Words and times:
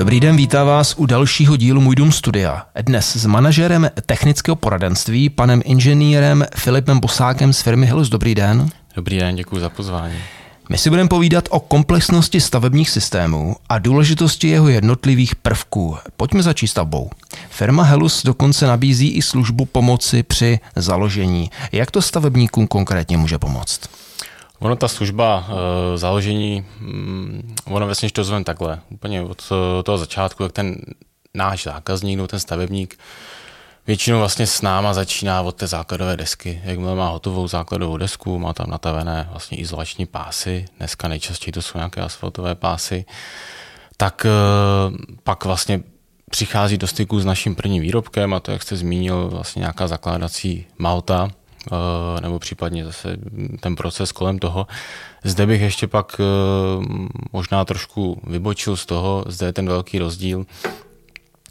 Dobrý 0.00 0.20
den, 0.20 0.36
vítá 0.36 0.64
vás 0.64 0.94
u 0.96 1.06
dalšího 1.06 1.56
dílu 1.56 1.80
Můj 1.80 1.96
dům 1.96 2.12
studia. 2.12 2.66
Dnes 2.82 3.16
s 3.16 3.26
manažerem 3.26 3.90
technického 4.06 4.56
poradenství, 4.56 5.28
panem 5.28 5.62
inženýrem 5.64 6.46
Filipem 6.56 7.00
Bosákem 7.00 7.52
z 7.52 7.62
firmy 7.62 7.86
Helus. 7.86 8.08
Dobrý 8.08 8.34
den. 8.34 8.70
Dobrý 8.96 9.18
den, 9.18 9.36
děkuji 9.36 9.60
za 9.60 9.68
pozvání. 9.68 10.14
My 10.68 10.78
si 10.78 10.90
budeme 10.90 11.08
povídat 11.08 11.48
o 11.50 11.60
komplexnosti 11.60 12.40
stavebních 12.40 12.90
systémů 12.90 13.56
a 13.68 13.78
důležitosti 13.78 14.48
jeho 14.48 14.68
jednotlivých 14.68 15.34
prvků. 15.34 15.96
Pojďme 16.16 16.42
začít 16.42 16.68
stavbou. 16.68 17.10
Firma 17.50 17.82
Helus 17.82 18.22
dokonce 18.22 18.66
nabízí 18.66 19.08
i 19.08 19.22
službu 19.22 19.64
pomoci 19.64 20.22
při 20.22 20.60
založení. 20.76 21.50
Jak 21.72 21.90
to 21.90 22.02
stavebníkům 22.02 22.66
konkrétně 22.66 23.16
může 23.16 23.38
pomoct? 23.38 23.80
Ono 24.60 24.76
ta 24.76 24.88
služba 24.88 25.48
e, 25.48 25.98
založení, 25.98 26.64
mm, 26.80 27.56
ono 27.64 27.86
vlastně 27.86 28.10
to 28.10 28.24
zvem 28.24 28.44
takhle, 28.44 28.80
úplně 28.88 29.22
od 29.22 29.48
toho 29.84 29.98
začátku, 29.98 30.42
jak 30.42 30.52
ten 30.52 30.76
náš 31.34 31.62
zákazník 31.64 32.16
nebo 32.16 32.26
ten 32.26 32.40
stavebník 32.40 32.98
většinou 33.86 34.18
vlastně 34.18 34.46
s 34.46 34.62
náma 34.62 34.94
začíná 34.94 35.42
od 35.42 35.56
té 35.56 35.66
základové 35.66 36.16
desky. 36.16 36.60
Jakmile 36.64 36.94
má 36.94 37.08
hotovou 37.08 37.48
základovou 37.48 37.96
desku, 37.96 38.38
má 38.38 38.52
tam 38.52 38.70
natavené 38.70 39.28
vlastně 39.30 39.58
izolační 39.58 40.06
pásy, 40.06 40.64
dneska 40.78 41.08
nejčastěji 41.08 41.52
to 41.52 41.62
jsou 41.62 41.78
nějaké 41.78 42.00
asfaltové 42.00 42.54
pásy, 42.54 43.04
tak 43.96 44.26
e, 44.26 44.30
pak 45.22 45.44
vlastně 45.44 45.82
přichází 46.30 46.78
do 46.78 46.86
styku 46.86 47.20
s 47.20 47.24
naším 47.24 47.54
prvním 47.54 47.82
výrobkem 47.82 48.34
a 48.34 48.40
to, 48.40 48.52
jak 48.52 48.62
jste 48.62 48.76
zmínil, 48.76 49.28
vlastně 49.28 49.60
nějaká 49.60 49.88
zakládací 49.88 50.66
malta, 50.78 51.30
Eh, 51.30 51.39
nebo 52.20 52.38
případně 52.38 52.84
zase 52.84 53.16
ten 53.60 53.76
proces 53.76 54.12
kolem 54.12 54.38
toho. 54.38 54.66
Zde 55.24 55.46
bych 55.46 55.60
ještě 55.60 55.86
pak 55.86 56.20
eh, 56.20 56.24
možná 57.32 57.64
trošku 57.64 58.20
vybočil 58.26 58.76
z 58.76 58.86
toho, 58.86 59.24
zde 59.26 59.46
je 59.46 59.52
ten 59.52 59.68
velký 59.68 59.98
rozdíl 59.98 60.46
Eh, 60.64 60.89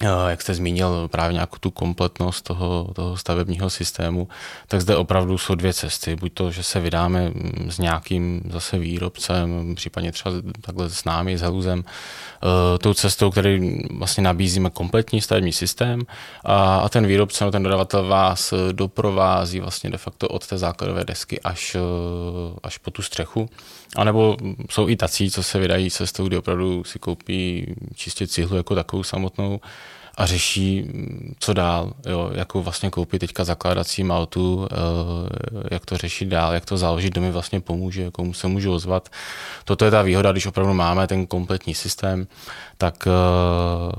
jak 0.02 0.42
jste 0.42 0.54
zmínil 0.54 1.08
právě 1.08 1.34
nějakou 1.34 1.58
tu 1.60 1.72
kompletnost 1.72 2.46
toho, 2.46 2.92
toho 2.96 3.18
stavebního 3.18 3.70
systému, 3.70 4.28
tak 4.68 4.82
zde 4.82 4.96
opravdu 4.96 5.38
jsou 5.38 5.56
dvě 5.56 5.74
cesty. 5.74 6.16
Buď 6.16 6.34
to, 6.34 6.52
že 6.52 6.64
se 6.64 6.80
vydáme 6.80 7.30
mm, 7.30 7.72
s 7.72 7.78
nějakým 7.78 8.42
zase 8.50 8.78
výrobcem, 8.78 9.76
případně 9.76 10.12
třeba 10.12 10.36
takhle 10.62 10.90
s 10.90 11.04
námi, 11.04 11.38
s 11.38 11.42
Heluzem, 11.42 11.84
eh, 11.86 12.78
tou 12.78 12.94
cestou, 12.94 13.32
který 13.32 13.80
vlastně 13.92 14.24
nabízíme 14.24 14.70
kompletní 14.70 15.22
stavební 15.22 15.54
systém 15.54 16.02
a, 16.44 16.76
a 16.76 16.90
ten 16.90 17.08
výrobce, 17.08 17.46
no 17.46 17.52
ten 17.52 17.64
dodavatel 17.64 18.08
vás 18.08 18.54
doprovází 18.72 19.60
vlastně 19.60 19.90
de 19.90 19.98
facto 19.98 20.28
od 20.28 20.48
té 20.48 20.58
základové 20.58 21.04
desky 21.04 21.42
až, 21.42 21.76
eh, 21.76 21.80
až 22.64 22.78
po 22.78 22.92
tu 22.92 23.02
střechu. 23.02 23.50
A 23.96 24.04
nebo 24.04 24.38
jsou 24.70 24.90
i 24.90 24.96
tací, 24.96 25.32
co 25.32 25.44
se 25.44 25.60
vydají 25.60 25.92
cestou, 25.92 26.28
kdy 26.28 26.38
opravdu 26.38 26.84
si 26.84 27.00
koupí 27.00 27.68
čistě 27.96 28.28
cihlu 28.28 28.58
jako 28.58 28.76
takovou 28.76 29.04
samotnou 29.04 29.60
a 30.20 30.26
řeší, 30.26 30.86
co 31.40 31.54
dál, 31.54 31.94
jo, 32.06 32.32
jakou 32.34 32.62
vlastně 32.62 32.90
koupit 32.90 33.20
teďka 33.20 33.44
zakládací 33.44 34.04
maltu, 34.04 34.68
eh, 34.72 34.76
jak 35.72 35.86
to 35.86 35.98
řešit 35.98 36.26
dál, 36.26 36.54
jak 36.54 36.66
to 36.66 36.78
založit, 36.78 37.10
kdo 37.10 37.22
mi 37.22 37.32
vlastně 37.32 37.60
pomůže, 37.62 38.12
komu 38.12 38.34
se 38.34 38.48
můžu 38.48 38.74
ozvat. 38.74 39.10
Toto 39.66 39.86
je 39.86 39.92
ta 39.92 40.02
výhoda, 40.02 40.32
když 40.32 40.46
opravdu 40.46 40.74
máme 40.74 41.08
ten 41.08 41.28
kompletní 41.28 41.76
systém, 41.76 42.28
tak 42.78 43.08
uh, 43.08 43.92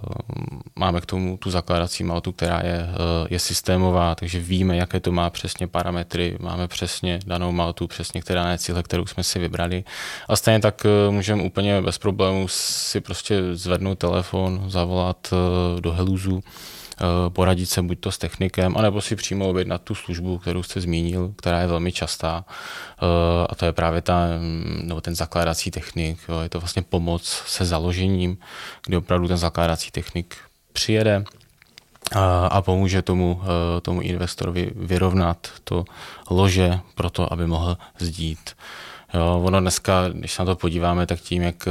máme 0.76 1.00
k 1.00 1.06
tomu 1.06 1.36
tu 1.36 1.50
zakládací 1.50 2.04
maltu, 2.04 2.32
která 2.32 2.60
je, 2.64 2.86
uh, 2.88 3.26
je 3.30 3.38
systémová, 3.38 4.14
takže 4.14 4.41
víme, 4.41 4.76
jaké 4.76 5.00
to 5.00 5.12
má 5.12 5.30
přesně 5.30 5.66
parametry, 5.66 6.36
máme 6.41 6.68
přesně 6.68 7.20
danou 7.26 7.52
maltu, 7.52 7.86
přesně 7.86 8.20
která 8.20 8.50
je 8.50 8.58
cíle, 8.58 8.82
kterou 8.82 9.06
jsme 9.06 9.24
si 9.24 9.38
vybrali. 9.38 9.84
A 10.28 10.36
stejně 10.36 10.60
tak 10.60 10.86
můžeme 11.10 11.42
úplně 11.42 11.82
bez 11.82 11.98
problémů 11.98 12.48
si 12.48 13.00
prostě 13.00 13.42
zvednout 13.52 13.98
telefon, 13.98 14.64
zavolat 14.66 15.34
do 15.80 15.92
Heluzu, 15.92 16.09
Eh, 17.00 17.30
poradit 17.30 17.66
se 17.66 17.83
buď 17.83 18.00
to 18.00 18.12
s 18.12 18.19
technikem, 18.19 18.76
anebo 18.76 19.00
si 19.00 19.16
přímo 19.16 19.48
objednat 19.48 19.82
tu 19.82 19.94
službu, 19.94 20.38
kterou 20.38 20.62
jste 20.62 20.81
zmínil, 20.81 21.32
která 21.37 21.60
je 21.60 21.66
velmi 21.66 21.93
častá. 21.93 22.44
Eh, 22.44 23.47
a 23.48 23.54
to 23.54 23.66
je 23.66 23.72
právě 23.72 24.03
ta, 24.03 24.26
mm, 24.38 24.81
nebo 24.84 25.00
ten 25.00 25.15
zakládací 25.15 25.70
technik. 25.70 26.19
Je 26.43 26.49
to 26.49 26.60
vlastně 26.60 26.82
pomoc 26.82 27.43
se 27.47 27.65
založením, 27.65 28.38
kdy 28.87 28.97
opravdu 28.97 29.28
ten 29.28 29.37
zakládací 29.37 29.91
technik 29.91 30.37
přijede, 30.72 31.25
a 32.50 32.62
pomůže 32.62 33.03
tomu, 33.03 33.41
eh, 33.43 33.81
tomu 33.81 34.00
investorovi 34.00 34.70
vyrovnat 34.76 35.49
to 35.65 35.84
lože 36.31 36.81
pro 36.94 37.10
to, 37.10 37.32
aby 37.32 37.47
mohl 37.47 37.78
zdít. 37.99 38.50
Jo, 39.15 39.41
ono 39.44 39.60
dneska, 39.60 40.09
když 40.09 40.38
na 40.38 40.44
to 40.44 40.56
podíváme, 40.56 41.06
tak 41.06 41.21
tím, 41.21 41.43
jak 41.43 41.69
eh, 41.69 41.71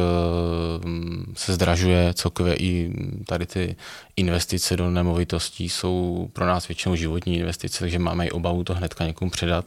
se 1.35 1.53
zdražuje 1.53 2.13
celkově 2.13 2.55
i 2.55 2.93
tady 3.27 3.45
ty 3.45 3.75
investice 4.15 4.77
do 4.77 4.89
nemovitostí 4.89 5.69
jsou 5.69 6.29
pro 6.33 6.45
nás 6.45 6.67
většinou 6.67 6.95
životní 6.95 7.37
investice, 7.37 7.79
takže 7.79 7.99
máme 7.99 8.27
i 8.27 8.31
obavu 8.31 8.63
to 8.63 8.73
hnedka 8.73 9.05
někomu 9.05 9.31
předat. 9.31 9.65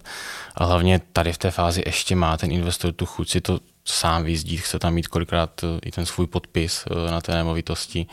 A 0.55 0.65
hlavně 0.65 1.01
tady 1.13 1.33
v 1.33 1.39
té 1.39 1.51
fázi 1.51 1.83
ještě 1.87 2.17
má 2.17 2.37
ten 2.37 2.53
investor 2.53 2.93
tu 2.93 3.07
chuť 3.07 3.29
si 3.29 3.41
to 3.41 3.61
sám 3.85 4.25
vyzdít, 4.25 4.61
chce 4.61 4.79
tam 4.79 4.95
mít 4.95 5.09
kolikrát 5.09 5.65
eh, 5.65 5.79
i 5.83 5.91
ten 5.91 6.07
svůj 6.07 6.27
podpis 6.27 6.85
eh, 6.87 7.11
na 7.11 7.21
té 7.21 7.35
nemovitosti, 7.35 8.07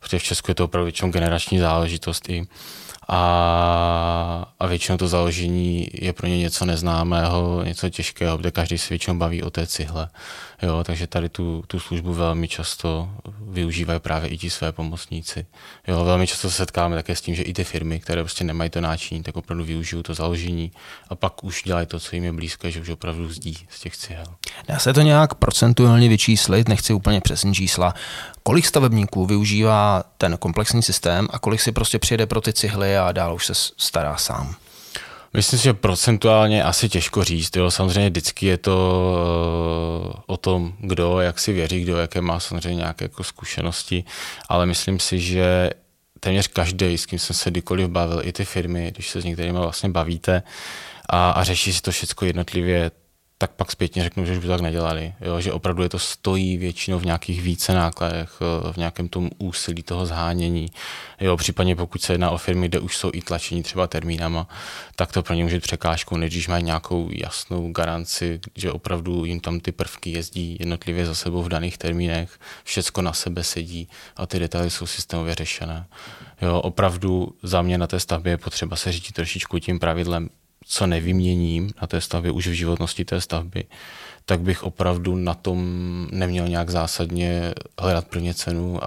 protože 0.00 0.18
v 0.18 0.22
Česku 0.22 0.50
je 0.50 0.54
to 0.54 0.64
opravdu 0.64 0.84
většinou 0.84 1.10
generační 1.10 1.58
záležitost 1.58 2.28
i 2.28 2.46
a, 3.08 4.52
a 4.60 4.66
většinou 4.66 4.98
to 4.98 5.08
založení 5.08 5.88
je 5.92 6.12
pro 6.12 6.26
ně 6.26 6.38
něco 6.38 6.64
neznámého, 6.64 7.62
něco 7.64 7.90
těžkého, 7.90 8.38
protože 8.38 8.50
každý 8.50 8.78
se 8.78 8.88
většinou 8.88 9.16
baví 9.16 9.42
o 9.42 9.50
té 9.50 9.66
cihle. 9.66 10.08
Jo, 10.62 10.84
takže 10.84 11.06
tady 11.06 11.28
tu, 11.28 11.64
tu 11.66 11.80
službu 11.80 12.14
velmi 12.14 12.48
často 12.48 13.10
využívají 13.40 14.00
právě 14.00 14.30
i 14.30 14.38
ti 14.38 14.50
své 14.50 14.72
pomocníci. 14.72 15.46
Jo, 15.88 16.04
velmi 16.04 16.26
často 16.26 16.50
se 16.50 16.56
setkáme 16.56 16.96
také 16.96 17.16
s 17.16 17.20
tím, 17.20 17.34
že 17.34 17.42
i 17.42 17.52
ty 17.52 17.64
firmy, 17.64 18.00
které 18.00 18.22
prostě 18.22 18.44
nemají 18.44 18.70
to 18.70 18.80
náčiní, 18.80 19.22
tak 19.22 19.36
opravdu 19.36 19.64
využijou 19.64 20.02
to 20.02 20.14
založení 20.14 20.72
a 21.08 21.14
pak 21.14 21.44
už 21.44 21.62
dělají 21.62 21.86
to, 21.86 22.00
co 22.00 22.16
jim 22.16 22.24
je 22.24 22.32
blízké, 22.32 22.70
že 22.70 22.80
už 22.80 22.88
opravdu 22.88 23.28
zdí 23.28 23.58
z 23.70 23.80
těch 23.80 23.96
cihel. 23.96 24.26
Dá 24.68 24.78
se 24.78 24.92
to 24.92 25.00
nějak 25.00 25.34
procentuálně 25.34 26.08
vyčíslit, 26.08 26.68
nechci 26.68 26.92
úplně 26.92 27.20
přesně 27.20 27.54
čísla. 27.54 27.94
Kolik 28.46 28.66
stavebníků 28.66 29.26
využívá 29.26 30.02
ten 30.18 30.36
komplexní 30.36 30.82
systém 30.82 31.28
a 31.30 31.38
kolik 31.38 31.60
si 31.60 31.72
prostě 31.72 31.98
přijede 31.98 32.26
pro 32.26 32.40
ty 32.40 32.52
cihly 32.52 32.98
a 32.98 33.12
dál 33.12 33.34
už 33.34 33.46
se 33.46 33.52
stará 33.76 34.16
sám? 34.16 34.54
Myslím 35.34 35.58
si, 35.58 35.64
že 35.64 35.74
procentuálně 35.74 36.64
asi 36.64 36.88
těžko 36.88 37.24
říct. 37.24 37.56
Jo. 37.56 37.70
Samozřejmě 37.70 38.10
vždycky 38.10 38.46
je 38.46 38.58
to 38.58 38.74
uh, 40.06 40.20
o 40.26 40.36
tom, 40.36 40.72
kdo, 40.80 41.20
jak 41.20 41.38
si 41.38 41.52
věří, 41.52 41.82
kdo, 41.82 41.96
jaké 41.96 42.20
má 42.20 42.40
samozřejmě 42.40 42.74
nějaké 42.74 43.04
jako 43.04 43.24
zkušenosti, 43.24 44.04
ale 44.48 44.66
myslím 44.66 44.98
si, 44.98 45.20
že 45.20 45.70
téměř 46.20 46.46
každý, 46.46 46.98
s 46.98 47.06
kým 47.06 47.18
jsem 47.18 47.36
se 47.36 47.50
kdykoliv 47.50 47.88
bavil, 47.88 48.20
i 48.24 48.32
ty 48.32 48.44
firmy, 48.44 48.90
když 48.94 49.10
se 49.10 49.20
s 49.20 49.24
některými 49.24 49.58
vlastně 49.58 49.88
bavíte 49.88 50.42
a, 51.08 51.30
a 51.30 51.44
řeší 51.44 51.72
si 51.72 51.82
to 51.82 51.90
všechno 51.90 52.26
jednotlivě, 52.26 52.90
tak 53.38 53.50
pak 53.50 53.72
zpětně 53.72 54.02
řeknu, 54.02 54.24
že 54.24 54.32
už 54.32 54.38
by 54.38 54.48
tak 54.48 54.60
nedělali. 54.60 55.14
Jo? 55.20 55.40
Že 55.40 55.52
opravdu 55.52 55.82
je 55.82 55.88
to 55.88 55.98
stojí 55.98 56.56
většinou 56.56 56.98
v 56.98 57.04
nějakých 57.04 57.42
více 57.42 57.74
nákladech, 57.74 58.38
eh, 58.40 58.72
v 58.72 58.76
nějakém 58.76 59.08
tom 59.08 59.30
úsilí 59.38 59.82
toho 59.82 60.06
zhánění. 60.06 60.70
Jo? 61.20 61.36
Případně 61.36 61.76
pokud 61.76 62.02
se 62.02 62.14
jedná 62.14 62.30
o 62.30 62.38
firmy, 62.38 62.68
kde 62.68 62.80
už 62.80 62.96
jsou 62.96 63.10
i 63.12 63.20
tlačení 63.20 63.62
třeba 63.62 63.86
termínama, 63.86 64.48
tak 64.96 65.12
to 65.12 65.22
pro 65.22 65.34
ně 65.34 65.42
může 65.42 65.60
překážkou, 65.60 66.16
než 66.16 66.32
když 66.32 66.48
mají 66.48 66.64
nějakou 66.64 67.08
jasnou 67.12 67.72
garanci, 67.72 68.40
že 68.54 68.72
opravdu 68.72 69.24
jim 69.24 69.40
tam 69.40 69.60
ty 69.60 69.72
prvky 69.72 70.10
jezdí 70.10 70.56
jednotlivě 70.60 71.06
za 71.06 71.14
sebou 71.14 71.42
v 71.42 71.48
daných 71.48 71.78
termínech, 71.78 72.38
všecko 72.64 73.02
na 73.02 73.12
sebe 73.12 73.44
sedí 73.44 73.88
a 74.16 74.26
ty 74.26 74.38
detaily 74.38 74.70
jsou 74.70 74.86
systémově 74.86 75.34
řešené. 75.34 75.86
Jo? 76.42 76.60
Opravdu 76.60 77.34
za 77.42 77.62
mě 77.62 77.78
na 77.78 77.86
té 77.86 78.00
stavbě 78.00 78.32
je 78.32 78.36
potřeba 78.36 78.76
se 78.76 78.92
řídit 78.92 79.12
trošičku 79.12 79.58
tím 79.58 79.78
pravidlem 79.78 80.28
co 80.68 80.86
nevyměním 80.86 81.70
na 81.80 81.86
té 81.86 82.00
stavbě, 82.00 82.30
už 82.30 82.46
v 82.46 82.52
životnosti 82.52 83.04
té 83.04 83.20
stavby, 83.20 83.64
tak 84.24 84.40
bych 84.40 84.62
opravdu 84.62 85.16
na 85.16 85.34
tom 85.34 85.58
neměl 86.10 86.48
nějak 86.48 86.70
zásadně 86.70 87.54
hledat 87.80 88.06
prvně 88.08 88.34
cenu 88.34 88.84
a, 88.84 88.86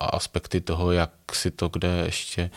a 0.00 0.06
aspekty 0.06 0.60
toho, 0.60 0.92
jak 0.92 1.10
si 1.32 1.50
to 1.50 1.68
kde 1.68 2.02
ještě 2.04 2.50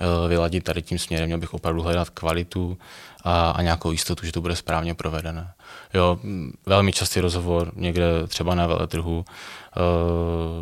eh, 0.00 0.28
vyladit 0.28 0.64
tady 0.64 0.82
tím 0.82 0.98
směrem. 0.98 1.26
Měl 1.26 1.38
bych 1.38 1.54
opravdu 1.54 1.82
hledat 1.82 2.10
kvalitu 2.10 2.78
a, 3.24 3.50
a 3.50 3.62
nějakou 3.62 3.92
jistotu, 3.92 4.26
že 4.26 4.32
to 4.32 4.40
bude 4.40 4.56
správně 4.56 4.94
provedené. 4.94 5.52
Jo, 5.94 6.18
velmi 6.66 6.92
častý 6.92 7.20
rozhovor 7.20 7.72
někde 7.76 8.26
třeba 8.28 8.54
na 8.54 8.66
veletrhu, 8.66 9.24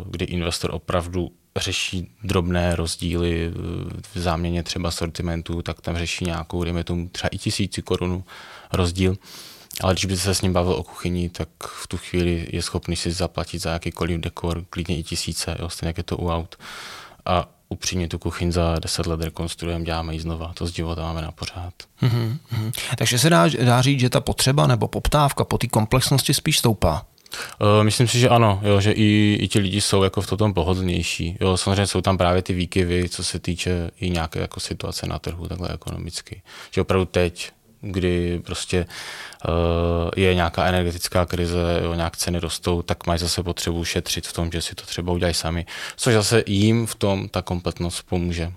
kdy 0.09 0.25
investor 0.25 0.73
opravdu 0.73 1.31
řeší 1.57 2.11
drobné 2.23 2.75
rozdíly 2.75 3.51
v 4.13 4.19
záměně 4.19 4.63
třeba 4.63 4.91
sortimentu, 4.91 5.61
tak 5.61 5.81
tam 5.81 5.97
řeší 5.97 6.25
nějakou, 6.25 6.63
dejme 6.63 6.83
tomu 6.83 7.09
třeba 7.09 7.29
i 7.29 7.37
tisíci 7.37 7.81
korun 7.81 8.23
rozdíl. 8.73 9.17
Ale 9.81 9.93
když 9.93 10.05
by 10.05 10.17
se 10.17 10.35
s 10.35 10.41
ním 10.41 10.53
bavil 10.53 10.73
o 10.73 10.83
kuchyni, 10.83 11.29
tak 11.29 11.49
v 11.83 11.87
tu 11.87 11.97
chvíli 11.97 12.47
je 12.51 12.61
schopný 12.61 12.95
si 12.95 13.11
zaplatit 13.11 13.59
za 13.59 13.71
jakýkoliv 13.71 14.19
dekor, 14.19 14.63
klidně 14.69 14.97
i 14.97 15.03
tisíce, 15.03 15.55
jo, 15.59 15.69
stejně 15.69 15.89
jak 15.89 15.97
je 15.97 16.03
to 16.03 16.17
u 16.17 16.29
aut. 16.29 16.55
A 17.25 17.49
upřímně 17.69 18.07
tu 18.07 18.19
kuchyň 18.19 18.51
za 18.51 18.79
deset 18.79 19.07
let 19.07 19.21
rekonstruujeme, 19.21 19.85
děláme 19.85 20.13
ji 20.13 20.19
znova, 20.19 20.51
to 20.53 20.67
z 20.67 20.73
života 20.73 21.01
máme 21.01 21.21
na 21.21 21.31
pořád. 21.31 21.73
Mm-hmm. 22.01 22.37
Takže 22.97 23.19
se 23.19 23.29
dá, 23.29 23.47
dá 23.47 23.81
říct, 23.81 23.99
že 23.99 24.09
ta 24.09 24.21
potřeba 24.21 24.67
nebo 24.67 24.87
poptávka 24.87 25.43
po 25.43 25.57
té 25.57 25.67
komplexnosti 25.67 26.33
spíš 26.33 26.59
stoupá. 26.59 27.05
Uh, 27.61 27.83
myslím 27.83 28.07
si, 28.07 28.19
že 28.19 28.29
ano, 28.29 28.59
jo, 28.63 28.81
že 28.81 28.91
i, 28.91 29.37
i 29.41 29.47
ti 29.47 29.59
lidi 29.59 29.81
jsou 29.81 30.03
jako 30.03 30.21
v 30.21 30.27
tom 30.27 30.53
pohodlnější. 30.53 31.37
Jo, 31.41 31.57
samozřejmě 31.57 31.87
jsou 31.87 32.01
tam 32.01 32.17
právě 32.17 32.41
ty 32.41 32.53
výkyvy, 32.53 33.09
co 33.09 33.23
se 33.23 33.39
týče 33.39 33.91
i 33.99 34.09
nějaké 34.09 34.39
jako 34.39 34.59
situace 34.59 35.07
na 35.07 35.19
trhu, 35.19 35.47
takhle 35.47 35.69
ekonomicky. 35.73 36.41
Že 36.71 36.81
opravdu 36.81 37.05
teď, 37.05 37.51
kdy 37.81 38.41
prostě 38.45 38.85
uh, 39.47 39.53
je 40.15 40.35
nějaká 40.35 40.65
energetická 40.65 41.25
krize, 41.25 41.79
jo, 41.83 41.93
nějak 41.93 42.17
ceny 42.17 42.39
rostou, 42.39 42.81
tak 42.81 43.07
mají 43.07 43.19
zase 43.19 43.43
potřebu 43.43 43.85
šetřit 43.85 44.27
v 44.27 44.33
tom, 44.33 44.51
že 44.51 44.61
si 44.61 44.75
to 44.75 44.85
třeba 44.85 45.13
udělají 45.13 45.33
sami. 45.33 45.65
Což 45.95 46.13
zase 46.13 46.43
jim 46.47 46.85
v 46.85 46.95
tom 46.95 47.29
ta 47.29 47.41
kompletnost 47.41 48.03
pomůže. 48.09 48.51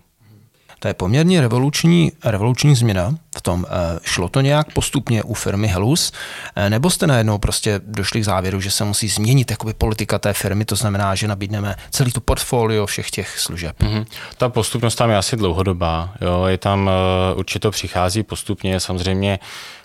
To 0.85 0.89
je 0.89 0.95
poměrně 0.95 1.41
revoluční, 1.41 2.13
revoluční 2.25 2.75
změna 2.75 3.15
v 3.37 3.43
tom. 3.43 3.67
Eh, 3.69 3.99
šlo 4.03 4.29
to 4.29 4.41
nějak 4.41 4.73
postupně 4.73 5.23
u 5.23 5.35
firmy 5.35 5.69
Helus, 5.69 6.13
eh, 6.57 6.71
nebo 6.71 6.91
jste 6.91 7.07
najednou 7.07 7.39
prostě 7.39 7.81
došli 7.87 8.21
k 8.21 8.25
závěru, 8.25 8.61
že 8.61 8.71
se 8.71 8.85
musí 8.85 9.09
změnit 9.09 9.51
jakoby 9.51 9.75
politika 9.75 10.19
té 10.19 10.33
firmy, 10.33 10.65
to 10.65 10.77
znamená, 10.77 11.15
že 11.15 11.29
nabídneme 11.29 11.77
celý 11.91 12.13
tu 12.13 12.21
portfolio 12.21 12.87
všech 12.87 13.11
těch 13.11 13.39
služeb? 13.39 13.81
Mm-hmm. 13.81 14.07
Ta 14.37 14.49
postupnost 14.49 14.95
tam 14.95 15.11
je 15.11 15.17
asi 15.17 15.37
dlouhodobá. 15.37 16.15
Jo. 16.21 16.45
Je 16.45 16.59
tam, 16.59 16.91
uh, 17.33 17.39
určitě 17.39 17.59
to 17.59 17.71
přichází 17.71 18.23
postupně, 18.23 18.81
samozřejmě 18.81 19.39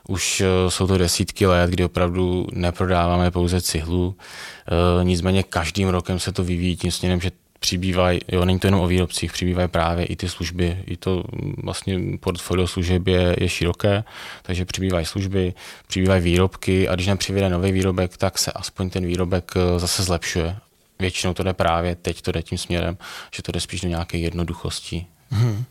už 0.07 0.43
jsou 0.69 0.87
to 0.87 0.97
desítky 0.97 1.47
let, 1.47 1.69
kdy 1.69 1.83
opravdu 1.83 2.47
neprodáváme 2.53 3.31
pouze 3.31 3.61
cihlu. 3.61 4.15
Nicméně 5.03 5.43
každým 5.43 5.89
rokem 5.89 6.19
se 6.19 6.31
to 6.31 6.43
vyvíjí 6.43 6.75
tím 6.75 6.91
směrem, 6.91 7.21
že 7.21 7.31
přibývají, 7.59 8.19
jo, 8.27 8.45
není 8.45 8.59
to 8.59 8.67
jenom 8.67 8.81
o 8.81 8.87
výrobcích, 8.87 9.33
přibývají 9.33 9.67
právě 9.67 10.05
i 10.05 10.15
ty 10.15 10.29
služby. 10.29 10.77
I 10.85 10.97
to 10.97 11.23
mm, 11.31 11.53
vlastně 11.63 11.99
portfolio 12.19 12.67
služeb 12.67 13.07
je, 13.07 13.35
je 13.39 13.49
široké, 13.49 14.03
takže 14.41 14.65
přibývají 14.65 15.05
služby, 15.05 15.53
přibývají 15.87 16.21
výrobky 16.21 16.89
a 16.89 16.95
když 16.95 17.07
nám 17.07 17.17
přivíde 17.17 17.49
nový 17.49 17.71
výrobek, 17.71 18.17
tak 18.17 18.37
se 18.37 18.51
aspoň 18.51 18.89
ten 18.89 19.05
výrobek 19.05 19.51
eh, 19.55 19.79
zase 19.79 20.03
zlepšuje. 20.03 20.55
Většinou 20.99 21.33
to 21.33 21.43
jde 21.43 21.53
právě, 21.53 21.95
teď 21.95 22.21
to 22.21 22.31
jde 22.31 22.41
tím 22.41 22.57
směrem, 22.57 22.97
že 23.35 23.43
to 23.43 23.51
jde 23.51 23.59
spíš 23.59 23.81
do 23.81 23.87
nějaké 23.87 24.17
jednoduchosti. 24.17 25.05
Hmm. 25.31 25.63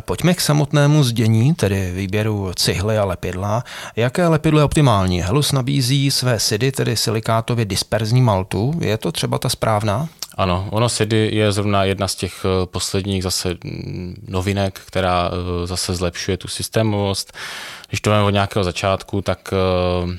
Pojďme 0.00 0.34
k 0.34 0.40
samotnému 0.40 1.04
zdění, 1.04 1.54
tedy 1.54 1.92
výběru 1.92 2.52
cihly 2.54 2.98
a 2.98 3.04
lepidla. 3.04 3.64
Jaké 3.96 4.28
lepidlo 4.28 4.60
je 4.60 4.64
optimální? 4.64 5.22
Helus 5.22 5.52
nabízí 5.52 6.10
své 6.10 6.40
sidy, 6.40 6.72
tedy 6.72 6.96
silikátově 6.96 7.64
disperzní 7.64 8.22
maltu. 8.22 8.74
Je 8.80 8.98
to 8.98 9.12
třeba 9.12 9.38
ta 9.38 9.48
správná? 9.48 10.08
Ano, 10.36 10.68
ono 10.70 10.88
SEDI 10.88 11.30
je 11.32 11.52
zrovna 11.52 11.84
jedna 11.84 12.08
z 12.08 12.14
těch 12.14 12.44
eh, 12.44 12.66
posledních 12.66 13.22
zase 13.22 13.56
mm, 13.64 14.24
novinek, 14.28 14.80
která 14.86 15.30
eh, 15.32 15.66
zase 15.66 15.94
zlepšuje 15.94 16.36
tu 16.36 16.48
systémovost. 16.48 17.32
Když 17.88 18.00
to 18.00 18.10
máme 18.10 18.22
od 18.22 18.30
nějakého 18.30 18.64
začátku, 18.64 19.22
tak 19.22 19.52
eh, 19.52 20.16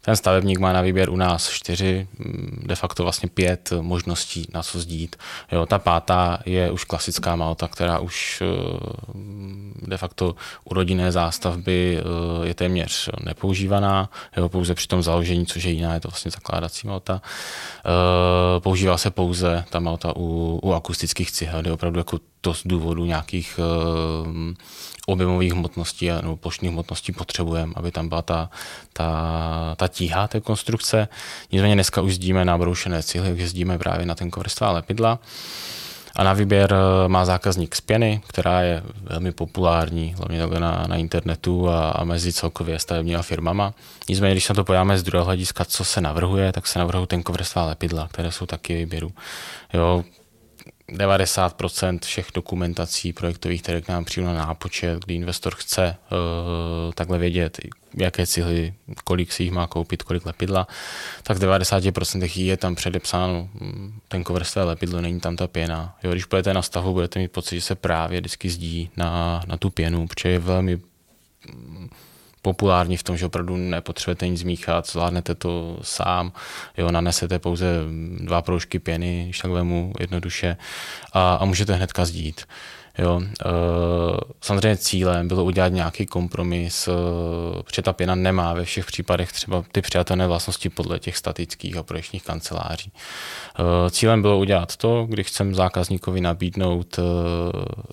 ten 0.00 0.16
stavebník 0.16 0.58
má 0.58 0.72
na 0.72 0.80
výběr 0.80 1.10
u 1.10 1.16
nás 1.16 1.48
čtyři, 1.48 2.08
mm, 2.18 2.62
de 2.66 2.74
facto 2.74 3.02
vlastně 3.02 3.28
pět 3.28 3.72
možností, 3.80 4.46
na 4.54 4.62
co 4.62 4.80
zdít. 4.80 5.16
Jo, 5.52 5.66
ta 5.66 5.78
pátá 5.78 6.38
je 6.46 6.70
už 6.70 6.84
klasická 6.84 7.36
malta, 7.36 7.68
která 7.68 7.98
už 7.98 8.42
eh, 8.42 9.86
de 9.86 9.96
facto 9.96 10.34
u 10.64 10.74
rodinné 10.74 11.12
zástavby 11.12 11.98
eh, 12.00 12.46
je 12.46 12.54
téměř 12.54 13.10
nepoužívaná, 13.24 14.10
jo, 14.36 14.48
pouze 14.48 14.74
při 14.74 14.88
tom 14.88 15.02
založení, 15.02 15.46
což 15.46 15.64
je 15.64 15.72
jiná, 15.72 15.94
je 15.94 16.00
to 16.00 16.08
vlastně 16.08 16.30
zakládací 16.30 16.86
malta. 16.86 17.22
Eh, 17.24 18.60
používá 18.60 18.96
se 18.96 19.10
pouze 19.10 19.64
ta 19.70 19.80
malta 19.80 20.16
u, 20.16 20.60
u 20.62 20.72
akustických 20.72 21.32
cihel, 21.32 21.60
kde 21.60 21.72
opravdu 21.72 22.00
jako 22.00 22.18
to 22.40 22.54
z 22.54 22.62
důvodu 22.64 23.04
nějakých 23.04 23.60
objemových 25.06 25.52
hmotností 25.52 26.08
nebo 26.08 26.36
plošných 26.36 26.70
hmotností 26.70 27.12
potřebujeme, 27.12 27.72
aby 27.76 27.90
tam 27.90 28.08
byla 28.08 28.22
ta, 28.22 28.50
ta, 28.92 29.74
ta 29.76 29.88
tíha 29.88 30.28
té 30.28 30.40
konstrukce. 30.40 31.08
Nicméně 31.52 31.74
dneska 31.74 32.00
už 32.00 32.14
zdíme 32.14 32.44
na 32.44 32.58
broušené 32.58 33.02
cihly, 33.02 33.38
jezdíme 33.40 33.78
právě 33.78 34.06
na 34.06 34.14
ten 34.14 34.30
a 34.60 34.70
lepidla. 34.70 35.18
A 36.16 36.24
na 36.24 36.32
výběr 36.32 36.74
eh, 36.74 37.08
má 37.08 37.24
zákazník 37.24 37.74
z 37.74 37.80
pěny, 37.80 38.20
která 38.26 38.60
je 38.60 38.82
velmi 39.02 39.32
populární, 39.32 40.14
hlavně 40.18 40.60
na, 40.60 40.84
na 40.88 40.96
internetu 40.96 41.68
a, 41.68 41.90
a 41.90 42.04
mezi 42.04 42.32
celkově 42.32 42.78
stavebníma 42.78 43.22
firmama. 43.22 43.74
Nicméně, 44.08 44.34
když 44.34 44.44
se 44.44 44.54
to 44.54 44.64
pojáme 44.64 44.98
z 44.98 45.02
druhého 45.02 45.24
hlediska, 45.24 45.64
co 45.64 45.84
se 45.84 46.00
navrhuje, 46.00 46.52
tak 46.52 46.66
se 46.66 46.78
navrhují 46.78 47.06
tenkovrstvá 47.06 47.66
lepidla, 47.66 48.08
které 48.08 48.32
jsou 48.32 48.46
taky 48.46 48.76
výběru. 48.76 49.12
Jo, 49.74 50.04
90% 50.92 51.98
všech 52.02 52.26
dokumentací 52.34 53.12
projektových, 53.12 53.62
které 53.62 53.80
k 53.80 53.88
nám 53.88 54.04
přijdu 54.04 54.26
na 54.26 54.34
nápočet, 54.34 55.04
kdy 55.04 55.14
investor 55.14 55.54
chce 55.54 55.96
uh, 56.12 56.92
takhle 56.92 57.18
vědět, 57.18 57.58
jaké 57.96 58.26
cihly, 58.26 58.74
kolik 59.04 59.32
si 59.32 59.42
jich 59.42 59.52
má 59.52 59.66
koupit, 59.66 60.02
kolik 60.02 60.26
lepidla, 60.26 60.66
tak 61.22 61.36
v 61.36 61.40
90% 61.40 62.40
je 62.40 62.56
tam 62.56 62.74
předepsáno 62.74 63.48
hm, 63.54 64.00
ten 64.08 64.24
kovrstvé 64.24 64.62
lepidlo, 64.62 65.00
není 65.00 65.20
tam 65.20 65.36
ta 65.36 65.46
pěna. 65.46 65.96
Jo, 66.02 66.12
když 66.12 66.24
budete 66.24 66.54
na 66.54 66.62
stavu, 66.62 66.92
budete 66.92 67.18
mít 67.18 67.32
pocit, 67.32 67.54
že 67.54 67.62
se 67.62 67.74
právě 67.74 68.20
vždycky 68.20 68.50
zdí 68.50 68.90
na, 68.96 69.42
na 69.46 69.56
tu 69.56 69.70
pěnu, 69.70 70.06
protože 70.06 70.28
je 70.28 70.38
velmi 70.38 70.80
hm, 71.54 71.88
populární 72.42 72.96
v 72.96 73.02
tom, 73.02 73.16
že 73.16 73.26
opravdu 73.26 73.56
nepotřebujete 73.56 74.28
nic 74.28 74.40
zmíchat, 74.40 74.86
zvládnete 74.86 75.34
to 75.34 75.78
sám, 75.82 76.32
jo, 76.78 76.90
nanesete 76.90 77.38
pouze 77.38 77.66
dva 78.20 78.42
proužky 78.42 78.78
pěny, 78.78 79.24
když 79.24 79.38
tak 79.38 79.50
vemu 79.50 79.92
jednoduše 80.00 80.56
a, 81.12 81.34
a 81.34 81.44
můžete 81.44 81.74
hnedka 81.74 82.04
zdít. 82.04 82.46
Jo. 82.98 83.20
E, 83.20 83.50
samozřejmě 84.40 84.76
cílem 84.76 85.28
bylo 85.28 85.44
udělat 85.44 85.68
nějaký 85.68 86.06
kompromis, 86.06 86.88
e, 86.88 86.92
protože 87.62 87.82
ta 87.82 87.92
pěna 87.92 88.14
nemá 88.14 88.52
ve 88.52 88.64
všech 88.64 88.86
případech 88.86 89.32
třeba 89.32 89.64
ty 89.72 89.82
přijatelné 89.82 90.26
vlastnosti 90.26 90.68
podle 90.68 90.98
těch 90.98 91.16
statických 91.16 91.76
a 91.76 91.82
projekčních 91.82 92.24
kanceláří. 92.24 92.92
E, 93.86 93.90
cílem 93.90 94.22
bylo 94.22 94.38
udělat 94.38 94.76
to, 94.76 95.06
když 95.08 95.26
chcem 95.26 95.54
zákazníkovi 95.54 96.20
nabídnout, 96.20 96.98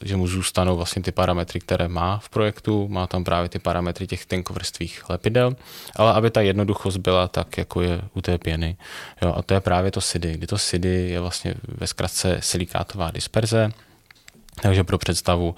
že 0.03 0.17
mu 0.17 0.27
zůstanou 0.27 0.75
vlastně 0.75 1.01
ty 1.01 1.11
parametry, 1.11 1.59
které 1.59 1.87
má 1.87 2.17
v 2.17 2.29
projektu, 2.29 2.87
má 2.87 3.07
tam 3.07 3.23
právě 3.23 3.49
ty 3.49 3.59
parametry 3.59 4.07
těch 4.07 4.25
tenkovrstvých 4.25 5.09
lepidel, 5.09 5.55
ale 5.95 6.13
aby 6.13 6.31
ta 6.31 6.41
jednoduchost 6.41 6.97
byla 6.97 7.27
tak, 7.27 7.57
jako 7.57 7.81
je 7.81 8.01
u 8.13 8.21
té 8.21 8.37
pěny. 8.37 8.77
Jo, 9.21 9.33
a 9.37 9.41
to 9.41 9.53
je 9.53 9.59
právě 9.59 9.91
to 9.91 10.01
SIDI, 10.01 10.33
kdy 10.33 10.47
to 10.47 10.57
SIDI 10.57 11.09
je 11.09 11.19
vlastně 11.19 11.53
ve 11.67 11.87
zkratce 11.87 12.37
silikátová 12.41 13.11
disperze, 13.11 13.71
takže 14.61 14.83
pro 14.83 14.97
představu, 14.97 15.55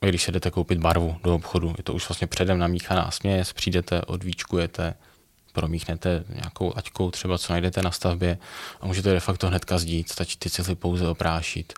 když 0.00 0.22
se 0.22 0.32
jdete 0.32 0.50
koupit 0.50 0.78
barvu 0.78 1.16
do 1.24 1.34
obchodu, 1.34 1.74
je 1.76 1.82
to 1.82 1.92
už 1.92 2.08
vlastně 2.08 2.26
předem 2.26 2.58
namíchaná 2.58 3.10
směs, 3.10 3.52
přijdete, 3.52 4.02
odvíčkujete, 4.02 4.94
promíchnete 5.52 6.24
nějakou 6.28 6.72
laťkou, 6.76 7.10
třeba 7.10 7.38
co 7.38 7.52
najdete 7.52 7.82
na 7.82 7.90
stavbě 7.90 8.38
a 8.80 8.86
můžete 8.86 9.12
de 9.12 9.20
facto 9.20 9.48
hnedka 9.48 9.78
zdít, 9.78 10.12
stačí 10.12 10.36
ty 10.38 10.50
cihly 10.50 10.74
pouze 10.74 11.08
oprášit. 11.08 11.72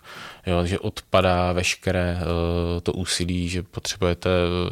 Jo, 0.47 0.59
takže 0.59 0.79
odpadá 0.79 1.51
veškeré 1.51 2.17
uh, 2.17 2.81
to 2.83 2.93
úsilí, 2.93 3.49
že 3.49 3.63
potřebujete 3.63 4.29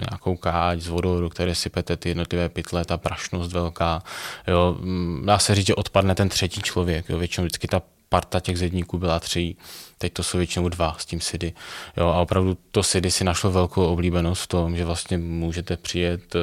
nějakou 0.10 0.36
káť 0.36 0.80
s 0.80 0.88
vodou, 0.88 1.22
do 1.22 1.30
které 1.30 1.56
sypete 1.56 1.98
ty 1.98 2.10
jednotlivé 2.10 2.50
pytle, 2.50 2.86
ta 2.86 2.98
prašnost 2.98 3.54
velká. 3.54 4.04
Jo, 4.48 4.78
dá 5.26 5.40
se 5.40 5.56
říct, 5.56 5.68
že 5.68 5.76
odpadne 5.76 6.16
ten 6.16 6.30
třetí 6.30 6.62
člověk. 6.62 7.10
Jo, 7.10 7.18
většinou 7.18 7.46
vždycky 7.46 7.68
ta 7.68 7.82
parta 8.10 8.40
těch 8.40 8.58
zedníků 8.58 8.98
byla 8.98 9.20
tři, 9.20 9.56
teď 9.98 10.14
to 10.14 10.24
jsou 10.24 10.38
většinou 10.38 10.70
dva 10.70 10.96
s 11.00 11.06
tím 11.06 11.22
SIDy. 11.22 11.54
Jo, 11.98 12.08
a 12.08 12.22
opravdu 12.22 12.58
to 12.72 12.84
SIDy 12.84 13.12
si 13.12 13.24
našlo 13.24 13.52
velkou 13.52 13.86
oblíbenost 13.86 14.44
v 14.44 14.48
tom, 14.48 14.78
že 14.78 14.86
vlastně 14.86 15.18
můžete 15.18 15.78
přijet 15.78 16.36
eh, 16.36 16.40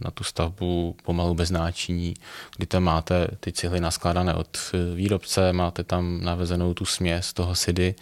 na 0.00 0.10
tu 0.10 0.24
stavbu 0.24 0.96
pomalu 1.04 1.34
bez 1.34 1.50
náčiní, 1.50 2.14
kdy 2.56 2.66
tam 2.66 2.82
máte 2.82 3.28
ty 3.40 3.52
cihly 3.52 3.80
naskládané 3.80 4.34
od 4.34 4.58
eh, 4.74 4.94
výrobce, 4.94 5.52
máte 5.52 5.84
tam 5.84 6.20
navezenou 6.24 6.74
tu 6.74 6.84
směs 6.84 7.32
toho 7.32 7.54
SIDy 7.54 7.94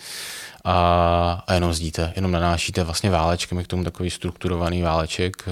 a, 0.64 1.44
a 1.46 1.54
jenom 1.54 1.72
zdíte, 1.72 2.12
jenom 2.16 2.30
nanášíte 2.30 2.84
vlastně 2.84 3.10
válečkem, 3.10 3.58
je 3.58 3.64
k 3.64 3.66
tomu 3.66 3.84
takový 3.84 4.10
strukturovaný 4.10 4.82
váleček, 4.82 5.48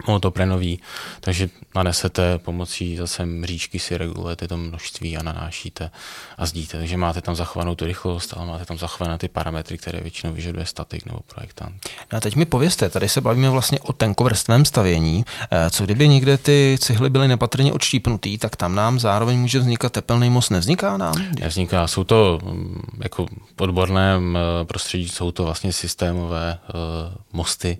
eh, 0.00 0.04
monotoprenový, 0.06 0.80
takže 1.20 1.48
nanesete 1.74 2.38
pomocí 2.38 2.96
zase 2.96 3.26
mříčky 3.26 3.78
si 3.78 3.98
regulujete 3.98 4.48
to 4.48 4.56
množství 4.56 5.16
a 5.16 5.22
nanášíte 5.22 5.90
a 6.38 6.46
zdíte. 6.46 6.78
Takže 6.78 6.96
máte 6.96 7.20
tam 7.20 7.36
zachovanou 7.36 7.74
tu 7.74 7.84
rychlost, 7.84 8.34
ale 8.36 8.46
máte 8.46 8.64
tam 8.64 8.78
zachované 8.78 9.18
ty 9.18 9.28
parametry, 9.28 9.78
které 9.78 10.00
většinou 10.00 10.32
vyžaduje 10.32 10.66
statik 10.66 11.06
nebo 11.06 11.18
projektant. 11.34 11.74
No 12.12 12.18
a 12.18 12.20
teď 12.20 12.36
mi 12.36 12.44
povězte, 12.44 12.88
tady 12.88 13.08
se 13.08 13.20
bavíme 13.20 13.50
vlastně 13.50 13.80
o 13.80 13.92
tenkovrstvém 13.92 14.64
stavění. 14.64 15.24
Eh, 15.50 15.70
co 15.70 15.84
kdyby 15.84 16.08
někde 16.08 16.38
ty 16.38 16.78
cihly 16.80 17.10
byly 17.10 17.28
nepatrně 17.28 17.72
odštípnutý, 17.72 18.38
tak 18.38 18.56
tam 18.56 18.74
nám 18.74 18.98
zároveň 18.98 19.38
může 19.38 19.58
vznikat 19.58 19.92
tepelný 19.92 20.30
most. 20.30 20.50
Nevzniká 20.50 20.96
nám? 20.96 21.14
Nevzniká. 21.40 21.86
Jsou 21.86 22.04
to 22.04 22.38
mm, 22.44 22.82
jako 23.02 23.26
v 23.56 23.60
odborném 23.60 24.38
eh, 24.38 24.64
prostředí, 24.64 25.08
jsou 25.08 25.30
to 25.30 25.44
vlastně 25.44 25.72
systémové 25.72 26.58
uh, 26.68 27.14
mosty, 27.32 27.78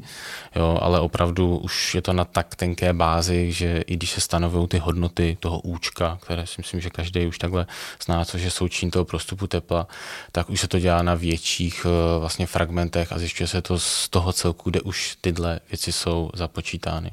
jo, 0.56 0.78
ale 0.82 1.00
opravdu 1.00 1.56
už 1.58 1.94
je 1.94 2.02
to 2.06 2.12
na 2.12 2.24
tak 2.24 2.54
tenké 2.54 2.92
bázi, 2.92 3.52
že 3.52 3.82
i 3.86 3.96
když 3.96 4.10
se 4.10 4.20
stanovují 4.20 4.68
ty 4.68 4.78
hodnoty 4.78 5.36
toho 5.40 5.60
účka, 5.60 6.18
které 6.22 6.46
si 6.46 6.54
myslím, 6.58 6.80
že 6.80 6.90
každý 6.90 7.26
už 7.26 7.38
takhle 7.38 7.66
zná, 8.04 8.24
což 8.24 8.42
je 8.42 8.50
součin 8.50 8.90
toho 8.90 9.04
prostupu 9.04 9.46
tepla, 9.46 9.86
tak 10.32 10.50
už 10.50 10.60
se 10.60 10.68
to 10.68 10.78
dělá 10.78 11.02
na 11.02 11.14
větších 11.14 11.86
eh, 11.86 12.18
vlastně 12.18 12.46
fragmentech 12.46 13.12
a 13.12 13.18
zjišťuje 13.18 13.46
se 13.46 13.62
to 13.62 13.78
z 13.78 14.08
toho 14.08 14.32
celku, 14.32 14.70
kde 14.70 14.80
už 14.80 15.16
tyhle 15.20 15.60
věci 15.70 15.92
jsou 15.92 16.30
započítány. 16.34 17.10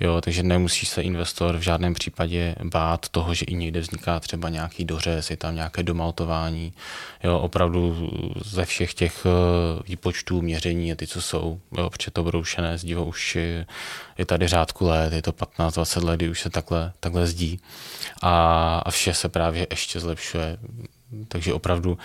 Jo, 0.00 0.20
takže 0.20 0.42
nemusí 0.42 0.86
se 0.86 1.02
investor 1.02 1.56
v 1.56 1.62
žádném 1.62 1.94
případě 1.94 2.54
bát 2.64 3.08
toho, 3.08 3.34
že 3.34 3.44
i 3.44 3.54
někde 3.54 3.80
vzniká 3.80 4.20
třeba 4.20 4.48
nějaký 4.48 4.84
dořez, 4.84 5.30
je 5.30 5.36
tam 5.36 5.54
nějaké 5.54 5.82
domaltování. 5.82 6.72
Jo, 7.24 7.38
opravdu 7.38 8.10
ze 8.44 8.64
všech 8.64 8.94
těch 8.94 9.26
eh, 9.26 9.82
výpočtů, 9.88 10.42
měření 10.42 10.92
a 10.92 10.94
ty, 10.94 11.06
co 11.06 11.22
jsou, 11.22 11.60
jo, 11.78 11.90
protože 11.90 12.10
to 12.10 12.22
broušené 12.22 12.78
zdivo 12.78 13.04
už 13.04 13.36
je, 13.36 13.66
je 14.18 14.27
tady 14.28 14.48
řádku 14.48 14.86
let, 14.86 15.12
je 15.12 15.22
to 15.22 15.32
15-20 15.32 16.04
let, 16.04 16.16
kdy 16.16 16.28
už 16.28 16.40
se 16.40 16.50
takhle, 16.50 16.92
takhle 17.00 17.26
zdí 17.26 17.60
a, 18.22 18.78
a 18.78 18.90
vše 18.90 19.14
se 19.14 19.28
právě 19.28 19.66
ještě 19.70 20.00
zlepšuje. 20.00 20.58
Takže 21.28 21.52
opravdu 21.52 21.98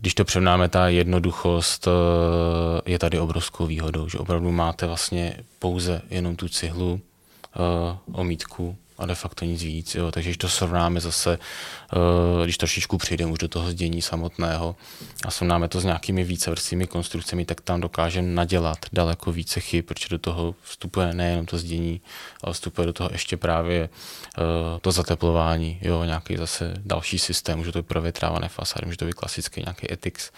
když 0.00 0.14
to 0.14 0.24
převnáme, 0.24 0.68
ta 0.68 0.88
jednoduchost 0.88 1.88
eh, 1.88 2.90
je 2.90 2.98
tady 2.98 3.18
obrovskou 3.18 3.66
výhodou, 3.66 4.08
že 4.08 4.18
opravdu 4.18 4.52
máte 4.52 4.86
vlastně 4.86 5.36
pouze 5.58 6.02
jenom 6.10 6.36
tu 6.36 6.48
cihlu, 6.48 7.00
eh, 7.00 7.96
omítku 8.12 8.76
a 9.02 9.06
de 9.06 9.14
facto 9.14 9.44
nic 9.44 9.62
víc. 9.62 9.94
Jo. 9.94 10.10
Takže 10.10 10.30
když 10.30 10.36
to 10.36 10.48
srovnáme 10.48 11.00
zase, 11.00 11.38
uh, 11.38 12.44
když 12.44 12.58
trošičku 12.58 12.98
přijdeme 12.98 13.32
už 13.32 13.38
do 13.38 13.48
toho 13.48 13.70
zdění 13.70 14.02
samotného 14.02 14.76
a 15.24 15.30
srovnáme 15.30 15.68
to 15.68 15.80
s 15.80 15.84
nějakými 15.84 16.24
vícevrstvými 16.24 16.86
konstrukcemi, 16.86 17.44
tak 17.44 17.60
tam 17.60 17.80
dokážeme 17.80 18.28
nadělat 18.28 18.78
daleko 18.92 19.32
více 19.32 19.60
chyb, 19.60 19.84
protože 19.84 20.08
do 20.10 20.18
toho 20.18 20.54
vstupuje 20.62 21.14
nejenom 21.14 21.46
to 21.46 21.58
zdění, 21.58 22.00
ale 22.42 22.54
vstupuje 22.54 22.86
do 22.86 22.92
toho 22.92 23.08
ještě 23.12 23.36
právě 23.36 23.88
uh, 23.88 24.44
to 24.80 24.92
zateplování, 24.92 25.78
jo, 25.82 26.04
nějaký 26.04 26.36
zase 26.36 26.74
další 26.84 27.18
systém, 27.18 27.58
může 27.58 27.72
to 27.72 27.78
být 27.78 27.88
provětrávané 27.88 28.48
fasády, 28.48 28.86
může 28.86 28.98
to 28.98 29.04
být 29.04 29.14
klasický 29.14 29.60
nějaký 29.60 29.92
ethics 29.92 30.30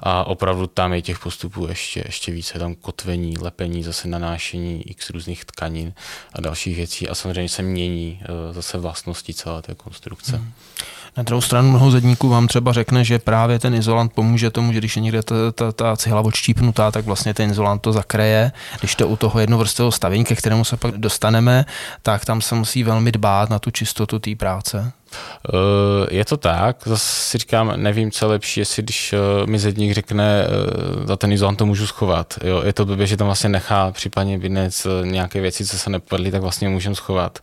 a 0.00 0.24
opravdu 0.24 0.66
tam 0.66 0.92
je 0.92 1.02
těch 1.02 1.18
postupů 1.18 1.66
ještě, 1.66 2.02
ještě 2.06 2.32
více, 2.32 2.58
tam 2.58 2.74
kotvení, 2.74 3.38
lepení, 3.38 3.82
zase 3.82 4.08
nanášení 4.08 4.90
x 4.90 5.10
různých 5.10 5.44
tkanin 5.44 5.92
a 6.32 6.40
dalších 6.40 6.76
věcí 6.76 7.08
a 7.08 7.14
samozřejmě 7.14 7.48
se 7.48 7.62
mění 7.62 8.20
eh, 8.22 8.52
zase 8.52 8.78
vlastnosti 8.78 9.34
celé 9.34 9.62
té 9.62 9.74
konstrukce. 9.74 10.36
Hmm. 10.36 10.52
Na 11.16 11.22
druhou 11.22 11.40
stranu 11.40 11.70
mnoho 11.70 11.90
zedníků 11.90 12.28
vám 12.28 12.46
třeba 12.46 12.72
řekne, 12.72 13.04
že 13.04 13.18
právě 13.18 13.58
ten 13.58 13.74
izolant 13.74 14.12
pomůže 14.12 14.50
tomu, 14.50 14.72
že 14.72 14.78
když 14.78 14.96
je 14.96 15.02
někde 15.02 15.22
ta, 15.22 15.34
ta, 15.54 15.72
ta 15.72 15.96
cihla 15.96 16.20
odštípnutá, 16.20 16.90
tak 16.90 17.04
vlastně 17.04 17.34
ten 17.34 17.50
izolant 17.50 17.82
to 17.82 17.92
zakreje. 17.92 18.52
Když 18.78 18.94
to 18.94 19.08
u 19.08 19.16
toho 19.16 19.40
jednovrstvého 19.40 19.92
stavění, 19.92 20.24
ke 20.24 20.36
kterému 20.36 20.64
se 20.64 20.76
pak 20.76 20.98
dostaneme, 20.98 21.64
tak 22.02 22.24
tam 22.24 22.40
se 22.40 22.54
musí 22.54 22.82
velmi 22.82 23.12
dbát 23.12 23.50
na 23.50 23.58
tu 23.58 23.70
čistotu 23.70 24.18
té 24.18 24.34
práce. 24.36 24.92
Eh, 25.10 26.14
je 26.14 26.24
to 26.24 26.36
tak, 26.36 26.82
zase 26.86 27.06
si 27.06 27.38
říkám, 27.38 27.72
nevím, 27.76 28.10
co 28.10 28.24
je 28.24 28.28
lepší, 28.28 28.60
jestli 28.60 28.82
když 28.82 29.12
eh, 29.12 29.46
mi 29.46 29.58
zedník 29.58 29.92
řekne, 29.92 30.44
eh, 30.44 31.06
za 31.06 31.16
ten 31.16 31.32
izolant 31.32 31.58
to 31.58 31.66
můžu 31.66 31.86
schovat. 31.86 32.34
Jo, 32.44 32.62
je 32.64 32.72
to 32.72 32.84
blbě, 32.84 33.06
že 33.06 33.16
tam 33.16 33.26
vlastně 33.26 33.50
nechá 33.50 33.90
případně 33.90 34.38
vynec 34.38 34.86
nějaké 35.04 35.40
věci, 35.40 35.66
co 35.66 35.78
se 35.78 35.90
nepovedly, 35.90 36.30
tak 36.30 36.42
vlastně 36.42 36.68
můžeme 36.68 36.94
schovat. 36.94 37.38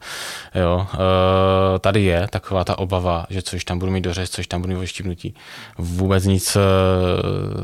Jo, 0.56 0.88
tady 1.80 2.04
je 2.04 2.28
taková 2.30 2.64
ta 2.64 2.78
obava, 2.78 3.26
že 3.30 3.42
což 3.42 3.64
tam 3.64 3.80
budu 3.80 3.92
mít 3.92 4.02
dořez, 4.02 4.30
což 4.30 4.48
tam 4.48 4.62
budu 4.62 4.74
mít 4.74 4.80
oštípnutí. 4.84 5.36
Vůbec 5.78 6.26
nic 6.26 6.58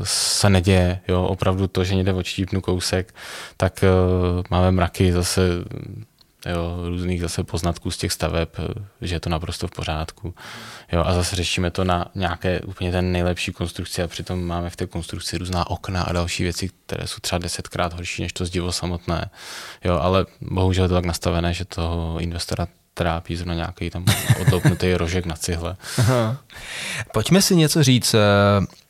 se 0.02 0.50
neděje. 0.50 1.00
Jo, 1.08 1.22
opravdu 1.24 1.66
to, 1.66 1.84
že 1.84 1.94
někde 1.94 2.12
odštípnu 2.12 2.60
kousek, 2.60 3.14
tak 3.56 3.84
máme 4.50 4.70
mraky 4.70 5.12
zase 5.12 5.42
jo, 6.46 6.88
různých 6.88 7.20
zase 7.20 7.44
poznatků 7.44 7.90
z 7.90 7.96
těch 7.96 8.12
staveb, 8.12 8.48
že 9.00 9.14
je 9.14 9.20
to 9.20 9.30
naprosto 9.30 9.68
v 9.68 9.70
pořádku. 9.70 10.34
Jo, 10.92 11.04
a 11.06 11.14
zase 11.14 11.36
řešíme 11.36 11.70
to 11.70 11.84
na 11.84 12.06
nějaké 12.14 12.60
úplně 12.60 12.92
ten 12.92 13.12
nejlepší 13.12 13.52
konstrukci 13.52 14.02
a 14.02 14.08
přitom 14.08 14.44
máme 14.44 14.70
v 14.70 14.76
té 14.76 14.86
konstrukci 14.86 15.38
různá 15.38 15.70
okna 15.70 16.02
a 16.02 16.12
další 16.12 16.42
věci, 16.42 16.70
které 16.86 17.06
jsou 17.06 17.20
třeba 17.20 17.38
desetkrát 17.38 17.92
horší 17.92 18.22
než 18.22 18.32
to 18.32 18.44
zdivo 18.44 18.72
samotné. 18.72 19.30
Jo, 19.84 19.98
ale 19.98 20.26
bohužel 20.40 20.84
je 20.84 20.88
to 20.88 20.94
tak 20.94 21.04
nastavené, 21.04 21.54
že 21.54 21.64
toho 21.64 22.20
investora 22.20 22.66
trápí 22.94 23.36
zrovna 23.36 23.54
nějaký 23.54 23.90
tam 23.90 24.04
odloupnutý 24.40 24.94
rožek 24.96 25.26
na 25.26 25.36
cihle. 25.36 25.76
Aha. 25.98 26.36
Pojďme 27.12 27.42
si 27.42 27.56
něco 27.56 27.82
říct 27.82 28.14
eh, 28.14 28.18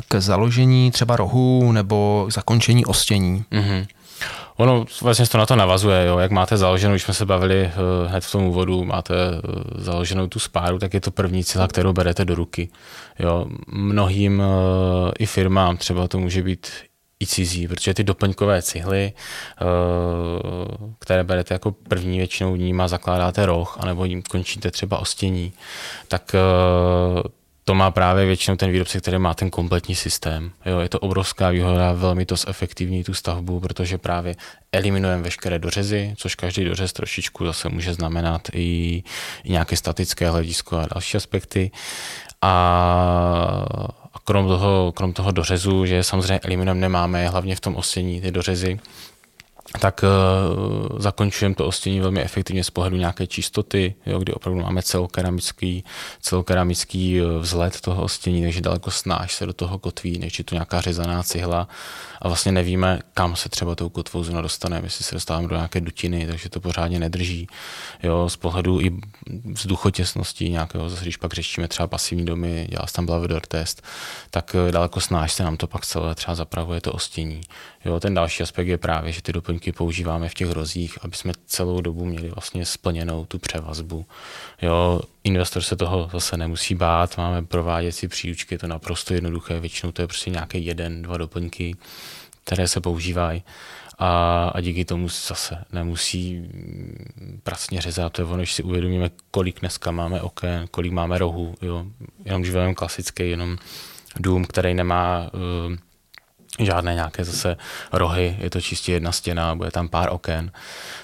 k 0.09 0.21
založení 0.21 0.91
třeba 0.91 1.17
rohu 1.17 1.73
nebo 1.73 2.27
zakončení 2.33 2.85
ostění. 2.85 3.45
Mm-hmm. 3.53 3.87
Ono 4.57 4.85
vlastně 5.03 5.27
to 5.27 5.39
na 5.39 5.47
to 5.47 5.57
navazuje, 5.57 6.07
jo. 6.07 6.19
jak 6.19 6.31
máte 6.31 6.57
založenou, 6.57 6.93
když 6.93 7.03
jsme 7.03 7.15
se 7.15 7.27
bavili 7.27 7.65
uh, 7.65 8.11
hned 8.11 8.25
v 8.25 8.33
tom 8.33 8.45
úvodu, 8.45 8.85
máte 8.85 9.15
uh, 9.15 9.63
založenou 9.77 10.27
tu 10.27 10.39
spáru, 10.39 10.79
tak 10.79 10.95
je 10.95 11.01
to 11.01 11.11
první 11.11 11.45
cíla, 11.45 11.69
kterou 11.69 11.93
berete 11.93 12.25
do 12.25 12.35
ruky. 12.35 12.69
Jo. 13.19 13.47
Mnohým 13.67 14.41
uh, 14.41 14.47
i 15.19 15.27
firmám 15.27 15.77
třeba 15.77 16.09
to 16.09 16.19
může 16.19 16.43
být 16.43 16.67
i 17.21 17.27
cizí, 17.27 17.69
protože 17.69 17.95
ty 17.95 18.05
doplňkové 18.05 18.63
cihly, 18.63 19.13
které 20.99 21.25
berete 21.25 21.55
jako 21.55 21.73
první 21.73 22.19
většinou 22.19 22.57
má 22.73 22.89
zakládáte 22.89 23.47
roh, 23.47 23.77
anebo 23.81 24.05
jim 24.05 24.23
končíte 24.23 24.71
třeba 24.71 24.99
ostění, 24.99 25.53
tak 26.09 26.35
to 27.65 27.75
má 27.75 27.91
právě 27.91 28.27
většinou 28.27 28.57
ten 28.57 28.71
výrobce, 28.71 29.01
který 29.01 29.19
má 29.19 29.35
ten 29.35 29.51
kompletní 29.51 29.95
systém. 29.95 30.53
Jo, 30.67 30.79
je 30.79 30.89
to 30.89 30.99
obrovská 30.99 31.51
výhoda, 31.51 31.93
velmi 31.93 32.27
to 32.27 32.37
zefektivní 32.37 33.05
tu 33.05 33.15
stavbu, 33.15 33.61
protože 33.61 33.99
právě 33.99 34.37
eliminujeme 34.73 35.23
veškeré 35.23 35.59
dořezy, 35.59 36.15
což 36.17 36.35
každý 36.35 36.65
dořez 36.65 36.93
trošičku 36.93 37.45
zase 37.47 37.69
může 37.69 37.95
znamenat 37.95 38.49
i, 38.53 39.03
i 39.45 39.53
nějaké 39.53 39.77
statické 39.77 40.31
hledisko 40.31 40.77
a 40.77 40.87
další 40.95 41.17
aspekty. 41.17 41.71
A, 42.43 42.53
a 44.15 44.19
krom 44.25 44.49
toho, 44.49 44.93
krom 44.93 45.13
toho 45.13 45.31
dořezu, 45.31 45.87
že 45.87 46.03
samozřejmě 46.03 46.39
eliminujeme 46.39 46.81
nemáme, 46.81 47.29
hlavně 47.29 47.57
v 47.57 47.61
tom 47.61 47.77
ostění 47.77 48.21
ty 48.21 48.31
dořezy, 48.31 48.81
tak 49.81 50.05
uh, 50.05 50.99
zakončujeme 50.99 51.55
to 51.55 51.67
ostění 51.67 52.01
velmi 52.01 52.23
efektivně 52.23 52.65
z 52.65 52.71
pohledu 52.71 52.97
nějaké 52.97 53.27
čistoty, 53.27 53.95
jo, 54.07 54.19
kdy 54.19 54.33
opravdu 54.33 54.61
máme 54.61 54.83
celokeramický, 54.83 55.85
celokeramický 56.21 57.21
eh, 57.21 57.39
vzhled 57.39 57.81
toho 57.81 58.03
ostění, 58.03 58.43
takže 58.43 58.61
daleko 58.61 58.91
snáš 58.91 59.35
se 59.35 59.47
do 59.47 59.53
toho 59.53 59.79
kotví, 59.79 60.19
než 60.19 60.39
je 60.39 60.45
to 60.45 60.55
nějaká 60.55 60.81
řezaná 60.81 61.23
cihla 61.23 61.69
a 62.23 62.29
vlastně 62.29 62.53
nevíme, 62.53 63.01
kam 63.15 63.37
se 63.37 63.49
třeba 63.49 63.75
tou 63.75 63.89
kotvou 63.89 64.25
zóna 64.25 64.41
dostaneme, 64.41 64.87
jestli 64.87 65.05
se 65.05 65.15
dostáváme 65.15 65.49
do 65.49 65.55
nějaké 65.55 65.81
dutiny, 65.81 66.27
takže 66.27 66.49
to 66.49 66.61
pořádně 66.61 66.99
nedrží. 66.99 67.47
Jo, 68.03 68.29
z 68.29 68.37
pohledu 68.37 68.81
i 68.81 69.01
vzduchotěsnosti 69.45 70.51
nějakého, 70.51 70.91
zase 70.91 71.03
když 71.03 71.17
pak 71.17 71.33
řešíme 71.33 71.69
třeba 71.69 71.87
pasivní 71.87 72.25
domy, 72.25 72.67
dělá 72.71 72.87
se 72.87 72.93
tam 72.93 73.07
Blavedor 73.07 73.43
test, 73.47 73.83
tak 74.31 74.57
eh, 74.69 74.73
daleko 74.73 75.01
snáš 75.01 75.33
se 75.33 75.43
nám 75.43 75.57
to 75.57 75.67
pak 75.67 75.87
celé 75.87 76.15
třeba 76.15 76.35
zapravuje 76.35 76.81
to 76.81 76.93
ostění. 76.93 77.41
Jo, 77.85 78.01
ten 78.01 78.15
další 78.15 78.43
aspekt 78.43 78.67
je 78.67 78.79
právě, 78.79 79.13
že 79.13 79.23
ty 79.23 79.33
doplňky 79.33 79.73
používáme 79.73 80.29
v 80.29 80.35
těch 80.35 80.51
rozích, 80.51 80.99
aby 81.03 81.17
jsme 81.17 81.33
celou 81.47 81.81
dobu 81.81 82.05
měli 82.05 82.29
vlastně 82.29 82.67
splněnou 82.67 83.25
tu 83.25 83.39
převazbu. 83.39 84.07
Jo, 84.63 85.01
investor 85.25 85.63
se 85.63 85.77
toho 85.77 86.11
zase 86.13 86.37
nemusí 86.37 86.75
bát, 86.75 87.19
máme 87.19 87.43
prováděcí 87.43 88.09
příručky, 88.09 88.55
je 88.55 88.59
to 88.59 88.67
naprosto 88.67 89.15
jednoduché, 89.15 89.61
většinou 89.61 89.93
to 89.93 90.03
je 90.03 90.07
prostě 90.07 90.31
nějaké 90.31 90.59
jeden, 90.59 91.03
dva 91.03 91.17
doplňky, 91.17 91.77
které 92.45 92.69
se 92.69 92.81
používají 92.81 93.43
a, 93.99 94.45
a 94.55 94.61
díky 94.61 94.85
tomu 94.85 95.09
zase 95.09 95.65
nemusí 95.73 96.49
pracně 97.43 97.81
řezat. 97.81 98.13
To 98.13 98.23
je 98.23 98.27
ono, 98.27 98.37
když 98.37 98.53
si 98.53 98.63
uvědomíme, 98.63 99.11
kolik 99.31 99.61
dneska 99.61 99.91
máme 99.91 100.21
oken, 100.21 100.67
kolik 100.71 100.93
máme 100.93 101.19
rohů, 101.19 101.55
jo. 101.63 101.87
jenom 102.25 102.43
když 102.43 102.55
klasický, 102.75 103.31
jenom 103.31 103.59
dům, 104.21 104.45
který 104.45 104.75
nemá 104.75 105.31
uh, 105.35 105.77
žádné 106.59 106.95
nějaké 106.95 107.25
zase 107.25 107.57
rohy, 107.93 108.37
je 108.41 108.51
to 108.51 108.61
čistě 108.61 108.93
jedna 108.93 109.13
stěna, 109.13 109.55
bude 109.55 109.71
tam 109.71 109.89
pár 109.89 110.09
oken, 110.13 110.53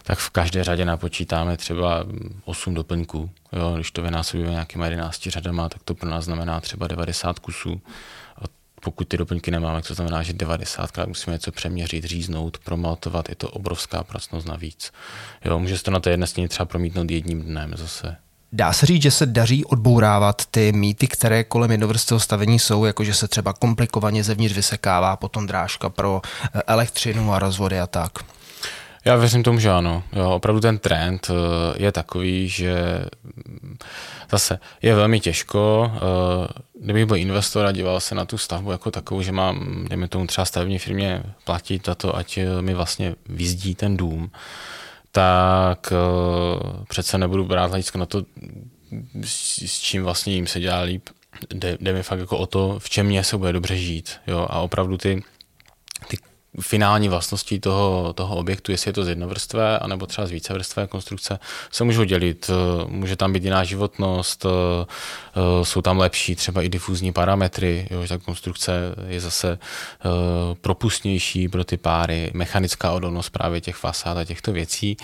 tak 0.02 0.18
v 0.18 0.30
každé 0.30 0.64
řadě 0.64 0.84
napočítáme 0.84 1.56
třeba 1.56 2.04
8 2.44 2.74
doplňků. 2.74 3.30
Jo, 3.52 3.72
když 3.74 3.90
to 3.90 4.02
vynásobíme 4.02 4.50
nějakýma 4.50 4.84
11 4.84 5.28
řadama, 5.28 5.68
tak 5.68 5.82
to 5.82 5.94
pro 5.94 6.10
nás 6.10 6.24
znamená 6.24 6.60
třeba 6.60 6.86
90 6.86 7.38
kusů. 7.38 7.80
A 8.36 8.44
pokud 8.80 9.08
ty 9.08 9.16
doplňky 9.16 9.50
nemáme, 9.50 9.82
to 9.82 9.94
znamená, 9.94 10.22
že 10.22 10.32
90 10.32 10.90
krát 10.90 11.08
musíme 11.08 11.34
něco 11.34 11.52
přeměřit, 11.52 12.04
říznout, 12.04 12.58
promaltovat, 12.58 13.28
je 13.28 13.34
to 13.34 13.50
obrovská 13.50 14.02
pracnost 14.02 14.46
navíc. 14.46 14.92
Jo, 15.44 15.58
může 15.58 15.78
se 15.78 15.84
to 15.84 15.90
na 15.90 16.00
té 16.00 16.10
jedné 16.10 16.26
stěně 16.26 16.48
třeba 16.48 16.66
promítnout 16.66 17.10
jedním 17.10 17.42
dnem 17.42 17.72
zase. 17.76 18.16
Dá 18.52 18.72
se 18.72 18.86
říct, 18.86 19.02
že 19.02 19.10
se 19.10 19.26
daří 19.26 19.64
odbourávat 19.64 20.46
ty 20.50 20.72
mýty, 20.72 21.06
které 21.06 21.44
kolem 21.44 21.70
jednovrstvého 21.70 22.20
stavení 22.20 22.58
jsou, 22.58 22.84
jako 22.84 23.04
že 23.04 23.14
se 23.14 23.28
třeba 23.28 23.52
komplikovaně 23.52 24.24
zevnitř 24.24 24.54
vysekává 24.54 25.16
potom 25.16 25.46
drážka 25.46 25.88
pro 25.88 26.22
eh, 26.24 26.62
elektřinu 26.66 27.32
a 27.32 27.38
rozvody 27.38 27.80
a 27.80 27.86
tak. 27.86 28.12
Já 29.04 29.16
věřím 29.16 29.42
tomu, 29.42 29.58
že 29.58 29.70
ano. 29.70 30.02
Jo, 30.12 30.30
opravdu 30.30 30.60
ten 30.60 30.78
trend 30.78 31.30
eh, 31.30 31.34
je 31.82 31.92
takový, 31.92 32.48
že 32.48 33.04
mm, 33.22 33.76
zase 34.30 34.58
je 34.82 34.94
velmi 34.94 35.20
těžko, 35.20 35.92
eh, 35.94 36.48
kdybych 36.80 37.06
byl 37.06 37.16
investor 37.16 37.66
a 37.66 37.72
díval 37.72 38.00
se 38.00 38.14
na 38.14 38.24
tu 38.24 38.38
stavbu 38.38 38.72
jako 38.72 38.90
takovou, 38.90 39.22
že 39.22 39.32
mám, 39.32 39.86
dejme 39.88 40.08
tomu 40.08 40.26
třeba 40.26 40.44
stavební 40.44 40.78
firmě 40.78 41.22
platit 41.44 41.86
za 41.86 41.94
to, 41.94 42.16
ať 42.16 42.38
mi 42.60 42.74
vlastně 42.74 43.14
vyzdí 43.28 43.74
ten 43.74 43.96
dům, 43.96 44.30
tak 45.12 45.92
uh, 45.92 46.84
přece 46.84 47.18
nebudu 47.18 47.44
brát 47.44 47.70
hledisko 47.70 47.98
na 47.98 48.06
to, 48.06 48.22
s, 49.24 49.62
s 49.62 49.80
čím 49.80 50.02
vlastně 50.02 50.34
jim 50.34 50.46
se 50.46 50.60
dělá 50.60 50.80
líp. 50.80 51.08
Jde, 51.54 51.78
jde 51.80 51.92
mi 51.92 52.02
fakt 52.02 52.18
jako 52.18 52.38
o 52.38 52.46
to, 52.46 52.78
v 52.78 52.90
čem 52.90 53.06
mě 53.06 53.24
se 53.24 53.36
bude 53.36 53.52
dobře 53.52 53.76
žít. 53.76 54.16
Jo? 54.26 54.46
A 54.50 54.58
opravdu 54.58 54.98
ty, 54.98 55.22
ty 56.08 56.16
finální 56.60 57.08
vlastnosti 57.08 57.60
toho, 57.60 58.12
toho 58.12 58.36
objektu, 58.36 58.72
jestli 58.72 58.88
je 58.88 58.92
to 58.92 59.04
z 59.04 59.08
jednovrstvé, 59.08 59.78
anebo 59.78 60.06
třeba 60.06 60.26
z 60.26 60.30
vícevrstvé 60.30 60.86
konstrukce, 60.86 61.38
se 61.70 61.84
můžou 61.84 62.04
dělit. 62.04 62.50
Může 62.86 63.16
tam 63.16 63.32
být 63.32 63.44
jiná 63.44 63.64
životnost, 63.64 64.46
jsou 65.62 65.82
tam 65.82 65.98
lepší 65.98 66.36
třeba 66.36 66.62
i 66.62 66.68
difuzní 66.68 67.12
parametry, 67.12 67.88
jo, 67.90 68.02
že 68.02 68.08
ta 68.08 68.18
konstrukce 68.18 68.94
je 69.08 69.20
zase 69.20 69.58
propustnější 70.60 71.48
pro 71.48 71.64
ty 71.64 71.76
páry, 71.76 72.30
mechanická 72.34 72.92
odolnost 72.92 73.30
právě 73.30 73.60
těch 73.60 73.76
fasád 73.76 74.16
a 74.16 74.24
těchto 74.24 74.52
věcí. 74.52 74.96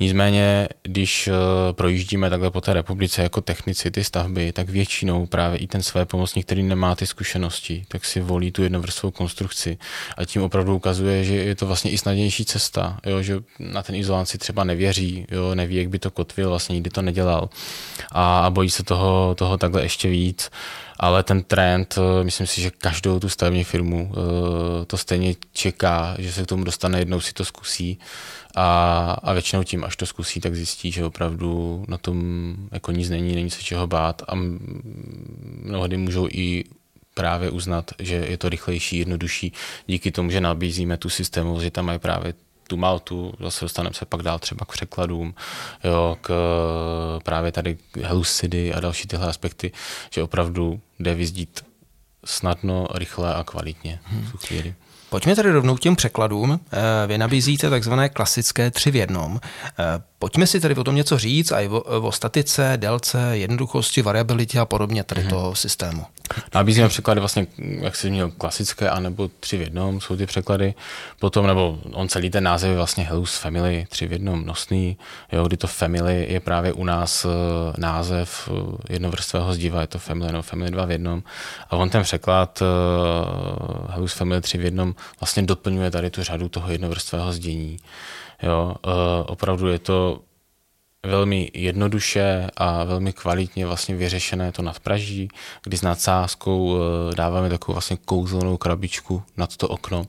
Nicméně, 0.00 0.68
když 0.82 1.28
projíždíme 1.72 2.30
takhle 2.30 2.50
po 2.50 2.60
té 2.60 2.72
republice 2.72 3.22
jako 3.22 3.40
technici 3.40 3.90
ty 3.90 4.04
stavby, 4.04 4.52
tak 4.52 4.68
většinou 4.68 5.26
právě 5.26 5.58
i 5.58 5.66
ten 5.66 5.82
své 5.82 6.06
pomocník, 6.06 6.46
který 6.46 6.62
nemá 6.62 6.94
ty 6.94 7.06
zkušenosti, 7.06 7.84
tak 7.88 8.04
si 8.04 8.20
volí 8.20 8.52
tu 8.52 8.62
jednovrstvou 8.62 9.10
konstrukci 9.10 9.78
a 10.16 10.24
tím 10.24 10.42
opravdu 10.42 10.74
ukazuje, 10.86 11.24
že 11.24 11.34
je 11.34 11.54
to 11.54 11.66
vlastně 11.66 11.90
i 11.90 11.98
snadnější 11.98 12.44
cesta, 12.44 12.98
jo, 13.06 13.22
že 13.22 13.42
na 13.58 13.82
ten 13.82 13.94
izolant 13.94 14.28
si 14.28 14.38
třeba 14.38 14.64
nevěří, 14.64 15.26
jo, 15.30 15.54
neví, 15.54 15.76
jak 15.76 15.88
by 15.88 15.98
to 15.98 16.10
kotvil, 16.10 16.48
vlastně 16.48 16.74
nikdy 16.74 16.90
to 16.90 17.02
nedělal. 17.02 17.48
A, 18.12 18.46
a 18.46 18.50
bojí 18.50 18.70
se 18.70 18.82
toho, 18.82 19.34
toho 19.34 19.58
takhle 19.58 19.82
ještě 19.82 20.08
víc. 20.08 20.50
Ale 20.98 21.22
ten 21.22 21.42
trend, 21.42 21.98
eh, 21.98 22.24
myslím 22.24 22.46
si, 22.46 22.60
že 22.60 22.70
každou 22.70 23.20
tu 23.20 23.28
stavební 23.28 23.64
firmu 23.64 24.12
eh, 24.12 24.84
to 24.86 24.96
stejně 24.96 25.34
čeká, 25.52 26.16
že 26.18 26.32
se 26.32 26.42
k 26.42 26.46
tomu 26.46 26.64
dostane, 26.64 26.98
jednou 26.98 27.20
si 27.20 27.32
to 27.32 27.44
zkusí. 27.44 27.98
A, 28.54 29.10
a 29.22 29.32
většinou 29.32 29.62
tím, 29.62 29.84
až 29.84 29.96
to 29.96 30.06
zkusí, 30.06 30.40
tak 30.40 30.54
zjistí, 30.54 30.92
že 30.92 31.04
opravdu 31.04 31.84
na 31.88 31.98
tom 31.98 32.18
jako 32.72 32.92
nic 32.92 33.10
není, 33.10 33.34
není 33.34 33.50
se 33.50 33.62
čeho 33.62 33.86
bát. 33.86 34.22
A 34.28 34.32
mnohdy 35.62 35.96
můžou 35.96 36.28
i 36.30 36.64
právě 37.16 37.50
uznat, 37.50 37.90
že 37.98 38.14
je 38.14 38.36
to 38.36 38.48
rychlejší, 38.48 38.98
jednodušší, 38.98 39.52
díky 39.86 40.10
tomu, 40.10 40.30
že 40.30 40.40
nabízíme 40.40 40.96
tu 40.96 41.08
systému, 41.08 41.60
že 41.60 41.70
tam 41.70 41.86
mají 41.86 41.98
právě 41.98 42.34
tu 42.68 42.76
Maltu, 42.76 43.34
zase 43.40 43.64
dostaneme 43.64 43.94
se 43.94 44.04
pak 44.04 44.22
dál 44.22 44.38
třeba 44.38 44.66
k 44.66 44.72
překladům, 44.72 45.34
jo, 45.84 46.16
k 46.20 46.30
právě 47.24 47.52
tady 47.52 47.78
Helucidy 48.02 48.74
a 48.74 48.80
další 48.80 49.08
tyhle 49.08 49.28
aspekty, 49.28 49.72
že 50.14 50.22
opravdu 50.22 50.80
jde 50.98 51.14
vyzdít 51.14 51.64
snadno, 52.24 52.86
rychle 52.94 53.34
a 53.34 53.44
kvalitně 53.44 54.00
hmm. 54.04 54.26
v 54.36 54.46
chvíli. 54.46 54.74
Pojďme 55.10 55.36
tady 55.36 55.50
rovnou 55.50 55.76
k 55.76 55.80
těm 55.80 55.96
překladům. 55.96 56.60
Eh, 56.72 57.06
vy 57.06 57.18
nabízíte 57.18 57.70
takzvané 57.70 58.08
klasické 58.08 58.70
tři 58.70 58.90
v 58.90 58.96
jednom. 58.96 59.40
Eh, 59.42 59.84
pojďme 60.18 60.46
si 60.46 60.60
tady 60.60 60.74
o 60.74 60.84
tom 60.84 60.94
něco 60.94 61.18
říct 61.18 61.52
a 61.52 61.60
i 61.60 61.68
o, 61.68 61.80
o 61.80 62.12
statice, 62.12 62.72
délce, 62.76 63.38
jednoduchosti, 63.38 64.02
variabilitě 64.02 64.58
a 64.58 64.64
podobně 64.64 65.04
tady 65.04 65.20
hmm. 65.20 65.30
toho 65.30 65.54
systému. 65.54 66.06
Nabízíme 66.54 66.88
překlady 66.88 67.20
vlastně, 67.20 67.46
jak 67.58 67.96
jsi 67.96 68.10
měl, 68.10 68.30
klasické, 68.30 68.90
anebo 68.90 69.30
tři 69.40 69.56
v 69.56 69.60
jednom 69.60 70.00
jsou 70.00 70.16
ty 70.16 70.26
překlady. 70.26 70.74
Potom, 71.20 71.46
nebo 71.46 71.78
on 71.92 72.08
celý 72.08 72.30
ten 72.30 72.44
název 72.44 72.70
je 72.70 72.76
vlastně 72.76 73.04
Helus 73.04 73.36
Family, 73.36 73.86
tři 73.88 74.06
v 74.06 74.12
jednom 74.12 74.46
nosný, 74.46 74.96
jo, 75.32 75.46
kdy 75.46 75.56
to 75.56 75.66
Family 75.66 76.26
je 76.30 76.40
právě 76.40 76.72
u 76.72 76.84
nás 76.84 77.24
uh, 77.24 77.32
název 77.78 78.48
uh, 78.48 78.74
jednovrstvého 78.90 79.54
zdiva, 79.54 79.80
je 79.80 79.86
to 79.86 79.98
Family, 79.98 80.32
no 80.32 80.42
Family 80.42 80.70
dva 80.70 80.84
v 80.84 80.90
jednom. 80.90 81.22
A 81.70 81.76
on 81.76 81.90
ten 81.90 82.02
překlad 82.02 82.62
uh, 82.62 83.90
Helus 83.90 84.12
Family 84.12 84.40
tři 84.40 84.58
v 84.58 84.64
jednom 84.64 84.94
vlastně 85.20 85.42
doplňuje 85.42 85.90
tady 85.90 86.10
tu 86.10 86.22
řadu 86.22 86.48
toho 86.48 86.72
jednovrstvého 86.72 87.32
zdění. 87.32 87.76
Jo, 88.42 88.74
opravdu 89.26 89.68
je 89.68 89.78
to 89.78 90.20
velmi 91.06 91.50
jednoduše 91.54 92.50
a 92.56 92.84
velmi 92.84 93.12
kvalitně 93.12 93.66
vlastně 93.66 93.94
vyřešené 93.94 94.52
to 94.52 94.62
nadpraží, 94.62 95.28
kdy 95.64 95.76
s 95.76 95.82
nadsázkou 95.82 96.76
eh, 96.76 97.14
dáváme 97.14 97.48
takovou 97.48 97.74
vlastně 97.74 97.98
kouzelnou 98.04 98.56
krabičku 98.56 99.22
nad 99.36 99.56
to 99.56 99.68
okno 99.68 100.06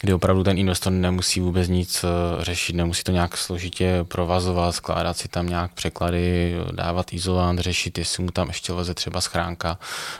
kdy 0.00 0.14
opravdu 0.14 0.44
ten 0.44 0.58
investor 0.58 0.92
nemusí 0.92 1.40
vůbec 1.40 1.68
nic 1.68 2.04
eh, 2.04 2.44
řešit, 2.44 2.76
nemusí 2.76 3.02
to 3.02 3.12
nějak 3.12 3.36
složitě 3.36 4.04
provazovat, 4.08 4.74
skládat 4.74 5.16
si 5.16 5.28
tam 5.28 5.48
nějak 5.48 5.72
překlady, 5.72 6.54
dávat 6.72 7.12
izolant, 7.12 7.60
řešit, 7.60 7.98
jestli 7.98 8.22
mu 8.22 8.30
tam 8.30 8.48
ještě 8.48 8.72
leze 8.72 8.94
třeba 8.94 9.20
schránka, 9.20 9.78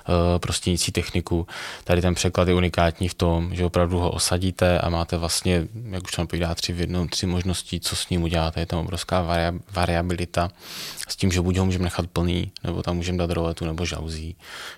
eh, 0.09 0.39
prostě 0.39 0.71
nicí 0.71 0.93
techniku. 0.93 1.47
Tady 1.85 2.03
ten 2.03 2.15
překlad 2.15 2.49
je 2.49 2.55
unikátní 2.55 3.09
v 3.09 3.15
tom, 3.15 3.55
že 3.55 3.65
opravdu 3.65 3.99
ho 3.99 4.11
osadíte 4.11 4.79
a 4.79 4.89
máte 4.89 5.17
vlastně, 5.17 5.69
jak 5.91 6.05
už 6.05 6.13
tam 6.13 6.27
povídá, 6.27 6.55
tři 6.55 6.73
v 6.73 6.81
jednom, 6.81 7.09
tři 7.09 7.27
možnosti, 7.27 7.81
co 7.81 7.97
s 7.97 8.09
ním 8.09 8.23
uděláte. 8.23 8.61
Je 8.61 8.67
tam 8.67 8.79
obrovská 8.79 9.27
variabilita 9.73 10.51
s 11.09 11.17
tím, 11.17 11.33
že 11.33 11.41
buď 11.41 11.57
ho 11.57 11.65
můžeme 11.65 11.85
nechat 11.85 12.07
plný, 12.07 12.53
nebo 12.65 12.83
tam 12.83 12.97
můžeme 12.97 13.19
dát 13.19 13.31
roletu 13.31 13.65
nebo 13.65 13.85
žauzí. 13.85 14.37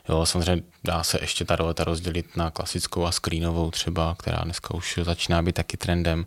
Jo, 0.09 0.27
samozřejmě 0.27 0.63
dá 0.85 1.03
se 1.03 1.19
ještě 1.21 1.45
ta 1.45 1.57
roleta 1.57 1.85
rozdělit 1.85 2.37
na 2.37 2.51
klasickou 2.51 3.05
a 3.05 3.13
screenovou 3.13 3.71
třeba, 3.71 4.15
která 4.19 4.39
dneska 4.45 4.75
už 4.75 4.92
začíná 5.03 5.43
být 5.43 5.55
taky 5.55 5.77
trendem. 5.77 6.27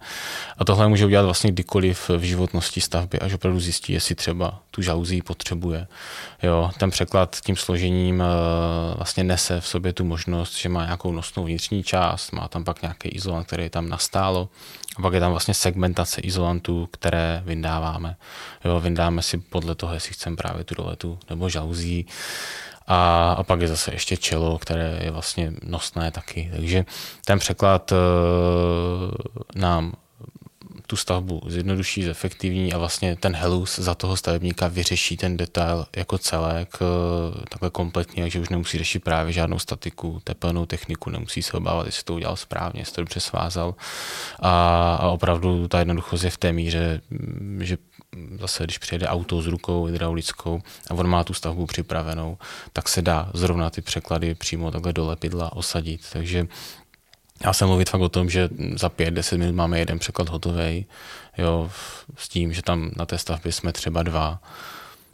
A 0.57 0.65
tohle 0.65 0.87
může 0.87 1.05
udělat 1.05 1.23
vlastně 1.23 1.51
kdykoliv 1.51 2.09
v 2.09 2.21
životnosti 2.21 2.81
stavby, 2.81 3.19
až 3.19 3.33
opravdu 3.33 3.59
zjistí, 3.59 3.93
jestli 3.93 4.15
třeba 4.15 4.59
tu 4.71 4.81
žauzí 4.81 5.21
potřebuje. 5.21 5.87
Jo, 6.43 6.71
ten 6.77 6.89
překlad 6.91 7.37
tím 7.45 7.55
složením 7.55 8.21
eh, 8.21 8.25
vlastně 8.95 9.23
nese 9.23 9.61
v 9.61 9.67
sobě 9.67 9.93
tu 9.93 10.05
možnost, 10.05 10.57
že 10.57 10.69
má 10.69 10.85
nějakou 10.85 11.11
nosnou 11.11 11.43
vnitřní 11.43 11.83
část, 11.83 12.31
má 12.31 12.47
tam 12.47 12.63
pak 12.63 12.81
nějaký 12.81 13.09
izolant, 13.09 13.47
který 13.47 13.63
je 13.63 13.69
tam 13.69 13.89
nastálo, 13.89 14.49
a 14.97 15.01
pak 15.01 15.13
je 15.13 15.19
tam 15.19 15.31
vlastně 15.31 15.53
segmentace 15.53 16.21
izolantů, 16.21 16.89
které 16.91 17.41
vyndáváme. 17.45 18.15
Jo, 18.65 18.79
vyndáme 18.79 19.21
si 19.21 19.37
podle 19.37 19.75
toho, 19.75 19.93
jestli 19.93 20.13
chceme 20.13 20.35
právě 20.35 20.63
tu 20.63 20.75
roletu 20.75 21.19
nebo 21.29 21.49
žauzí. 21.49 22.05
A, 22.87 23.31
a 23.31 23.43
pak 23.43 23.61
je 23.61 23.67
zase 23.67 23.93
ještě 23.93 24.17
čelo, 24.17 24.57
které 24.57 24.99
je 25.03 25.11
vlastně 25.11 25.53
nosné 25.63 26.11
taky. 26.11 26.49
Takže 26.53 26.85
ten 27.25 27.39
překlad 27.39 27.91
uh, 27.91 27.97
nám 29.55 29.93
tu 30.87 30.95
stavbu 30.95 31.41
zjednoduší, 31.47 32.03
zefektivní 32.03 32.73
a 32.73 32.77
vlastně 32.77 33.15
ten 33.15 33.35
helus 33.35 33.79
za 33.79 33.95
toho 33.95 34.17
stavebníka 34.17 34.67
vyřeší 34.67 35.17
ten 35.17 35.37
detail 35.37 35.85
jako 35.95 36.17
celek 36.17 36.77
eh, 36.81 37.45
takhle 37.49 37.69
kompletně, 37.69 38.23
takže 38.23 38.39
už 38.39 38.49
nemusí 38.49 38.77
řešit 38.77 39.03
právě 39.03 39.33
žádnou 39.33 39.59
statiku, 39.59 40.21
tepelnou 40.23 40.65
techniku, 40.65 41.09
nemusí 41.09 41.43
se 41.43 41.57
obávat, 41.57 41.85
jestli 41.85 42.03
to 42.03 42.13
udělal 42.13 42.35
správně, 42.35 42.81
jestli 42.81 42.95
to 42.95 43.01
dobře 43.01 43.19
svázal. 43.19 43.75
A, 44.39 44.95
a 44.95 45.07
opravdu 45.07 45.67
ta 45.67 45.79
jednoduchost 45.79 46.23
je 46.23 46.29
v 46.29 46.37
té 46.37 46.51
míře, 46.53 47.01
že 47.59 47.77
zase, 48.39 48.63
když 48.63 48.77
přijede 48.77 49.07
auto 49.07 49.41
s 49.41 49.47
rukou 49.47 49.85
hydraulickou 49.85 50.61
a 50.89 50.93
on 50.93 51.07
má 51.07 51.23
tu 51.23 51.33
stavbu 51.33 51.65
připravenou, 51.65 52.37
tak 52.73 52.89
se 52.89 53.01
dá 53.01 53.31
zrovna 53.33 53.69
ty 53.69 53.81
překlady 53.81 54.35
přímo 54.35 54.71
takhle 54.71 54.93
do 54.93 55.07
lepidla 55.07 55.53
osadit. 55.53 56.01
Takže 56.13 56.47
já 57.43 57.53
jsem 57.53 57.67
mluvit 57.67 57.89
fakt 57.89 58.01
o 58.01 58.09
tom, 58.09 58.29
že 58.29 58.49
za 58.75 58.89
pět, 58.89 59.11
deset 59.11 59.37
minut 59.37 59.55
máme 59.55 59.79
jeden 59.79 59.99
překlad 59.99 60.29
hotový, 60.29 60.85
jo, 61.37 61.71
s 62.17 62.29
tím, 62.29 62.53
že 62.53 62.61
tam 62.61 62.91
na 62.95 63.05
té 63.05 63.17
stavbě 63.17 63.51
jsme 63.51 63.71
třeba 63.71 64.03
dva. 64.03 64.41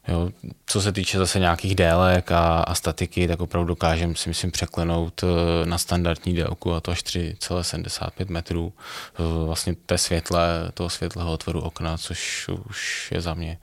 Jo, 0.08 0.30
co 0.66 0.82
se 0.82 0.92
týče 0.92 1.18
zase 1.18 1.40
nějakých 1.40 1.76
délek 1.76 2.32
a, 2.32 2.60
a 2.60 2.76
statiky, 2.76 3.28
tak 3.28 3.42
opravdu 3.42 3.68
dokážeme 3.68 4.16
si 4.16 4.30
myslím 4.30 4.52
překlenout 4.52 5.24
eh, 5.24 5.66
na 5.66 5.78
standardní 5.78 6.34
délku 6.34 6.74
a 6.74 6.82
to 6.82 6.92
až 6.92 7.04
3,75 7.04 8.30
metrů 8.30 8.74
eh, 8.76 9.46
vlastně 9.46 9.76
té 9.86 9.98
světle, 9.98 10.72
toho 10.74 10.90
světlého 10.90 11.32
otvoru 11.32 11.62
okna, 11.62 11.98
což 11.98 12.50
už 12.70 13.12
je 13.12 13.22
za 13.22 13.34
mě 13.34 13.58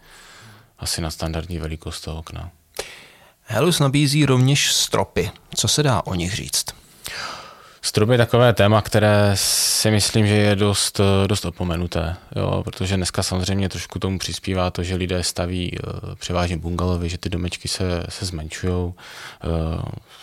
asi 0.78 1.00
na 1.00 1.10
standardní 1.10 1.58
velikost 1.58 2.00
toho 2.00 2.18
okna. 2.18 2.50
Helus 3.42 3.78
nabízí 3.78 4.26
rovněž 4.26 4.72
stropy. 4.72 5.30
Co 5.54 5.68
se 5.68 5.82
dá 5.82 6.02
o 6.06 6.14
nich 6.14 6.34
říct? 6.34 6.64
Strop 7.82 8.10
je 8.10 8.18
takové 8.18 8.52
téma, 8.52 8.82
které 8.82 9.32
si 9.34 9.90
myslím, 9.90 10.26
že 10.26 10.34
je 10.34 10.56
dost, 10.56 11.00
dost 11.26 11.44
opomenuté, 11.44 12.16
jo, 12.36 12.62
protože 12.64 12.96
dneska 12.96 13.22
samozřejmě 13.22 13.68
trošku 13.68 13.98
tomu 13.98 14.18
přispívá 14.18 14.70
to, 14.70 14.82
že 14.82 14.94
lidé 14.94 15.22
staví 15.22 15.78
uh, 15.78 16.14
převážně 16.14 16.56
bungalovy, 16.56 17.08
že 17.08 17.18
ty 17.18 17.28
domečky 17.28 17.68
se, 17.68 18.04
se 18.08 18.26
zmenšují, 18.26 18.72
uh, 18.74 18.92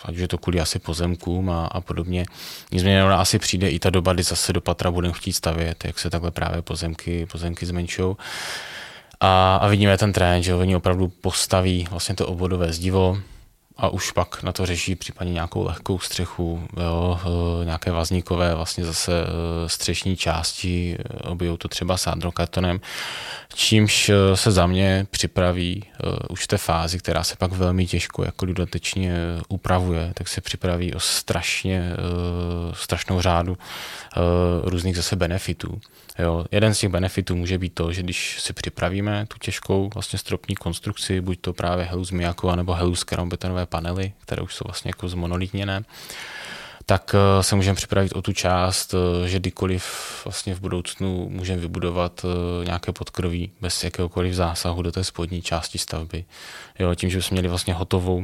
ať 0.04 0.14
je 0.14 0.28
to 0.28 0.38
kvůli 0.38 0.60
asi 0.60 0.78
pozemkům 0.78 1.50
a, 1.50 1.66
a 1.66 1.80
podobně. 1.80 2.24
Nicméně 2.72 3.04
ona 3.04 3.20
asi 3.20 3.38
přijde 3.38 3.70
i 3.70 3.78
ta 3.78 3.90
doba, 3.90 4.12
kdy 4.12 4.22
zase 4.22 4.52
do 4.52 4.60
patra 4.60 4.90
budeme 4.90 5.14
chtít 5.14 5.32
stavět, 5.32 5.84
jak 5.84 5.98
se 5.98 6.10
takhle 6.10 6.30
právě 6.30 6.62
pozemky, 6.62 7.26
pozemky 7.26 7.66
zmenšují. 7.66 8.16
A, 9.20 9.56
a 9.56 9.68
vidíme 9.68 9.98
ten 9.98 10.12
trend, 10.12 10.42
že 10.42 10.54
oni 10.54 10.76
opravdu 10.76 11.08
postaví 11.08 11.88
vlastně 11.90 12.14
to 12.14 12.26
obvodové 12.26 12.72
zdivo, 12.72 13.18
a 13.78 13.88
už 13.88 14.12
pak 14.12 14.42
na 14.42 14.52
to 14.52 14.66
řeší 14.66 14.94
případně 14.94 15.32
nějakou 15.32 15.64
lehkou 15.64 15.98
střechu, 15.98 16.68
jo, 16.76 17.20
eh, 17.22 17.64
nějaké 17.64 17.90
vazníkové 17.90 18.54
vlastně 18.54 18.84
zase 18.84 19.12
eh, 19.22 19.68
střešní 19.68 20.16
části, 20.16 20.98
obijou 21.24 21.56
to 21.56 21.68
třeba 21.68 21.96
sádrokartonem, 21.96 22.80
čímž 23.54 24.10
se 24.34 24.50
za 24.50 24.66
mě 24.66 25.06
připraví 25.10 25.84
už 26.30 26.44
v 26.44 26.46
té 26.46 26.58
fázi, 26.58 26.98
která 26.98 27.24
se 27.24 27.36
pak 27.36 27.52
velmi 27.52 27.86
těžko 27.86 28.24
jako 28.24 28.46
dodatečně 28.46 29.16
upravuje, 29.48 30.12
tak 30.14 30.28
se 30.28 30.40
připraví 30.40 30.94
o 30.94 31.00
strašně, 31.00 31.92
strašnou 32.72 33.20
řádu 33.20 33.58
různých 34.64 34.96
zase 34.96 35.16
benefitů. 35.16 35.80
Jo, 36.18 36.44
jeden 36.50 36.74
z 36.74 36.78
těch 36.78 36.90
benefitů 36.90 37.36
může 37.36 37.58
být 37.58 37.74
to, 37.74 37.92
že 37.92 38.02
když 38.02 38.40
si 38.40 38.52
připravíme 38.52 39.26
tu 39.28 39.38
těžkou 39.38 39.90
vlastně 39.94 40.18
stropní 40.18 40.54
konstrukci, 40.54 41.20
buď 41.20 41.40
to 41.40 41.52
právě 41.52 41.84
helu 41.84 42.04
z 42.04 42.10
nebo 42.56 42.72
helu 42.72 42.94
z 42.94 43.04
panely, 43.66 44.12
které 44.22 44.42
už 44.42 44.54
jsou 44.54 44.64
vlastně 44.66 44.88
jako 44.88 45.08
zmonolitněné, 45.08 45.84
tak 46.86 47.14
eh, 47.14 47.42
se 47.42 47.56
můžeme 47.56 47.76
připravit 47.76 48.12
o 48.12 48.22
tu 48.22 48.32
část, 48.32 48.94
eh, 48.94 49.28
že 49.28 49.38
kdykoliv 49.38 49.84
vlastně 50.24 50.54
v 50.54 50.60
budoucnu 50.60 51.28
můžeme 51.28 51.60
vybudovat 51.60 52.24
eh, 52.24 52.64
nějaké 52.64 52.92
podkroví 52.92 53.50
bez 53.60 53.84
jakéhokoliv 53.84 54.34
zásahu 54.34 54.82
do 54.82 54.92
té 54.92 55.04
spodní 55.04 55.42
části 55.42 55.78
stavby. 55.78 56.24
Jo, 56.78 56.94
tím, 56.94 57.10
že 57.10 57.22
jsme 57.22 57.34
měli 57.34 57.48
vlastně 57.48 57.74
hotovou 57.74 58.22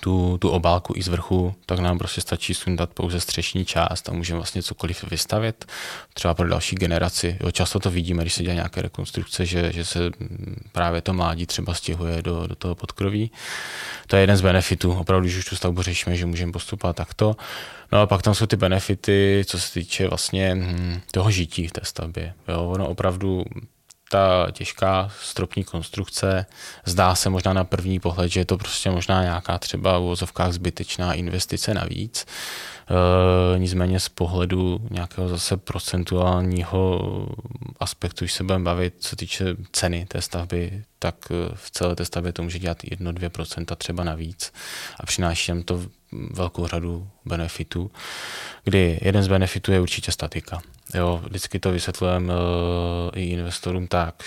tu, 0.00 0.38
tu 0.38 0.48
obálku 0.48 0.92
i 0.96 1.02
z 1.02 1.08
vrchu, 1.08 1.54
tak 1.66 1.78
nám 1.78 1.98
prostě 1.98 2.20
stačí 2.20 2.54
sundat 2.54 2.90
pouze 2.94 3.20
střešní 3.20 3.64
část 3.64 4.08
a 4.08 4.12
můžeme 4.12 4.38
vlastně 4.38 4.62
cokoliv 4.62 5.04
vystavět, 5.10 5.66
třeba 6.14 6.34
pro 6.34 6.48
další 6.48 6.76
generaci. 6.76 7.36
Jo, 7.40 7.50
často 7.50 7.80
to 7.80 7.90
vidíme, 7.90 8.22
když 8.22 8.34
se 8.34 8.42
dělá 8.42 8.54
nějaké 8.54 8.82
rekonstrukce, 8.82 9.46
že, 9.46 9.72
že 9.72 9.84
se 9.84 10.10
právě 10.72 11.00
to 11.00 11.12
mládí 11.12 11.46
třeba 11.46 11.74
stěhuje 11.74 12.22
do, 12.22 12.46
do 12.46 12.54
toho 12.54 12.74
podkroví. 12.74 13.30
To 14.06 14.16
je 14.16 14.22
jeden 14.22 14.36
z 14.36 14.40
benefitů, 14.40 14.92
opravdu, 14.92 15.24
když 15.24 15.36
už 15.36 15.44
tu 15.44 15.56
stavbu 15.56 15.82
řešíme, 15.82 16.16
že 16.16 16.26
můžeme 16.26 16.52
postupovat 16.52 16.96
takto. 16.96 17.36
No 17.92 18.00
a 18.00 18.06
pak 18.06 18.22
tam 18.22 18.34
jsou 18.34 18.46
ty 18.46 18.56
benefity, 18.56 19.44
co 19.46 19.60
se 19.60 19.72
týče 19.72 20.08
vlastně 20.08 20.54
hm, 20.54 21.00
toho 21.10 21.30
žití 21.30 21.66
v 21.66 21.72
té 21.72 21.80
stavbě. 21.84 22.34
Jo, 22.48 22.64
ono 22.64 22.88
opravdu 22.88 23.44
ta 24.10 24.46
těžká 24.52 25.10
stropní 25.22 25.64
konstrukce 25.64 26.46
zdá 26.84 27.14
se 27.14 27.30
možná 27.30 27.52
na 27.52 27.64
první 27.64 28.00
pohled, 28.00 28.30
že 28.30 28.40
je 28.40 28.44
to 28.44 28.58
prostě 28.58 28.90
možná 28.90 29.22
nějaká 29.22 29.58
třeba 29.58 29.98
v 29.98 30.02
uvozovkách 30.02 30.52
zbytečná 30.52 31.14
investice 31.14 31.74
navíc. 31.74 32.26
E, 33.54 33.58
nicméně 33.58 34.00
z 34.00 34.08
pohledu 34.08 34.80
nějakého 34.90 35.28
zase 35.28 35.56
procentuálního 35.56 37.00
aspektu, 37.80 38.24
když 38.24 38.32
se 38.32 38.44
budeme 38.44 38.64
bavit, 38.64 38.94
co 38.98 39.16
týče 39.16 39.44
ceny 39.72 40.06
té 40.06 40.22
stavby, 40.22 40.84
tak 40.98 41.14
v 41.54 41.70
celé 41.70 41.96
té 41.96 42.04
stavbě 42.04 42.32
to 42.32 42.42
může 42.42 42.58
dělat 42.58 42.82
1-2% 42.82 43.76
třeba 43.76 44.04
navíc 44.04 44.52
a 45.00 45.06
přináší 45.06 45.52
nám 45.52 45.62
to 45.62 45.82
velkou 46.12 46.66
řadu 46.66 47.08
benefitů, 47.24 47.90
kdy 48.64 48.98
jeden 49.02 49.22
z 49.22 49.28
benefitů 49.28 49.72
je 49.72 49.80
určitě 49.80 50.12
statika. 50.12 50.60
Jo, 50.94 51.22
vždycky 51.24 51.58
to 51.58 51.70
vysvětlujeme 51.70 52.34
uh, 52.34 52.40
i 53.14 53.24
investorům 53.24 53.86
tak. 53.86 54.22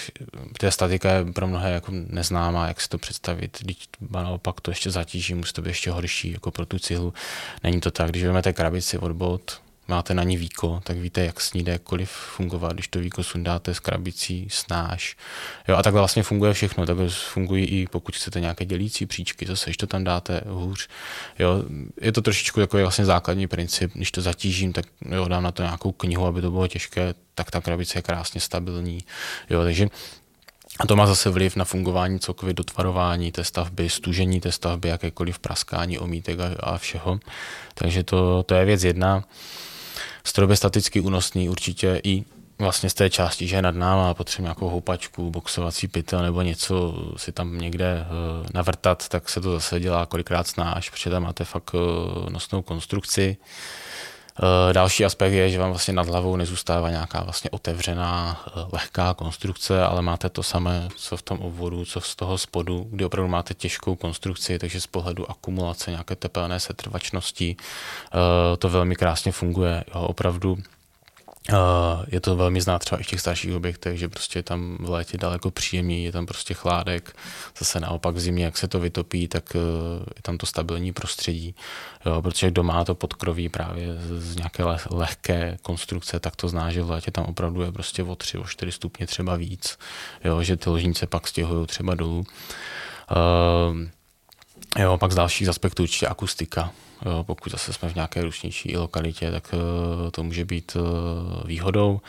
Ta 0.58 0.72
statika 0.72 1.12
je 1.12 1.26
pro 1.26 1.48
mnohé 1.48 1.72
jako 1.72 1.91
neznámá, 1.91 2.67
jak 2.67 2.82
si 2.82 2.89
to 2.89 2.98
představit. 2.98 3.58
Když 3.62 3.78
naopak 4.10 4.62
to 4.62 4.72
ještě 4.72 4.91
zatíží, 4.91 5.34
musí 5.34 5.54
to 5.54 5.62
být 5.62 5.69
ještě 5.69 5.91
horší 5.91 6.32
jako 6.32 6.52
pro 6.52 6.65
tu 6.65 6.80
cihlu. 6.80 7.13
Není 7.63 7.80
to 7.80 7.91
tak, 7.91 8.10
když 8.10 8.24
vezmete 8.24 8.54
krabici 8.54 8.98
od 8.98 9.12
bod, 9.12 9.62
máte 9.89 10.13
na 10.13 10.23
ní 10.23 10.38
víko, 10.38 10.82
tak 10.84 10.97
víte, 10.97 11.25
jak 11.25 11.41
s 11.41 11.54
ní 11.54 11.63
jde 11.63 11.71
jakkoliv 11.71 12.10
fungovat, 12.10 12.73
když 12.73 12.88
to 12.88 12.99
víko 12.99 13.23
sundáte 13.23 13.73
s 13.73 13.80
krabicí, 13.80 14.47
snáš. 14.49 15.15
Jo, 15.67 15.75
a 15.75 15.84
takhle 15.84 16.02
vlastně 16.02 16.23
funguje 16.23 16.54
všechno, 16.54 16.86
takhle 16.86 17.10
fungují 17.10 17.65
i 17.65 17.88
pokud 17.88 18.15
chcete 18.15 18.39
nějaké 18.39 18.65
dělící 18.65 19.06
příčky, 19.06 19.45
zase, 19.45 19.65
když 19.65 19.78
to 19.78 19.88
tam 19.88 20.04
dáte 20.04 20.41
hůř. 20.45 20.88
Jo, 21.39 21.63
je 22.02 22.12
to 22.12 22.21
trošičku 22.21 22.60
takový 22.60 22.84
vlastně 22.84 23.06
základní 23.06 23.47
princip, 23.47 23.91
když 23.93 24.12
to 24.12 24.21
zatížím, 24.21 24.73
tak 24.73 24.86
jo, 25.06 25.28
dám 25.28 25.43
na 25.43 25.52
to 25.52 25.63
nějakou 25.63 25.91
knihu, 25.91 26.25
aby 26.25 26.41
to 26.41 26.52
bylo 26.52 26.67
těžké, 26.67 27.13
tak 27.36 27.52
ta 27.52 27.62
krabice 27.62 27.97
je 27.97 28.02
krásně 28.02 28.41
stabilní. 28.41 28.99
Jo, 29.49 29.63
takže 29.63 29.88
a 30.80 30.88
to 30.88 30.95
má 30.95 31.08
zase 31.08 31.30
vliv 31.30 31.56
na 31.56 31.65
fungování 31.65 32.19
celkově 32.19 32.54
dotvarování 32.54 33.32
té 33.32 33.43
stavby, 33.43 33.89
stužení 33.89 34.41
té 34.41 34.52
stavby, 34.52 34.89
jakékoliv 34.89 35.39
praskání 35.39 35.99
omítek 35.99 36.39
a, 36.39 36.56
a 36.60 36.78
všeho. 36.78 37.19
Takže 37.73 38.04
to, 38.04 38.43
to 38.43 38.56
je 38.56 38.65
věc 38.65 38.84
jedna. 38.84 39.23
Strop 40.30 40.50
je 40.50 40.56
staticky 40.56 41.02
únosný 41.02 41.50
určitě 41.50 42.02
i 42.04 42.24
vlastně 42.60 42.89
z 42.89 42.94
té 42.94 43.10
části, 43.10 43.48
že 43.48 43.56
je 43.56 43.62
nad 43.62 43.76
náma 43.76 44.10
a 44.10 44.13
potřebujeme 44.13 44.46
nějakou 44.46 44.70
houpačku, 44.70 45.32
boxovací 45.32 45.88
pytel 45.88 46.24
nebo 46.24 46.42
něco 46.42 46.94
si 47.18 47.32
tam 47.32 47.58
někde 47.58 48.06
uh, 48.06 48.48
navrtat, 48.54 49.10
tak 49.10 49.30
se 49.30 49.42
to 49.42 49.52
zase 49.52 49.80
dělá 49.80 50.06
kolikrát 50.06 50.48
snáš, 50.48 50.89
protože 50.89 51.10
tam 51.10 51.24
máte 51.24 51.46
fakt 51.46 51.74
uh, 51.74 52.30
nosnou 52.30 52.62
konstrukci. 52.62 53.38
Uh, 54.43 54.73
další 54.73 55.06
aspekt 55.06 55.34
je, 55.34 55.49
že 55.49 55.60
vám 55.60 55.69
vlastně 55.69 55.93
nad 55.93 56.08
hlavou 56.08 56.36
nezůstává 56.36 56.89
nějaká 56.89 57.23
vlastně 57.23 57.49
otevřená 57.49 58.45
lehká 58.71 59.13
konstrukce, 59.13 59.84
ale 59.84 60.02
máte 60.02 60.30
to 60.30 60.43
samé, 60.43 60.88
co 60.95 61.17
v 61.17 61.21
tom 61.21 61.39
obvodu, 61.39 61.86
co 61.86 62.02
z 62.02 62.15
toho 62.15 62.38
spodu, 62.38 62.88
kdy 62.89 63.06
opravdu 63.06 63.30
máte 63.30 63.54
těžkou 63.54 63.95
konstrukci, 63.95 64.60
takže 64.60 64.82
z 64.82 64.88
pohledu 64.88 65.32
akumulace 65.32 65.91
nějaké 65.91 66.15
tepelné 66.15 66.60
setrvačnosti 66.60 67.56
to 68.60 68.69
velmi 68.69 68.95
krásně 68.95 69.32
funguje. 69.32 69.84
Jo, 69.95 70.02
opravdu 70.02 70.58
je 72.08 72.20
to 72.20 72.36
velmi 72.36 72.62
znát 72.62 72.80
třeba 72.80 73.02
i 73.02 73.04
v 73.04 73.08
těch 73.08 73.20
starších 73.20 73.56
objektech, 73.56 73.98
že 73.98 74.10
prostě 74.10 74.44
tam 74.44 74.78
v 74.80 74.90
létě 74.90 75.18
daleko 75.18 75.52
příjemný, 75.52 76.04
je 76.04 76.12
tam 76.12 76.26
prostě 76.26 76.54
chládek, 76.54 77.16
zase 77.60 77.80
naopak 77.80 78.16
v 78.16 78.20
zimě, 78.20 78.46
jak 78.46 78.58
se 78.58 78.68
to 78.68 78.80
vytopí, 78.80 79.28
tak 79.28 79.56
eh, 79.56 79.60
je 80.16 80.22
tam 80.22 80.38
to 80.38 80.46
stabilní 80.46 80.94
prostředí, 80.94 81.56
jo, 82.06 82.22
protože 82.22 82.52
kdo 82.52 82.64
má 82.64 82.86
to 82.86 82.96
podkroví 82.96 83.50
právě 83.50 83.88
z 84.18 84.36
nějaké 84.36 84.64
lehké 84.92 85.58
konstrukce, 85.62 86.20
tak 86.20 86.36
to 86.36 86.48
zná, 86.48 86.72
že 86.72 86.84
v 86.84 86.92
létě 86.92 87.12
tam 87.12 87.26
opravdu 87.26 87.62
je 87.62 87.72
prostě 87.72 88.04
o 88.04 88.16
3, 88.16 88.38
o 88.38 88.44
4 88.44 88.72
stupně 88.72 89.08
třeba 89.08 89.36
víc, 89.36 89.78
jo, 90.24 90.44
že 90.44 90.58
ty 90.58 90.70
ložnice 90.70 91.08
pak 91.08 91.28
stěhují 91.28 91.68
třeba 91.68 91.96
dolů. 91.96 92.26
Uh, 93.12 93.88
jo, 94.78 94.98
pak 94.98 95.12
z 95.12 95.16
dalších 95.16 95.50
aspektů 95.50 95.84
určitě 95.84 96.08
akustika, 96.08 96.72
Jo, 97.06 97.24
pokud 97.24 97.52
zase 97.52 97.74
jsme 97.74 97.90
v 97.90 97.96
nějaké 97.96 98.22
rušnější 98.22 98.78
lokalitě, 98.78 99.32
tak 99.32 99.54
eh, 99.54 100.12
to 100.12 100.24
může 100.24 100.46
být 100.46 100.78
eh, 100.80 101.48
výhodou. 101.48 102.02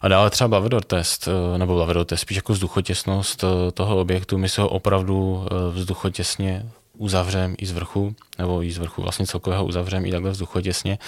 A 0.00 0.08
dále 0.08 0.30
třeba 0.30 0.48
blavedor 0.48 0.84
test, 0.84 1.28
eh, 1.28 1.58
nebo 1.58 1.74
blavedor 1.74 2.04
test, 2.04 2.20
spíš 2.20 2.36
jako 2.36 2.52
vzduchotěsnost 2.52 3.44
toho 3.74 4.00
objektu. 4.00 4.38
My 4.38 4.48
se 4.48 4.62
ho 4.62 4.68
opravdu 4.68 5.46
vzduchotěsně 5.72 6.66
uzavřeme 6.96 7.54
i 7.58 7.66
z 7.66 7.72
vrchu, 7.72 8.14
nebo 8.38 8.62
i 8.62 8.72
z 8.72 8.78
vrchu 8.78 9.02
vlastně 9.02 9.26
celkového 9.26 9.64
uzavřeme 9.64 10.08
i 10.08 10.10
takhle 10.10 10.30
vzduchotěsně. 10.30 10.98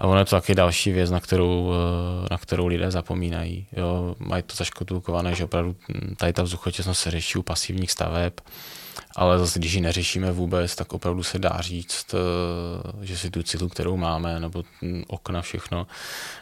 A 0.00 0.06
ono 0.06 0.18
je 0.18 0.24
to 0.24 0.30
taky 0.30 0.54
další 0.54 0.92
věc, 0.92 1.10
na 1.10 1.20
kterou, 1.20 1.72
na 2.30 2.38
kterou 2.38 2.66
lidé 2.66 2.90
zapomínají. 2.90 3.66
Jo, 3.76 4.14
mají 4.18 4.42
to 4.42 4.56
zaškotulkované, 4.56 5.34
že 5.34 5.44
opravdu 5.44 5.76
hm, 5.88 6.14
tady 6.16 6.32
ta 6.32 6.42
vzduchotěsnost 6.42 7.00
se 7.00 7.10
řeší 7.10 7.38
u 7.38 7.42
pasivních 7.42 7.90
staveb 7.90 8.32
ale 9.16 9.38
zase, 9.38 9.58
když 9.58 9.72
ji 9.72 9.80
neřešíme 9.80 10.32
vůbec, 10.32 10.76
tak 10.76 10.92
opravdu 10.92 11.22
se 11.22 11.38
dá 11.38 11.60
říct, 11.60 12.14
eh, 12.14 13.06
že 13.06 13.18
si 13.18 13.30
tu 13.30 13.42
cihlu, 13.42 13.68
kterou 13.68 13.96
máme, 13.96 14.40
nebo 14.40 14.64
okna, 15.06 15.42
všechno, 15.42 15.86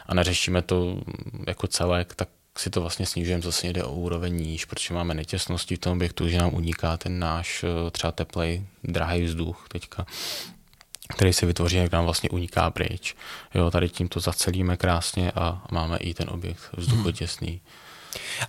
a 0.05 0.13
neřešíme 0.13 0.61
to 0.61 1.01
jako 1.47 1.67
celek, 1.67 2.15
tak 2.15 2.29
si 2.57 2.69
to 2.69 2.81
vlastně 2.81 3.05
snižujeme 3.05 3.41
zase 3.41 3.67
někde 3.67 3.83
o 3.83 3.93
úroveň 3.93 4.35
níž, 4.35 4.65
protože 4.65 4.93
máme 4.93 5.13
netěsnosti 5.13 5.75
v 5.75 5.79
tom 5.79 5.93
objektu, 5.93 6.27
že 6.27 6.37
nám 6.37 6.53
uniká 6.53 6.97
ten 6.97 7.19
náš 7.19 7.63
eh, 7.63 7.91
třeba 7.91 8.11
teplej, 8.11 8.65
drahý 8.83 9.23
vzduch 9.23 9.65
teďka, 9.69 10.05
který 11.15 11.33
se 11.33 11.45
vytvoří, 11.45 11.77
jak 11.77 11.91
nám 11.91 12.05
vlastně 12.05 12.29
uniká 12.29 12.71
pryč. 12.71 13.15
Jo, 13.53 13.71
tady 13.71 13.89
tím 13.89 14.07
to 14.07 14.19
zacelíme 14.19 14.77
krásně 14.77 15.31
a 15.31 15.63
máme 15.71 15.97
i 15.97 16.13
ten 16.13 16.29
objekt 16.29 16.61
vzduchotěsný. 16.77 17.49
Hmm. 17.49 17.59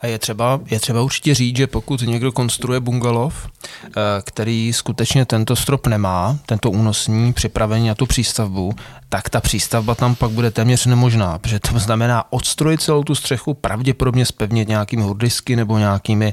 A 0.01 0.07
je 0.07 0.18
třeba, 0.18 0.61
je 0.70 0.81
třeba 0.81 1.03
určitě 1.03 1.35
říct, 1.35 1.57
že 1.57 1.66
pokud 1.66 2.03
někdo 2.03 2.33
konstruuje 2.33 2.81
bungalov, 2.81 3.49
eh, 3.85 3.90
který 4.25 4.73
skutečně 4.73 5.25
tento 5.25 5.57
strop 5.57 5.87
nemá, 5.87 6.38
tento 6.46 6.70
únosní 6.70 7.33
připravení 7.33 7.88
na 7.88 7.94
tu 7.94 8.07
přístavbu, 8.07 8.75
tak 9.09 9.31
ta 9.31 9.40
přístavba 9.40 9.94
tam 9.94 10.14
pak 10.14 10.31
bude 10.31 10.51
téměř 10.51 10.87
nemožná, 10.87 11.38
protože 11.38 11.61
to 11.61 11.79
znamená 11.79 12.33
odstrojit 12.33 12.83
celou 12.83 13.05
tu 13.05 13.14
střechu, 13.14 13.55
pravděpodobně 13.55 14.27
spevnit 14.27 14.68
nějakými 14.68 15.03
hurdisky 15.03 15.57
nebo 15.57 15.79
nějakými 15.79 16.33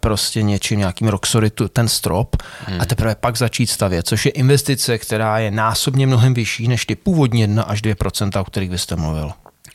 prostě 0.00 0.42
něčím, 0.42 0.78
nějakým 0.78 1.08
roxory 1.08 1.50
ten 1.50 1.88
strop 1.88 2.36
hmm. 2.66 2.80
a 2.80 2.86
teprve 2.86 3.14
pak 3.14 3.36
začít 3.36 3.66
stavět, 3.66 4.06
což 4.06 4.26
je 4.26 4.32
investice, 4.32 4.98
která 4.98 5.38
je 5.38 5.50
násobně 5.50 6.06
mnohem 6.06 6.34
vyšší 6.34 6.68
než 6.68 6.86
ty 6.86 6.94
původní 6.94 7.40
1 7.40 7.62
až 7.62 7.82
2 7.82 7.94
o 8.40 8.44
kterých 8.44 8.70
vy 8.70 8.78
jste 8.78 8.96
mluvil. 8.96 9.32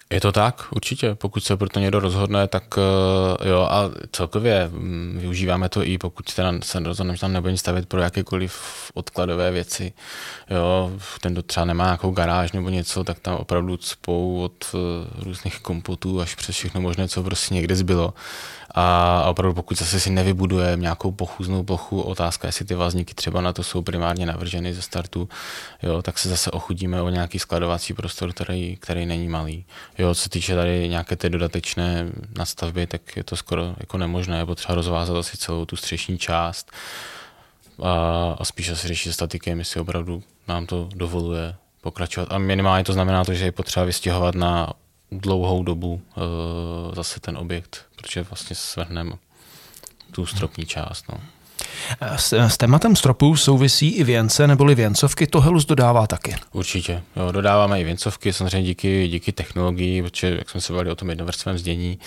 Je 0.10 0.22
to 0.22 0.32
tak, 0.32 0.68
určitě. 0.76 1.16
Pokud 1.16 1.44
se 1.44 1.58
pro 1.58 1.70
to 1.70 1.80
někdo 1.80 2.00
rozhodne, 2.00 2.48
tak 2.48 2.78
uh, 2.78 3.48
jo, 3.48 3.62
a 3.72 3.92
celkově 4.12 4.70
um, 4.74 5.18
využíváme 5.18 5.70
to 5.70 5.84
i 5.84 5.98
pokud 5.98 6.34
teda 6.34 6.54
se 6.64 6.80
rozhodne, 6.80 7.16
že 7.16 7.22
tam 7.22 7.34
nebudeme 7.34 7.58
stavit 7.58 7.90
pro 7.90 8.02
jakékoliv 8.02 8.62
odkladové 8.94 9.52
věci. 9.52 9.94
Jo, 10.50 10.92
ten, 11.22 11.34
kdo 11.34 11.42
třeba 11.42 11.66
nemá 11.66 11.84
nějakou 11.84 12.12
garáž 12.12 12.52
nebo 12.52 12.70
něco, 12.70 13.04
tak 13.04 13.20
tam 13.20 13.36
opravdu 13.36 13.78
spou 13.78 14.44
od 14.44 14.66
uh, 14.74 14.80
různých 15.24 15.60
kompotů 15.60 16.22
až 16.22 16.36
přes 16.36 16.56
všechno 16.56 16.82
možné, 16.82 17.08
co 17.08 17.24
prostě 17.24 17.56
někde 17.56 17.76
zbylo. 17.76 18.14
A 18.72 19.24
opravdu 19.30 19.54
pokud 19.54 19.78
zase 19.78 20.00
si 20.00 20.10
nevybuduje 20.10 20.78
nějakou 20.78 21.12
pochůznou 21.12 21.64
plochu, 21.64 22.02
otázka, 22.02 22.48
jestli 22.48 22.66
ty 22.66 22.76
vazníky 22.76 23.14
třeba 23.14 23.42
na 23.42 23.54
to 23.54 23.64
jsou 23.64 23.82
primárně 23.82 24.26
navrženy 24.26 24.74
ze 24.74 24.82
startu, 24.82 25.30
jo, 25.84 26.02
tak 26.02 26.18
se 26.18 26.30
zase 26.30 26.52
ochudíme 26.52 27.02
o 27.02 27.10
nějaký 27.10 27.40
skladovací 27.40 27.94
prostor, 27.94 28.34
který, 28.34 28.78
který 28.80 29.06
není 29.06 29.28
malý. 29.28 29.66
Jo, 29.98 30.16
co 30.16 30.22
se 30.22 30.30
týče 30.30 30.56
tady 30.56 30.90
nějaké 30.90 31.16
té 31.16 31.30
dodatečné 31.30 32.08
nastavby, 32.38 32.88
tak 32.88 33.18
je 33.18 33.24
to 33.24 33.36
skoro 33.36 33.76
jako 33.80 33.98
nemožné, 33.98 34.38
je 34.38 34.46
potřeba 34.46 34.76
rozvázat 34.76 35.18
asi 35.18 35.38
celou 35.38 35.66
tu 35.66 35.76
střešní 35.76 36.18
část 36.18 36.72
a, 37.84 38.36
a 38.40 38.46
spíš 38.46 38.68
se 38.68 38.88
řeší 38.88 39.14
statikem, 39.14 39.60
jestli 39.60 39.82
opravdu 39.82 40.24
nám 40.48 40.66
to 40.66 40.90
dovoluje 40.96 41.56
pokračovat. 41.82 42.32
A 42.32 42.38
minimálně 42.38 42.84
to 42.84 42.94
znamená 42.94 43.26
to, 43.26 43.34
že 43.34 43.46
je 43.46 43.52
potřeba 43.52 43.86
vystěhovat 43.86 44.36
na 44.36 44.74
dlouhou 45.12 45.64
dobu 45.64 45.94
uh, 45.94 46.96
zase 46.96 47.20
ten 47.20 47.38
objekt, 47.38 47.86
protože 47.96 48.24
vlastně 48.24 48.56
svrhneme 48.56 49.12
tu 50.12 50.26
stropní 50.26 50.66
část. 50.66 51.06
No. 51.10 51.20
S, 52.16 52.34
s 52.34 52.58
tématem 52.58 52.96
stropů 52.96 53.36
souvisí 53.36 53.90
i 53.90 54.04
věnce 54.04 54.48
neboli 54.48 54.76
věncovky, 54.76 55.28
to 55.28 55.42
Helus 55.42 55.66
dodává 55.66 56.08
taky. 56.08 56.36
Určitě, 56.52 57.04
jo, 57.16 57.32
dodáváme 57.32 57.82
i 57.82 57.84
věncovky, 57.84 58.34
samozřejmě 58.34 58.64
díky, 58.64 59.08
díky 59.08 59.32
technologii, 59.32 60.04
protože 60.04 60.36
jak 60.38 60.50
jsme 60.50 60.62
se 60.62 60.74
bavili 60.74 60.92
o 60.92 60.96
tom 60.96 61.10
jednovrstvém 61.10 61.58
zdění, 61.58 62.00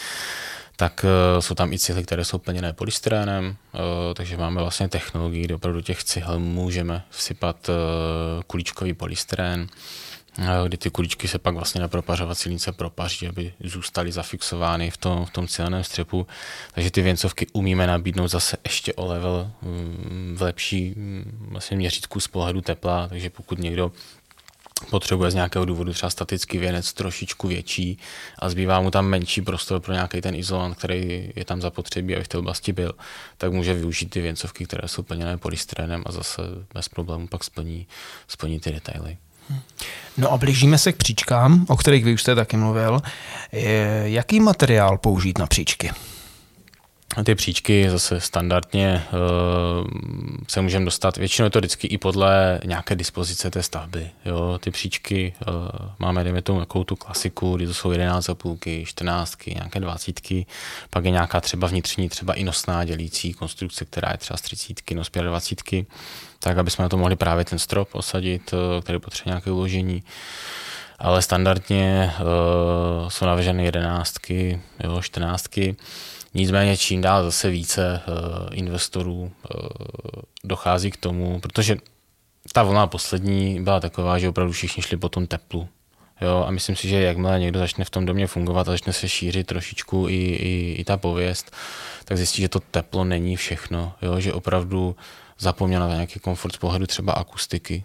tak 0.77 1.05
uh, 1.05 1.41
jsou 1.41 1.55
tam 1.55 1.73
i 1.73 1.79
cihly, 1.79 2.03
které 2.03 2.25
jsou 2.25 2.39
plněné 2.39 2.73
polystyrénem, 2.73 3.47
uh, 3.47 3.81
takže 4.15 4.37
máme 4.37 4.61
vlastně 4.61 4.89
technologii, 4.89 5.45
kde 5.45 5.55
opravdu 5.55 5.81
těch 5.81 6.05
cihel 6.05 6.39
můžeme 6.39 7.03
vsypat 7.11 7.69
uh, 7.69 7.75
kuličkový 8.47 8.95
polystyrén, 8.95 9.67
kdy 10.67 10.77
ty 10.77 10.91
kuličky 10.91 11.29
se 11.29 11.39
pak 11.39 11.55
vlastně 11.55 11.81
na 11.81 11.89
propařovací 11.89 12.49
lince 12.49 12.73
propaří, 12.73 13.29
aby 13.29 13.53
zůstaly 13.61 14.13
zafixovány 14.13 14.91
v 14.91 14.97
tom, 14.97 15.27
v 15.27 15.31
tom 15.31 15.49
cíleném 15.49 15.85
střepu. 15.85 16.27
Takže 16.75 16.91
ty 16.91 17.03
věncovky 17.03 17.47
umíme 17.53 17.87
nabídnout 17.87 18.29
zase 18.29 18.57
ještě 18.65 18.95
o 18.95 19.07
level 19.07 19.51
mm, 19.63 20.35
v 20.39 20.43
lepší 20.43 20.95
mm, 20.97 21.49
vlastně 21.51 21.77
měřítku 21.77 22.21
z 22.21 22.29
pohledu 22.29 22.61
tepla, 22.61 23.09
takže 23.09 23.31
pokud 23.31 23.59
někdo 23.59 23.93
potřebuje 24.91 25.31
z 25.31 25.35
nějakého 25.35 25.65
důvodu 25.65 25.93
třeba 25.93 26.11
statický 26.11 26.59
věnec 26.59 26.93
trošičku 26.93 27.49
větší 27.49 27.99
a 28.39 28.49
zbývá 28.49 28.81
mu 28.81 28.91
tam 28.91 29.07
menší 29.07 29.43
prostor 29.43 29.81
pro 29.81 29.93
nějaký 29.93 30.21
ten 30.21 30.35
izolant, 30.35 30.79
který 30.79 31.33
je 31.37 31.45
tam 31.45 31.61
zapotřebí, 31.61 32.15
aby 32.15 32.25
v 32.25 32.29
té 32.29 32.39
oblasti 32.39 32.73
byl, 32.73 32.93
tak 33.37 33.53
může 33.53 33.75
využít 33.75 34.11
ty 34.11 34.21
věncovky, 34.21 34.67
které 34.67 34.89
jsou 34.89 35.03
plněné 35.03 35.39
polystyrenem 35.39 36.03
a 36.07 36.13
zase 36.13 36.43
bez 36.75 36.89
problémů 36.89 37.27
pak 37.27 37.45
splní, 37.45 37.87
splní 38.29 38.61
ty 38.61 38.73
detaily. 38.73 39.17
No 40.17 40.33
a 40.33 40.37
blížíme 40.37 40.79
se 40.79 40.93
k 40.93 40.97
příčkám, 40.97 41.67
o 41.69 41.77
kterých 41.77 42.05
vy 42.05 42.15
už 42.15 42.23
jste 42.23 42.35
taky 42.35 42.57
mluvil. 42.57 43.03
Jaký 44.05 44.41
materiál 44.41 44.99
použít 44.99 45.39
na 45.39 45.47
příčky? 45.47 45.91
Ty 47.25 47.35
příčky 47.35 47.91
zase 47.91 48.21
standardně 48.21 49.07
uh, 49.13 49.87
se 50.49 50.61
můžeme 50.61 50.85
dostat, 50.85 51.17
většinou 51.17 51.47
je 51.47 51.51
to 51.51 51.59
vždycky 51.59 51.87
i 51.87 51.99
podle 51.99 52.61
nějaké 52.65 52.97
dispozice 52.97 53.51
té 53.51 53.63
stavby. 53.63 54.11
Jo? 54.25 54.59
Ty 54.59 54.71
příčky 54.71 55.35
uh, 55.49 55.55
máme, 55.99 56.25
dejme 56.25 56.43
tomu, 56.43 56.61
jakou 56.61 56.85
tu 56.85 56.97
klasiku, 56.97 57.57
kdy 57.57 57.67
to 57.67 57.75
jsou 57.75 57.91
11 57.91 58.31
půlky, 58.35 58.85
14, 58.87 59.47
nějaké 59.47 59.81
20, 59.81 60.21
pak 60.91 61.05
je 61.05 61.11
nějaká 61.11 61.41
třeba 61.41 61.69
vnitřní, 61.69 62.09
třeba 62.09 62.35
i 62.35 62.45
nosná 62.45 62.85
dělící 62.85 63.33
konstrukce, 63.33 63.85
která 63.85 64.09
je 64.13 64.19
třeba 64.19 64.37
z 64.37 64.41
30, 64.41 64.91
no 64.95 65.05
z 65.05 65.11
25, 65.11 65.87
tak 66.39 66.59
aby 66.59 66.71
jsme 66.71 66.83
na 66.83 66.89
to 66.89 66.97
mohli 66.97 67.17
právě 67.17 67.45
ten 67.45 67.59
strop 67.59 67.89
osadit, 67.93 68.53
uh, 68.53 68.83
který 68.83 68.99
potřebuje 68.99 69.33
nějaké 69.33 69.51
uložení 69.51 70.03
ale 71.03 71.23
standardně 71.23 72.13
uh, 72.21 73.09
jsou 73.09 73.27
navržené 73.27 73.65
jedenáctky, 73.65 74.61
jo, 74.85 75.03
čtrnáctky. 75.03 75.77
Nicméně 76.35 76.77
čím 76.77 77.01
dál 77.01 77.25
zase 77.25 77.51
více 77.51 78.01
uh, 78.09 78.59
investorů 78.59 79.21
uh, 79.21 79.31
dochází 80.45 80.91
k 80.91 80.97
tomu, 80.97 81.41
protože 81.41 81.77
ta 82.53 82.63
vlna 82.63 82.87
poslední 82.87 83.63
byla 83.63 83.81
taková, 83.81 84.19
že 84.19 84.29
opravdu 84.29 84.53
všichni 84.53 84.83
šli 84.83 84.97
po 84.97 85.09
tom 85.09 85.27
teplu. 85.27 85.69
Jo, 86.21 86.45
a 86.47 86.51
myslím 86.51 86.77
si, 86.77 86.89
že 86.89 87.03
jakmile 87.03 87.39
někdo 87.39 87.59
začne 87.59 87.85
v 87.85 87.91
tom 87.91 88.07
domě 88.07 88.27
fungovat 88.27 88.69
a 88.69 88.71
začne 88.71 88.93
se 88.93 89.09
šířit 89.09 89.47
trošičku 89.47 90.07
i, 90.09 90.15
i, 90.15 90.77
i 90.79 90.85
ta 90.85 90.97
pověst, 90.97 91.57
tak 92.05 92.17
zjistí, 92.17 92.43
že 92.43 92.49
to 92.49 92.61
teplo 92.61 93.05
není 93.05 93.37
všechno. 93.37 93.93
Jo, 94.03 94.21
že 94.21 94.33
opravdu 94.33 94.97
zapomněl 95.39 95.81
na 95.81 95.95
nějaký 95.95 96.21
komfort 96.21 96.55
z 96.55 96.59
pohledu 96.59 96.87
třeba 96.87 97.13
akustiky. 97.13 97.85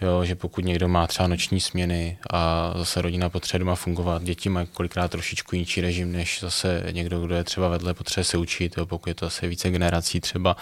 Jo, 0.00 0.24
že 0.24 0.34
pokud 0.34 0.64
někdo 0.64 0.88
má 0.88 1.06
třeba 1.06 1.28
noční 1.28 1.60
směny 1.60 2.18
a 2.30 2.72
zase 2.76 3.02
rodina 3.02 3.28
potřebuje 3.28 3.58
doma 3.58 3.74
fungovat, 3.74 4.22
děti 4.22 4.48
mají 4.48 4.66
kolikrát 4.66 5.10
trošičku 5.10 5.56
jiný 5.56 5.66
režim, 5.80 6.12
než 6.12 6.40
zase 6.40 6.84
někdo, 6.90 7.20
kdo 7.20 7.34
je 7.34 7.44
třeba 7.44 7.68
vedle, 7.68 7.94
potřebuje 7.94 8.24
se 8.24 8.36
učit, 8.36 8.76
jo, 8.76 8.86
pokud 8.86 9.08
je 9.08 9.14
to 9.14 9.26
zase 9.26 9.48
více 9.48 9.70
generací 9.70 10.20
třeba, 10.20 10.56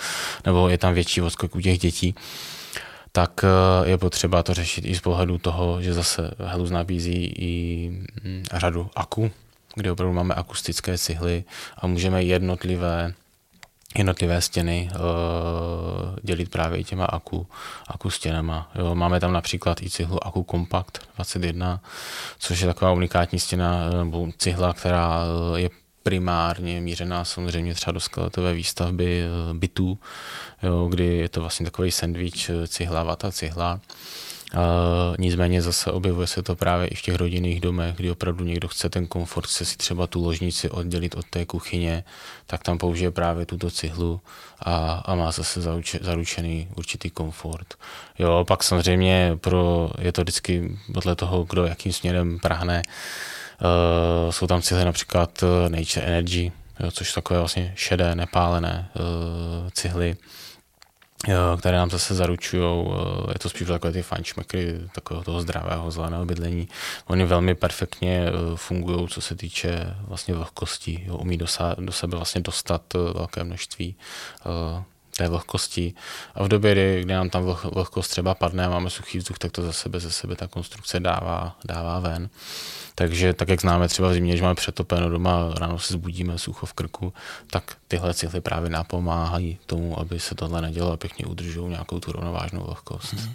nebo 0.46 0.68
je 0.68 0.78
tam 0.78 0.94
větší 0.94 1.20
odskok 1.22 1.54
u 1.56 1.60
těch 1.60 1.78
dětí, 1.78 2.14
tak 3.12 3.44
eh, 3.44 3.88
je 3.88 3.98
potřeba 3.98 4.42
to 4.42 4.54
řešit 4.54 4.84
i 4.84 4.94
z 4.94 5.00
pohledu 5.00 5.38
toho, 5.38 5.82
že 5.82 5.94
zase 5.94 6.30
Helus 6.38 6.70
nabízí 6.70 7.32
i 7.38 7.90
mm, 8.24 8.44
řadu 8.52 8.90
aku, 8.96 9.30
kde 9.74 9.92
opravdu 9.92 10.14
máme 10.14 10.34
akustické 10.34 10.98
cihly 10.98 11.44
a 11.76 11.86
můžeme 11.86 12.22
jednotlivé 12.22 13.14
jednotlivé 13.98 14.40
stěny 14.40 14.90
uh, 14.94 15.00
dělit 16.22 16.50
právě 16.50 16.78
i 16.78 16.84
těma 16.84 17.04
aku, 17.04 17.46
aku 17.88 18.10
stěnama. 18.10 18.70
Jo, 18.74 18.94
máme 18.94 19.20
tam 19.20 19.32
například 19.32 19.82
i 19.82 19.90
cihlu 19.90 20.26
Aku 20.26 20.46
Compact 20.50 20.92
21, 21.16 21.80
což 22.38 22.60
je 22.60 22.66
taková 22.66 22.92
unikátní 22.92 23.40
stěna 23.40 23.90
nebo 23.90 24.28
cihla, 24.38 24.72
která 24.72 25.22
eh, 25.24 25.60
je 25.60 25.70
primárně 26.02 26.80
mířená 26.80 27.24
samozřejmě 27.24 27.74
třeba 27.74 27.92
do 27.92 28.00
skeletové 28.00 28.54
výstavby 28.54 29.24
bytů, 29.52 29.98
jo, 30.62 30.86
kdy 30.90 31.04
je 31.04 31.28
to 31.28 31.40
vlastně 31.40 31.64
takový 31.64 31.90
sandwich 31.90 32.50
cihla, 32.66 33.02
vata, 33.02 33.32
cihla. 33.32 33.80
Uh, 34.54 35.16
nicméně 35.18 35.62
zase 35.62 35.92
objevuje 35.92 36.26
se 36.26 36.42
to 36.42 36.56
právě 36.56 36.86
i 36.86 36.94
v 36.94 37.02
těch 37.02 37.14
rodinných 37.14 37.60
domech, 37.60 37.96
kdy 37.96 38.10
opravdu 38.10 38.44
někdo 38.44 38.68
chce 38.68 38.88
ten 38.88 39.06
komfort, 39.06 39.46
chce 39.46 39.64
si 39.64 39.76
třeba 39.76 40.06
tu 40.06 40.24
ložnici 40.24 40.70
oddělit 40.70 41.14
od 41.14 41.26
té 41.26 41.44
kuchyně, 41.46 42.04
tak 42.46 42.62
tam 42.62 42.78
použije 42.78 43.10
právě 43.10 43.46
tuto 43.46 43.70
cihlu 43.70 44.20
a, 44.60 45.02
a 45.06 45.14
má 45.14 45.32
zase 45.32 45.60
zaruče, 45.60 45.98
zaručený 46.02 46.68
určitý 46.76 47.10
komfort. 47.10 47.74
Jo, 48.18 48.44
pak 48.48 48.62
samozřejmě 48.62 49.38
pro, 49.40 49.90
je 49.98 50.12
to 50.12 50.22
vždycky 50.22 50.78
podle 50.94 51.16
toho, 51.16 51.44
kdo 51.44 51.66
jakým 51.66 51.92
směrem 51.92 52.38
prahne. 52.38 52.82
Uh, 53.62 54.30
jsou 54.30 54.46
tam 54.46 54.62
cihly 54.62 54.84
například 54.84 55.44
Nature 55.68 56.06
Energy, 56.06 56.52
jo, 56.80 56.90
což 56.90 57.12
takové 57.12 57.38
vlastně 57.38 57.72
šedé, 57.76 58.14
nepálené 58.14 58.88
uh, 58.94 59.02
cihly 59.70 60.16
které 61.58 61.76
nám 61.76 61.90
zase 61.90 62.14
zaručují, 62.14 62.86
je 63.32 63.38
to 63.38 63.48
spíš 63.48 63.68
takové 63.68 63.92
ty 63.92 64.02
fajnšmekry 64.02 64.80
takového 64.94 65.24
toho 65.24 65.40
zdravého 65.40 65.90
zeleného 65.90 66.24
bydlení. 66.24 66.68
Oni 67.06 67.24
velmi 67.24 67.54
perfektně 67.54 68.26
fungují, 68.56 69.08
co 69.08 69.20
se 69.20 69.34
týče 69.34 69.96
vlastně 70.00 70.34
vlhkosti. 70.34 71.04
Jo, 71.06 71.16
umí 71.16 71.36
dosa, 71.36 71.76
do 71.78 71.92
sebe 71.92 72.16
vlastně 72.16 72.40
dostat 72.40 72.82
velké 72.94 73.44
množství 73.44 73.96
té 75.16 75.28
vlhkosti. 75.28 75.94
A 76.34 76.44
v 76.44 76.48
době, 76.48 76.72
kdy, 76.72 77.02
kdy 77.02 77.14
nám 77.14 77.30
tam 77.30 77.42
vlhkost 77.74 78.10
třeba 78.10 78.34
padne 78.34 78.68
máme 78.68 78.90
suchý 78.90 79.18
vzduch, 79.18 79.38
tak 79.38 79.52
to 79.52 79.62
za 79.62 79.72
sebe, 79.72 80.00
ze 80.00 80.10
sebe 80.10 80.36
ta 80.36 80.46
konstrukce 80.46 81.00
dává, 81.00 81.56
dává 81.64 82.00
ven. 82.00 82.30
Takže 82.94 83.32
tak, 83.32 83.48
jak 83.48 83.60
známe 83.60 83.88
třeba 83.88 84.08
v 84.08 84.12
zimě, 84.12 84.36
že 84.36 84.42
máme 84.42 84.54
přetopeno 84.54 85.10
doma, 85.10 85.54
ráno 85.56 85.78
se 85.78 85.94
zbudíme 85.94 86.38
sucho 86.38 86.66
v 86.66 86.72
krku, 86.72 87.12
tak 87.50 87.76
tyhle 87.88 88.14
cihly 88.14 88.40
právě 88.40 88.70
napomáhají 88.70 89.58
tomu, 89.66 90.00
aby 90.00 90.20
se 90.20 90.34
tohle 90.34 90.62
nedělo 90.62 90.92
a 90.92 90.96
pěkně 90.96 91.26
udržují 91.26 91.70
nějakou 91.70 92.00
tu 92.00 92.12
rovnovážnou 92.12 92.64
vlhkost. 92.64 93.12
Hmm. 93.12 93.32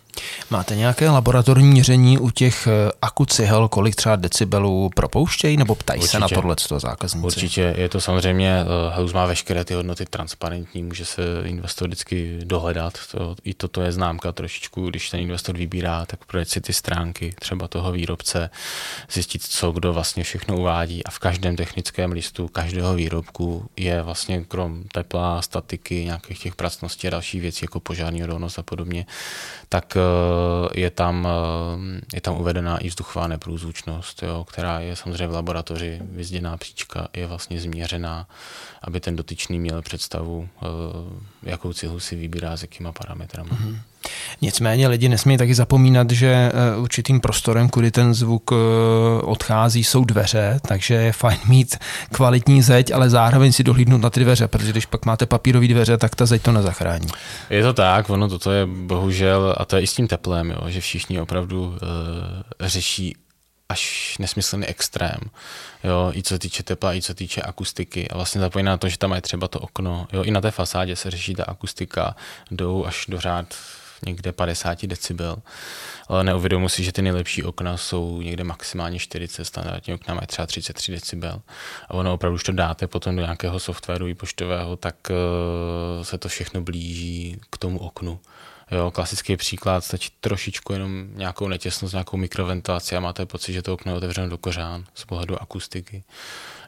Máte 0.49 0.75
nějaké 0.75 1.09
laboratorní 1.09 1.67
měření 1.67 2.17
u 2.17 2.29
těch 2.29 2.67
eh, 2.67 2.91
aku 3.01 3.25
cihel, 3.25 3.67
kolik 3.67 3.95
třeba 3.95 4.15
decibelů 4.15 4.89
propouštějí, 4.95 5.57
nebo 5.57 5.75
ptají 5.75 5.99
Určitě. 5.99 6.11
se 6.11 6.19
na 6.19 6.27
tohle 6.27 6.55
zákazníci? 6.77 7.25
Určitě, 7.25 7.73
je 7.77 7.89
to 7.89 8.01
samozřejmě, 8.01 8.59
eh, 8.61 8.95
Heus 8.95 9.13
má 9.13 9.25
veškeré 9.25 9.63
ty 9.63 9.73
hodnoty 9.73 10.05
transparentní, 10.05 10.83
může 10.83 11.05
se 11.05 11.21
investor 11.67 11.87
vždycky 11.87 12.39
dohledat. 12.43 12.93
To, 13.11 13.35
I 13.43 13.53
toto 13.53 13.81
je 13.81 13.91
známka 13.91 14.31
trošičku, 14.31 14.89
když 14.89 15.09
ten 15.09 15.19
investor 15.19 15.57
vybírá, 15.57 16.05
tak 16.05 16.25
projet 16.25 16.49
si 16.49 16.61
ty 16.61 16.73
stránky 16.73 17.35
třeba 17.39 17.67
toho 17.67 17.91
výrobce, 17.91 18.49
zjistit, 19.11 19.43
co 19.43 19.71
kdo 19.71 19.93
vlastně 19.93 20.23
všechno 20.23 20.57
uvádí 20.57 21.03
a 21.03 21.11
v 21.11 21.19
každém 21.19 21.55
technickém 21.55 22.11
listu 22.11 22.47
každého 22.47 22.95
výrobku 22.95 23.69
je 23.77 24.01
vlastně 24.01 24.43
krom 24.43 24.83
tepla, 24.93 25.41
statiky, 25.41 26.05
nějakých 26.05 26.39
těch 26.39 26.55
pracností 26.55 27.07
a 27.07 27.09
dalších 27.09 27.41
věcí 27.41 27.65
jako 27.65 27.79
požární 27.79 28.23
odolnost 28.23 28.59
a 28.59 28.63
podobně, 28.63 29.05
tak 29.69 29.97
eh, 29.97 30.79
je 30.79 30.89
tam, 30.89 31.27
eh, 31.27 32.15
je 32.15 32.21
tam 32.21 32.39
uvedená 32.39 32.77
i 32.77 32.87
vzduchová 32.87 33.27
neprůzvučnost, 33.27 34.23
jo, 34.23 34.45
která 34.49 34.79
je 34.79 34.95
samozřejmě 34.95 35.27
v 35.27 35.33
laboratoři 35.33 35.99
vyzděná 36.01 36.57
příčka, 36.57 37.07
je 37.13 37.27
vlastně 37.27 37.59
změřená, 37.59 38.27
aby 38.81 38.99
ten 38.99 39.15
dotyčný 39.15 39.59
měl 39.59 39.81
představu, 39.81 40.49
eh, 40.61 41.49
jakou 41.57 41.73
cihlu 41.73 41.99
si 41.99 42.15
vybírá, 42.15 42.57
s 42.57 42.61
jakýma 42.61 42.91
parametrama. 42.91 43.49
Mm-hmm. 43.49 43.77
Nicméně 44.41 44.87
lidi 44.87 45.09
nesmí 45.09 45.37
taky 45.37 45.55
zapomínat, 45.55 46.11
že 46.11 46.27
eh, 46.27 46.77
určitým 46.77 47.19
prostorem, 47.19 47.69
kudy 47.69 47.91
ten 47.91 48.13
zvuk 48.13 48.51
eh, 48.51 48.55
odchází, 49.21 49.83
jsou 49.83 50.05
dveře, 50.05 50.59
takže 50.67 50.93
je 50.93 51.11
fajn 51.11 51.39
mít 51.47 51.77
kvalitní 52.11 52.61
zeď, 52.61 52.91
ale 52.91 53.09
zároveň 53.09 53.51
si 53.51 53.63
dohlídnout 53.63 54.01
na 54.01 54.09
ty 54.09 54.19
dveře, 54.19 54.47
protože 54.47 54.71
když 54.71 54.85
pak 54.85 55.05
máte 55.05 55.25
papírové 55.25 55.67
dveře, 55.67 55.97
tak 55.97 56.15
ta 56.15 56.25
zeď 56.25 56.41
to 56.41 56.51
nezachrání. 56.51 57.07
Je 57.49 57.63
to 57.63 57.73
tak, 57.73 58.09
ono 58.09 58.29
toto 58.29 58.51
je 58.51 58.65
bohužel, 58.65 59.55
a 59.57 59.65
to 59.65 59.75
je 59.75 59.81
i 59.81 59.87
s 59.87 59.93
tím 59.93 60.07
teplem, 60.07 60.49
jo, 60.49 60.61
že 60.67 60.81
všichni 60.81 61.21
opravdu 61.21 61.67
uh, 61.67 61.77
řeší 62.61 63.15
až 63.69 64.15
nesmyslný 64.19 64.65
extrém, 64.65 65.19
jo, 65.83 66.11
i 66.15 66.23
co 66.23 66.33
se 66.33 66.39
týče 66.39 66.63
tepla, 66.63 66.93
i 66.93 67.01
co 67.01 67.07
se 67.07 67.13
týče 67.13 67.41
akustiky 67.41 68.09
a 68.09 68.15
vlastně 68.15 68.41
zapomíná 68.41 68.71
na 68.71 68.77
to, 68.77 68.89
že 68.89 68.97
tam 68.97 69.11
je 69.11 69.21
třeba 69.21 69.47
to 69.47 69.59
okno, 69.59 70.07
jo, 70.13 70.23
i 70.23 70.31
na 70.31 70.41
té 70.41 70.51
fasádě 70.51 70.95
se 70.95 71.11
řeší 71.11 71.35
ta 71.35 71.43
akustika, 71.43 72.15
jdou 72.51 72.85
až 72.85 73.05
do 73.07 73.19
řád 73.19 73.55
někde 74.05 74.31
50 74.31 74.85
decibel, 74.85 75.37
ale 76.07 76.23
neuvědomuji 76.23 76.69
si, 76.69 76.83
že 76.83 76.91
ty 76.91 77.01
nejlepší 77.01 77.43
okna 77.43 77.77
jsou 77.77 78.21
někde 78.21 78.43
maximálně 78.43 78.99
40, 78.99 79.45
standardní 79.45 79.93
okna 79.93 80.13
mají 80.13 80.27
třeba 80.27 80.45
33 80.45 80.91
decibel 80.91 81.41
a 81.87 81.93
ono 81.93 82.13
opravdu 82.13 82.35
už 82.35 82.43
to 82.43 82.51
dáte 82.51 82.87
potom 82.87 83.15
do 83.15 83.21
nějakého 83.21 83.59
softwaru 83.59 84.15
poštového, 84.15 84.75
tak 84.75 84.95
uh, 85.09 86.03
se 86.03 86.17
to 86.17 86.29
všechno 86.29 86.61
blíží 86.61 87.39
k 87.49 87.57
tomu 87.57 87.79
oknu. 87.79 88.19
Jo, 88.71 88.91
klasický 88.91 89.37
příklad, 89.37 89.83
stačí 89.83 90.09
trošičku 90.19 90.73
jenom 90.73 91.07
nějakou 91.15 91.47
netěsnost, 91.47 91.93
nějakou 91.93 92.17
mikroventilaci 92.17 92.95
a 92.95 92.99
máte 92.99 93.25
pocit, 93.25 93.53
že 93.53 93.61
to 93.61 93.73
okno 93.73 93.91
je 93.91 93.97
otevřeno 93.97 94.29
do 94.29 94.37
kořán 94.37 94.85
z 94.93 95.05
pohledu 95.05 95.41
akustiky. 95.41 96.03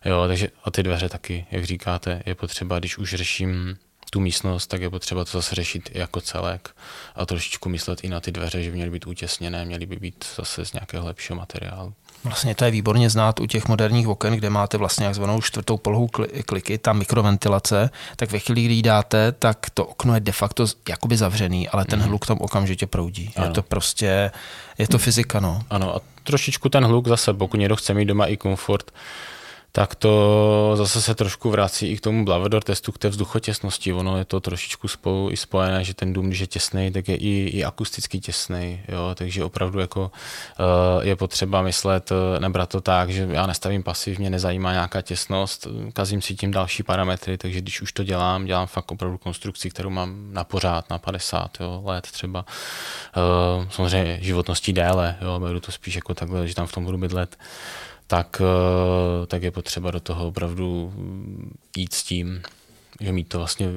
Jo, 0.06 0.28
takže 0.28 0.50
a 0.64 0.72
ty 0.72 0.84
dveře 0.84 1.10
taky, 1.10 1.46
jak 1.52 1.64
říkáte, 1.64 2.24
je 2.26 2.36
potřeba, 2.36 2.80
když 2.80 2.98
už 2.98 3.14
řeším 3.14 3.78
tu 4.10 4.20
místnost, 4.20 4.68
tak 4.68 4.82
je 4.82 4.90
potřeba 4.90 5.26
to 5.26 5.32
zase 5.32 5.56
řešit 5.56 5.90
jako 5.94 6.22
celek 6.22 6.76
a 7.16 7.26
trošičku 7.26 7.70
myslet 7.70 8.04
i 8.04 8.10
na 8.10 8.20
ty 8.20 8.32
dveře, 8.32 8.64
že 8.64 8.72
měly 8.72 8.90
být 8.92 9.08
utěsněné, 9.08 9.66
měly 9.66 9.86
by 9.86 9.96
být 9.96 10.26
zase 10.36 10.66
z 10.66 10.74
nějakého 10.74 11.06
lepšího 11.06 11.38
materiálu. 11.38 11.94
Vlastně 12.24 12.56
to 12.56 12.66
je 12.66 12.72
výborně 12.72 13.10
znát 13.10 13.40
u 13.40 13.46
těch 13.46 13.68
moderních 13.68 14.08
oken, 14.08 14.34
kde 14.34 14.50
máte 14.50 14.78
vlastně 14.78 15.06
takzvanou 15.06 15.42
čtvrtou 15.42 15.78
polohu 15.78 16.10
kliky, 16.46 16.78
ta 16.78 16.94
mikroventilace, 16.94 17.90
tak 18.16 18.32
ve 18.32 18.40
chvíli, 18.40 18.66
kdy 18.66 18.74
ji 18.74 18.82
dáte, 18.82 19.32
tak 19.32 19.70
to 19.74 19.86
okno 19.86 20.14
je 20.14 20.20
de 20.20 20.32
facto 20.32 20.66
jakoby 20.90 21.18
zavřený, 21.18 21.70
ale 21.70 21.86
ten 21.86 22.00
mhm. 22.00 22.08
hluk 22.08 22.26
tam 22.26 22.38
okamžitě 22.42 22.88
proudí. 22.88 23.34
Ano. 23.36 23.46
Je 23.46 23.52
to 23.52 23.62
prostě, 23.64 24.32
je 24.78 24.88
to 24.88 24.98
fyzika, 24.98 25.40
no. 25.40 25.62
Ano 25.70 25.96
a 25.96 26.02
trošičku 26.24 26.70
ten 26.70 26.86
hluk 26.86 27.08
zase, 27.08 27.34
pokud 27.34 27.58
někdo 27.58 27.76
chce 27.76 27.94
mít 27.94 28.06
doma 28.06 28.26
i 28.26 28.38
komfort, 28.38 28.92
tak 29.72 29.96
to 29.96 30.72
zase 30.76 31.02
se 31.02 31.16
trošku 31.16 31.50
vrací 31.50 31.92
i 31.92 31.98
k 31.98 32.02
tomu 32.02 32.26
Blavedor 32.26 32.64
testu, 32.64 32.92
k 32.92 32.98
té 32.98 33.10
vzduchotěsnosti. 33.10 33.94
Ono 33.94 34.18
je 34.18 34.26
to 34.26 34.40
trošičku 34.40 34.88
spolu 34.88 35.32
i 35.32 35.38
spojené, 35.38 35.84
že 35.84 35.94
ten 35.94 36.14
dům, 36.14 36.28
když 36.28 36.40
je 36.40 36.48
těsný, 36.48 36.92
tak 36.92 37.08
je 37.08 37.16
i, 37.16 37.50
i 37.54 37.64
akusticky 37.64 38.20
těsný. 38.20 38.82
Takže 39.16 39.44
opravdu 39.44 39.80
jako, 39.80 40.12
uh, 40.60 41.06
je 41.06 41.16
potřeba 41.16 41.62
myslet, 41.62 42.12
uh, 42.12 42.40
nebrat 42.40 42.70
to 42.70 42.82
tak, 42.82 43.10
že 43.10 43.28
já 43.32 43.46
nestavím 43.46 43.84
pasivně, 43.84 44.30
nezajímá 44.30 44.72
nějaká 44.72 45.02
těsnost, 45.02 45.68
kazím 45.94 46.22
si 46.22 46.36
tím 46.36 46.52
další 46.52 46.84
parametry, 46.84 47.38
takže 47.38 47.62
když 47.62 47.82
už 47.82 47.94
to 47.94 48.04
dělám, 48.04 48.46
dělám 48.46 48.68
fakt 48.68 48.92
opravdu 48.92 49.18
konstrukci, 49.18 49.70
kterou 49.70 49.90
mám 49.90 50.34
na 50.34 50.44
pořád, 50.44 50.90
na 50.90 50.98
50 50.98 51.58
jo, 51.60 51.82
let 51.86 52.08
třeba. 52.12 52.46
Uh, 53.60 53.70
samozřejmě 53.70 54.18
životností 54.22 54.74
déle, 54.74 55.18
jo? 55.22 55.40
beru 55.40 55.60
to 55.60 55.72
spíš 55.72 55.96
jako 55.96 56.14
takhle, 56.14 56.48
že 56.48 56.56
tam 56.56 56.68
v 56.68 56.72
tom 56.72 56.86
budu 56.86 56.98
bydlet 56.98 57.38
tak, 58.10 58.42
eh, 58.42 59.26
tak 59.28 59.44
je 59.44 59.52
potřeba 59.52 59.92
do 59.92 60.00
toho 60.00 60.28
opravdu 60.28 60.94
jít 61.78 61.94
s 61.94 62.04
tím, 62.04 62.42
že 63.02 63.12
mít 63.12 63.28
to 63.28 63.38
vlastně 63.38 63.68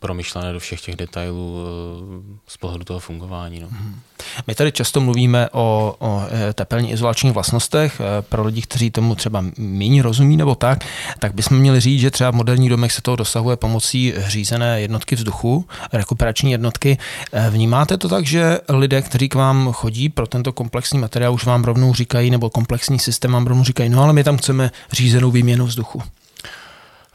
promyšlené 0.00 0.52
do 0.52 0.60
všech 0.60 0.80
těch 0.80 0.96
detailů 0.96 1.56
eh, 1.58 2.38
z 2.48 2.56
pohledu 2.56 2.84
toho 2.84 2.98
fungování. 2.98 3.60
No. 3.60 3.68
Mhm. 3.70 4.00
My 4.46 4.54
tady 4.54 4.72
často 4.72 5.00
mluvíme 5.00 5.48
o, 5.52 5.96
o 5.98 6.22
eh, 6.30 6.52
tepelně 6.52 6.90
izolačních 6.90 7.32
vlastnostech. 7.32 8.00
Pro 8.20 8.44
lidi, 8.44 8.62
kteří 8.62 8.90
tomu 8.90 9.14
třeba 9.14 9.44
méně 9.58 10.02
rozumí 10.02 10.36
nebo 10.36 10.54
tak, 10.54 10.84
tak 11.18 11.34
bychom 11.34 11.58
měli 11.58 11.80
říct, 11.80 12.00
že 12.00 12.10
třeba 12.10 12.30
v 12.30 12.34
moderních 12.34 12.70
domech 12.70 12.92
se 12.92 13.02
toho 13.02 13.16
dosahuje 13.16 13.56
pomocí 13.56 14.14
řízené 14.16 14.80
jednotky 14.80 15.16
vzduchu, 15.16 15.64
rekuperační 15.92 16.52
jednotky. 16.52 16.98
Eh, 17.32 17.50
vnímáte 17.50 17.98
to 17.98 18.08
tak, 18.08 18.26
že 18.26 18.58
lidé, 18.68 19.02
kteří 19.02 19.28
k 19.28 19.34
vám 19.34 19.72
chodí 19.72 20.08
pro 20.08 20.26
tento 20.26 20.52
komplexní 20.52 20.98
materiál, 20.98 21.34
už 21.34 21.44
vám 21.44 21.64
rovnou 21.64 21.94
říkají, 21.94 22.30
nebo 22.30 22.50
komplexní 22.50 22.98
systém 22.98 23.32
vám 23.32 23.46
rovnou 23.46 23.64
říkají, 23.64 23.88
no 23.88 24.02
ale 24.02 24.12
my 24.12 24.24
tam 24.24 24.36
chceme 24.36 24.70
řízenou 24.92 25.30
výměnu 25.30 25.66
vzduchu? 25.66 26.02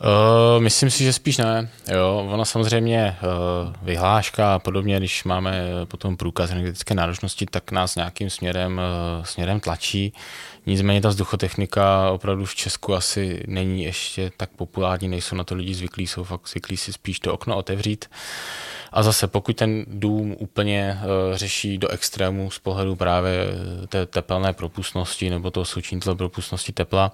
Uh, 0.02 0.64
myslím 0.64 0.90
si, 0.90 1.04
že 1.04 1.14
spíš 1.14 1.38
ne. 1.38 1.70
Jo, 1.92 2.28
ona 2.32 2.46
samozřejmě 2.46 3.18
uh, 3.22 3.74
vyhláška 3.82 4.56
a 4.56 4.60
podobně, 4.60 4.98
když 4.98 5.24
máme 5.24 5.64
potom 5.86 6.18
průkaz 6.18 6.52
energetické 6.52 6.94
náročnosti, 6.94 7.46
tak 7.46 7.72
nás 7.72 7.96
nějakým 7.96 8.30
směrem, 8.30 8.82
uh, 9.18 9.26
směrem 9.26 9.60
tlačí. 9.60 10.14
Nicméně 10.66 11.02
ta 11.02 11.10
vzduchotechnika 11.10 12.12
opravdu 12.12 12.46
v 12.46 12.56
Česku 12.56 12.96
asi 12.96 13.44
není 13.48 13.84
ještě 13.84 14.32
tak 14.38 14.50
populární, 14.50 15.08
nejsou 15.08 15.36
na 15.36 15.44
to 15.44 15.56
lidi 15.56 15.74
zvyklí, 15.74 16.08
jsou 16.08 16.24
fakt 16.24 16.50
zvyklí 16.50 16.78
si 16.78 16.94
spíš 16.94 17.20
to 17.20 17.34
okno 17.34 17.58
otevřít. 17.58 18.06
A 18.92 19.04
zase, 19.04 19.28
pokud 19.28 19.56
ten 19.56 19.86
dům 19.88 20.36
úplně 20.40 21.00
uh, 21.02 21.38
řeší 21.38 21.78
do 21.78 21.88
extrému 21.88 22.52
z 22.52 22.60
pohledu 22.60 22.96
právě 22.96 23.46
té 23.88 24.06
tepelné 24.06 24.54
propustnosti 24.54 25.30
nebo 25.30 25.52
toho 25.52 25.66
součinitele 25.66 26.16
propustnosti 26.16 26.72
tepla, 26.72 27.12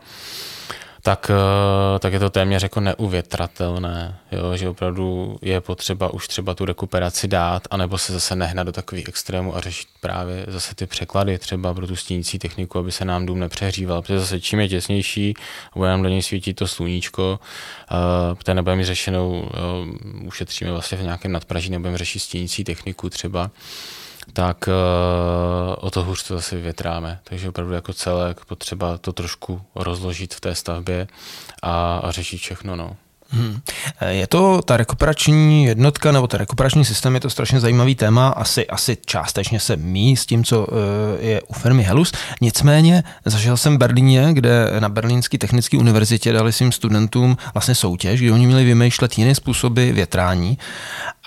tak, 1.07 1.31
eh, 1.31 1.99
tak 1.99 2.13
je 2.13 2.19
to 2.19 2.29
téměř 2.29 2.63
jako 2.63 2.79
neuvětratelné, 2.79 4.15
jo, 4.31 4.57
že 4.57 4.69
opravdu 4.69 5.37
je 5.41 5.61
potřeba 5.61 6.13
už 6.13 6.27
třeba 6.27 6.53
tu 6.53 6.65
rekuperaci 6.65 7.27
dát, 7.27 7.67
anebo 7.71 7.97
se 7.97 8.13
zase 8.13 8.35
nehnat 8.35 8.67
do 8.67 8.71
takových 8.71 9.07
extrémů 9.07 9.55
a 9.55 9.61
řešit 9.61 9.87
právě 10.01 10.45
zase 10.47 10.75
ty 10.75 10.85
překlady 10.87 11.37
třeba 11.37 11.73
pro 11.73 11.87
tu 11.87 11.95
stínící 11.95 12.39
techniku, 12.39 12.79
aby 12.79 12.91
se 12.91 13.05
nám 13.05 13.25
dům 13.25 13.39
nepřehříval, 13.39 14.01
protože 14.01 14.19
zase 14.19 14.41
čím 14.41 14.59
je 14.59 14.69
těsnější 14.69 15.33
bude 15.75 15.89
nám 15.89 16.03
do 16.03 16.09
něj 16.09 16.21
svítit 16.21 16.53
to 16.53 16.67
sluníčko, 16.67 17.39
uh, 18.47 18.53
nebudeme 18.53 18.85
řešenou, 18.85 19.49
ušetříme 20.25 20.71
vlastně 20.71 20.97
v 20.97 21.03
nějakém 21.03 21.31
nadpraží, 21.31 21.69
nebudeme 21.69 21.97
řešit 21.97 22.19
stínící 22.19 22.63
techniku 22.63 23.09
třeba, 23.09 23.51
tak 24.33 24.67
uh, 24.67 25.75
o 25.79 25.91
to 25.91 26.03
hůř 26.03 26.23
to 26.27 26.35
zase 26.35 26.55
vyvětráme. 26.55 27.19
Takže 27.23 27.49
opravdu 27.49 27.73
jako 27.73 27.93
celek 27.93 28.45
potřeba 28.45 28.97
to 28.97 29.13
trošku 29.13 29.61
rozložit 29.75 30.33
v 30.33 30.41
té 30.41 30.55
stavbě 30.55 31.07
a, 31.61 31.97
a 31.97 32.11
řešit 32.11 32.37
všechno. 32.37 32.75
No. 32.75 32.95
Hmm. 33.29 33.59
Je 34.09 34.27
to 34.27 34.61
ta 34.61 34.77
rekuperační 34.77 35.65
jednotka 35.65 36.11
nebo 36.11 36.27
ta 36.27 36.37
rekuperační 36.37 36.85
systém, 36.85 37.13
je 37.13 37.19
to 37.19 37.29
strašně 37.29 37.59
zajímavý 37.59 37.95
téma, 37.95 38.27
asi, 38.27 38.67
asi 38.67 38.97
částečně 39.05 39.59
se 39.59 39.75
mí 39.75 40.17
s 40.17 40.25
tím, 40.25 40.43
co 40.43 40.67
eh, 40.67 41.25
je 41.27 41.41
u 41.41 41.53
firmy 41.53 41.83
Helus. 41.83 42.11
Nicméně 42.41 43.03
zažil 43.25 43.57
jsem 43.57 43.75
v 43.75 43.77
Berlíně, 43.77 44.29
kde 44.31 44.79
na 44.79 44.89
Berlínské 44.89 45.37
technické 45.37 45.77
univerzitě 45.77 46.33
dali 46.33 46.53
svým 46.53 46.71
studentům 46.71 47.37
vlastně 47.53 47.75
soutěž, 47.75 48.21
kde 48.21 48.31
oni 48.31 48.47
měli 48.47 48.63
vymýšlet 48.65 49.17
jiné 49.17 49.35
způsoby 49.35 49.91
větrání 49.91 50.57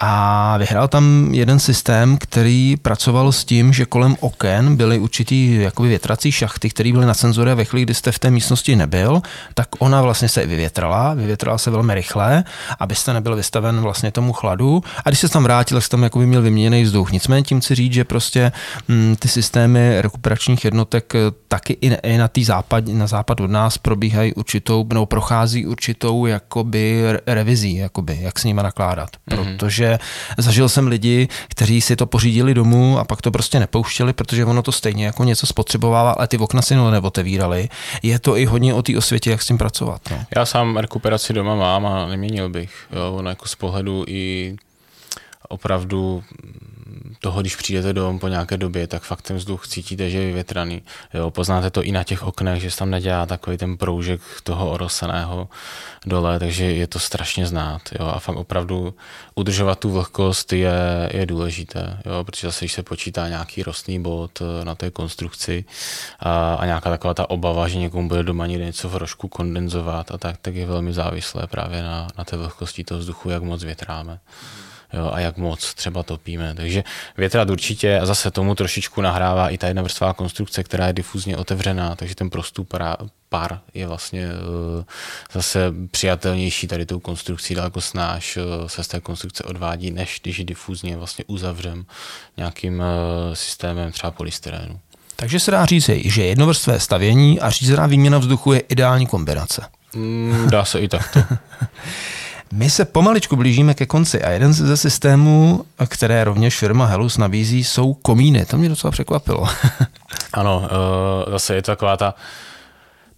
a 0.03 0.57
vyhrál 0.59 0.89
tam 0.89 1.29
jeden 1.35 1.59
systém, 1.59 2.19
který 2.19 2.77
pracoval 2.77 3.33
s 3.33 3.45
tím, 3.45 3.73
že 3.73 3.87
kolem 3.87 4.17
oken 4.21 4.77
byly 4.77 4.99
určitý 4.99 5.55
jakoby 5.55 5.89
větrací 5.89 6.33
šachty, 6.33 6.71
které 6.71 6.93
byly 6.93 7.07
na 7.07 7.15
senzory 7.15 7.51
a 7.51 7.55
ve 7.55 7.65
chvíli, 7.65 7.85
kdy 7.85 7.95
jste 7.95 8.13
v 8.13 8.19
té 8.19 8.31
místnosti 8.31 8.77
nebyl, 8.77 9.23
tak 9.55 9.69
ona 9.79 10.03
vlastně 10.03 10.29
se 10.29 10.47
vyvětrala, 10.47 11.15
vyvětrala 11.15 11.59
se 11.59 11.71
velmi 11.71 11.95
rychle, 11.95 12.45
abyste 12.79 13.13
nebyl 13.13 13.37
vystaven 13.37 13.81
vlastně 13.81 14.11
tomu 14.11 14.33
chladu 14.33 14.83
a 15.05 15.11
když 15.11 15.21
se 15.21 15.29
tam 15.29 15.43
vrátil, 15.43 15.81
tak 15.81 15.89
tam 15.89 16.03
jakoby 16.03 16.27
měl 16.27 16.43
vyměněný 16.43 16.83
vzduch. 16.83 17.13
Nicméně 17.13 17.43
tím 17.43 17.61
chci 17.61 17.75
říct, 17.75 17.93
že 17.93 18.05
prostě 18.05 18.53
m, 18.89 19.11
hm, 19.11 19.17
ty 19.17 19.29
systémy 19.29 20.01
rekuperačních 20.01 20.65
jednotek 20.65 21.15
eh, 21.15 21.19
taky 21.49 21.77
i, 21.81 21.95
i 22.03 22.19
na, 22.19 22.29
tý 22.29 22.45
západ, 22.45 22.85
na 22.89 23.07
západ 23.07 23.41
od 23.41 23.51
nás 23.51 23.79
probíhají 23.79 24.35
určitou, 24.35 24.87
nebo 24.93 25.07
prochází 25.07 25.67
určitou 25.67 26.27
jakoby 26.27 27.03
revizí, 27.27 27.77
jakoby, 27.77 28.19
jak 28.21 28.39
s 28.39 28.45
nimi 28.45 28.63
nakládat. 28.63 29.11
Mm-hmm. 29.11 29.57
Protože 29.57 29.90
zažil 30.39 30.69
jsem 30.69 30.87
lidi, 30.87 31.29
kteří 31.49 31.81
si 31.81 31.97
to 31.97 32.07
pořídili 32.07 32.55
domů 32.55 32.99
a 32.99 33.05
pak 33.05 33.23
to 33.23 33.31
prostě 33.31 33.61
nepouštěli, 33.61 34.13
protože 34.13 34.45
ono 34.45 34.63
to 34.63 34.73
stejně 34.73 35.07
jako 35.07 35.25
něco 35.25 35.47
spotřebovává, 35.47 36.11
ale 36.11 36.29
ty 36.29 36.39
okna 36.39 36.63
si 36.63 36.75
neotevírali. 36.77 37.69
Je 38.03 38.19
to 38.19 38.37
i 38.37 38.45
hodně 38.45 38.75
o 38.75 38.83
té 38.83 38.99
osvětě, 38.99 39.31
jak 39.31 39.43
s 39.43 39.47
tím 39.47 39.59
pracovat. 39.59 40.01
No. 40.11 40.25
Já 40.37 40.47
sám 40.47 40.77
rekuperaci 40.77 41.33
doma 41.33 41.55
mám 41.55 41.87
a 41.87 42.07
neměnil 42.07 42.49
bych. 42.49 42.87
Jo, 42.93 43.13
ono 43.15 43.29
jako 43.31 43.49
z 43.49 43.55
pohledu 43.55 44.05
i 44.09 44.57
opravdu 45.49 46.23
toho, 47.21 47.41
když 47.41 47.57
přijdete 47.57 47.93
dom 47.93 48.19
po 48.19 48.29
nějaké 48.29 48.57
době, 48.57 48.87
tak 48.87 49.03
fakt 49.03 49.23
ten 49.23 49.37
vzduch 49.37 49.69
cítíte, 49.69 50.11
že 50.11 50.19
je 50.19 50.27
vyvětraný. 50.27 50.83
Jo, 51.15 51.31
poznáte 51.31 51.71
to 51.71 51.83
i 51.83 51.93
na 51.93 52.05
těch 52.05 52.23
oknech, 52.23 52.63
že 52.63 52.71
se 52.71 52.79
tam 52.79 52.91
nedělá 52.91 53.27
takový 53.27 53.57
ten 53.57 53.77
proužek 53.77 54.21
toho 54.43 54.71
oroseného 54.71 55.49
dole, 56.07 56.39
takže 56.39 56.65
je 56.65 56.87
to 56.87 56.99
strašně 56.99 57.47
znát. 57.47 57.83
Jo, 57.99 58.07
a 58.07 58.19
fakt 58.19 58.37
opravdu 58.37 58.95
udržovat 59.35 59.79
tu 59.79 59.91
vlhkost 59.91 60.53
je, 60.53 60.73
je 61.13 61.27
důležité, 61.27 61.99
jo, 62.07 62.25
protože 62.25 62.47
zase, 62.47 62.65
když 62.65 62.73
se 62.73 62.83
počítá 62.83 63.29
nějaký 63.29 63.63
rostný 63.63 64.03
bod 64.03 64.43
eh, 64.43 64.65
na 64.65 64.75
té 64.75 64.91
konstrukci 64.91 65.65
a, 66.21 66.55
a 66.55 66.67
nějaká 66.67 66.91
taková 66.91 67.15
ta 67.15 67.31
obava, 67.31 67.69
že 67.69 67.79
někomu 67.79 68.09
bude 68.09 68.23
doma 68.23 68.47
někde 68.47 68.65
něco 68.65 68.89
v 68.89 68.97
rožku 68.97 69.29
kondenzovat 69.29 70.11
a 70.11 70.19
tak, 70.19 70.37
tak 70.43 70.55
je 70.55 70.67
velmi 70.67 70.93
závislé 70.93 71.47
právě 71.47 71.83
na, 71.83 72.09
na 72.19 72.25
té 72.25 72.37
vlhkosti 72.37 72.85
toho 72.85 73.01
vzduchu, 73.01 73.31
jak 73.31 73.43
moc 73.43 73.65
větráme. 73.65 74.19
Jo, 74.93 75.11
a 75.13 75.21
jak 75.21 75.37
moc 75.37 75.75
třeba 75.75 76.03
topíme. 76.03 76.55
Takže 76.55 76.85
větrat 77.17 77.51
určitě 77.51 77.99
a 77.99 78.07
zase 78.07 78.31
tomu 78.31 78.55
trošičku 78.55 79.01
nahrává 79.01 79.49
i 79.49 79.59
ta 79.59 79.67
jedna 79.67 79.83
vrstvá 79.83 80.13
konstrukce, 80.13 80.65
která 80.65 80.87
je 80.87 80.93
difuzně 80.93 81.37
otevřená, 81.37 81.97
takže 81.97 82.15
ten 82.15 82.31
prostup 82.31 82.75
pár 83.29 83.61
je 83.75 83.87
vlastně 83.87 84.27
uh, 84.27 84.85
zase 85.33 85.73
přijatelnější 85.91 86.67
tady 86.67 86.87
tou 86.87 87.01
konstrukcí, 87.01 87.55
daleko 87.55 87.81
snáš 87.81 88.37
uh, 88.37 88.67
se 88.67 88.85
z 88.85 88.89
té 88.89 89.01
konstrukce 89.01 89.45
odvádí, 89.45 89.91
než 89.91 90.21
když 90.23 90.39
ji 90.39 90.45
difuzně 90.45 90.97
vlastně 90.97 91.25
uzavřem 91.27 91.85
nějakým 92.37 92.79
uh, 92.79 92.85
systémem 93.35 93.93
třeba 93.93 94.11
polystyrénu. 94.11 94.81
Takže 95.17 95.41
se 95.41 95.51
dá 95.51 95.67
říct, 95.67 95.91
že 96.05 96.25
jednovrstvé 96.25 96.81
stavění 96.81 97.41
a 97.41 97.51
řízená 97.51 97.87
výměna 97.87 98.19
vzduchu 98.19 98.53
je 98.53 98.61
ideální 98.61 99.07
kombinace. 99.07 99.63
Mm, 99.95 100.47
dá 100.51 100.65
se 100.65 100.81
i 100.81 100.89
takto. 100.89 101.21
My 102.53 102.71
se 102.71 102.85
pomaličku 102.85 103.37
blížíme 103.37 103.75
ke 103.75 103.87
konci 103.87 104.23
a 104.23 104.31
jeden 104.31 104.53
ze 104.53 104.77
systémů, 104.77 105.65
které 105.89 106.25
rovněž 106.25 106.59
firma 106.59 106.87
Helus 106.87 107.19
nabízí, 107.19 107.65
jsou 107.65 107.95
komíny. 107.95 108.45
To 108.45 108.59
mě 108.59 108.69
docela 108.69 108.91
překvapilo. 108.91 109.49
ano, 110.33 110.69
zase 111.31 111.55
je 111.55 111.63
to 111.63 111.73
taková 111.73 111.97
ta 111.97 112.15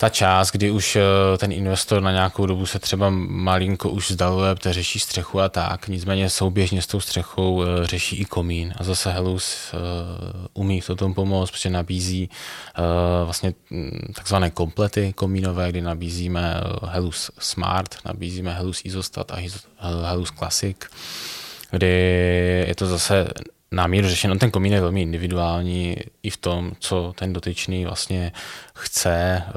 ta 0.03 0.09
část, 0.09 0.51
kdy 0.51 0.71
už 0.71 0.97
eh, 0.97 1.39
ten 1.39 1.53
investor 1.53 2.03
na 2.03 2.13
nějakou 2.13 2.47
dobu 2.47 2.67
se 2.67 2.79
třeba 2.79 3.11
malinko 3.11 3.91
už 3.91 4.11
vzdaluje, 4.11 4.55
protože 4.55 4.73
řeší 4.73 4.99
střechu 4.99 5.41
a 5.41 5.49
tak, 5.49 5.89
nicméně 5.89 6.31
souběžně 6.31 6.83
s 6.83 6.87
tou 6.87 7.01
střechou 7.01 7.63
eh, 7.63 7.87
řeší 7.87 8.17
i 8.17 8.25
komín. 8.25 8.75
A 8.77 8.85
zase 8.85 9.13
Helus 9.13 9.75
eh, 9.75 9.79
umí 10.55 10.81
v 10.81 10.91
tom 10.97 11.15
pomoct, 11.15 11.51
protože 11.51 11.71
nabízí 11.71 12.31
vlastně 13.25 13.55
hm, 13.71 14.13
takzvané 14.15 14.51
komplety 14.51 15.13
komínové, 15.13 15.69
kdy 15.69 15.81
nabízíme 15.81 16.61
Helus 16.89 17.31
Smart, 17.39 17.95
nabízíme 18.05 18.55
Helus 18.55 18.81
Isostat 18.85 19.31
a 19.31 19.39
Helus 20.07 20.31
Classic, 20.39 20.77
kdy 21.71 21.87
je 22.69 22.75
to 22.75 22.87
zase 22.87 23.29
na 23.73 23.87
míru 23.87 24.09
řešeno. 24.09 24.39
Ten 24.39 24.51
komín 24.51 24.73
je 24.73 24.81
velmi 24.81 25.03
individuální 25.03 25.97
i 26.23 26.31
v 26.31 26.37
tom, 26.37 26.73
co 26.79 27.13
ten 27.17 27.33
dotyčný 27.33 27.85
vlastně 27.85 28.33
chce, 28.75 29.43
eh, 29.47 29.51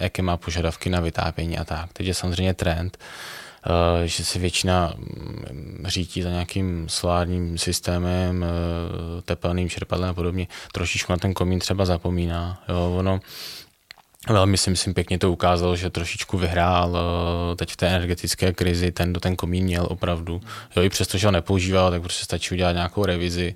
jaké 0.00 0.22
má 0.22 0.36
požadavky 0.36 0.90
na 0.90 1.00
vytápění 1.00 1.58
a 1.58 1.64
tak. 1.64 1.92
Teď 1.92 2.06
je 2.06 2.14
samozřejmě 2.14 2.54
trend, 2.54 2.98
eh, 2.98 4.08
že 4.08 4.24
se 4.24 4.38
většina 4.38 4.94
mm, 4.96 5.84
řítí 5.84 6.22
za 6.22 6.30
nějakým 6.30 6.88
solárním 6.88 7.58
systémem, 7.58 8.44
eh, 8.44 9.22
tepelným 9.22 9.70
čerpadlem 9.70 10.10
a 10.10 10.14
podobně, 10.14 10.46
trošičku 10.72 11.12
na 11.12 11.16
ten 11.16 11.34
komín 11.34 11.58
třeba 11.58 11.84
zapomíná. 11.84 12.62
Jo, 12.68 12.94
ono 12.98 13.20
Velmi 14.28 14.58
si 14.58 14.70
myslím 14.70 14.94
pěkně 14.94 15.18
to 15.18 15.32
ukázalo, 15.32 15.76
že 15.76 15.90
trošičku 15.90 16.38
vyhrál 16.38 16.96
eh, 16.96 17.56
teď 17.56 17.72
v 17.72 17.76
té 17.76 17.86
energetické 17.88 18.52
krizi, 18.52 18.92
ten 18.92 19.12
do 19.12 19.20
ten 19.20 19.36
komín 19.36 19.64
měl 19.64 19.86
opravdu. 19.90 20.40
Jo, 20.76 20.82
i 20.82 20.88
přesto, 20.88 21.18
že 21.18 21.26
ho 21.26 21.30
nepoužíval, 21.30 21.90
tak 21.90 22.02
prostě 22.02 22.24
stačí 22.24 22.54
udělat 22.54 22.72
nějakou 22.72 23.04
revizi 23.04 23.54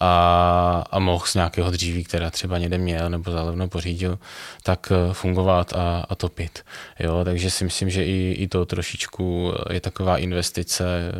a, 0.00 0.84
a 0.90 0.98
mohl 0.98 1.26
z 1.26 1.34
nějakého 1.34 1.70
dříví, 1.70 2.04
která 2.04 2.30
třeba 2.30 2.58
někde 2.58 2.78
měl 2.78 3.10
nebo 3.10 3.30
zálevno 3.30 3.68
pořídil, 3.68 4.18
tak 4.62 4.92
eh, 4.92 5.14
fungovat 5.14 5.72
a, 5.72 6.06
a 6.08 6.14
topit. 6.14 6.64
Jo, 7.00 7.24
takže 7.24 7.50
si 7.50 7.64
myslím, 7.64 7.90
že 7.90 8.04
i, 8.04 8.36
i 8.38 8.48
to 8.48 8.66
trošičku 8.66 9.52
je 9.70 9.80
taková 9.80 10.18
investice 10.18 11.12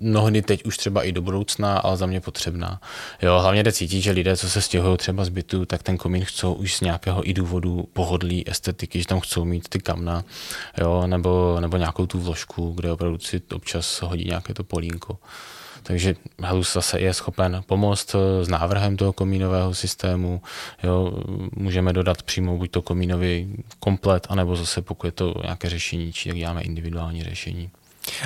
mnohdy 0.00 0.42
teď 0.42 0.64
už 0.64 0.76
třeba 0.76 1.02
i 1.02 1.12
do 1.12 1.22
budoucna, 1.22 1.78
ale 1.78 1.96
za 1.96 2.06
mě 2.06 2.20
potřebná. 2.20 2.80
Jo, 3.22 3.38
hlavně 3.40 3.62
jde 3.62 3.72
cítit, 3.72 4.00
že 4.00 4.10
lidé, 4.10 4.36
co 4.36 4.50
se 4.50 4.60
stěhují 4.60 4.98
třeba 4.98 5.24
z 5.24 5.28
bytu, 5.28 5.64
tak 5.64 5.82
ten 5.82 5.96
komín 5.96 6.24
chcou 6.24 6.52
už 6.52 6.76
z 6.76 6.80
nějakého 6.80 7.28
i 7.28 7.34
důvodu 7.34 7.88
pohodlí, 7.92 8.50
estetiky, 8.50 8.98
že 8.98 9.06
tam 9.06 9.20
chcou 9.20 9.44
mít 9.44 9.68
ty 9.68 9.78
kamna, 9.78 10.24
jo, 10.78 11.06
nebo, 11.06 11.56
nebo 11.60 11.76
nějakou 11.76 12.06
tu 12.06 12.20
vložku, 12.20 12.72
kde 12.72 12.92
opravdu 12.92 13.18
si 13.18 13.42
občas 13.54 14.02
hodí 14.02 14.24
nějaké 14.24 14.54
to 14.54 14.64
polínko. 14.64 15.18
Takže 15.82 16.14
Helus 16.42 16.72
zase 16.72 17.00
je 17.00 17.14
schopen 17.14 17.62
pomoct 17.66 18.16
s 18.42 18.48
návrhem 18.48 18.96
toho 18.96 19.12
komínového 19.12 19.74
systému. 19.74 20.42
Jo, 20.82 21.12
můžeme 21.56 21.92
dodat 21.92 22.22
přímo 22.22 22.56
buď 22.56 22.70
to 22.70 22.82
komínový 22.82 23.56
komplet, 23.78 24.26
anebo 24.30 24.56
zase 24.56 24.82
pokud 24.82 25.06
je 25.06 25.12
to 25.12 25.34
nějaké 25.42 25.68
řešení, 25.68 26.12
či 26.12 26.28
tak 26.28 26.38
děláme 26.38 26.62
individuální 26.62 27.24
řešení. 27.24 27.70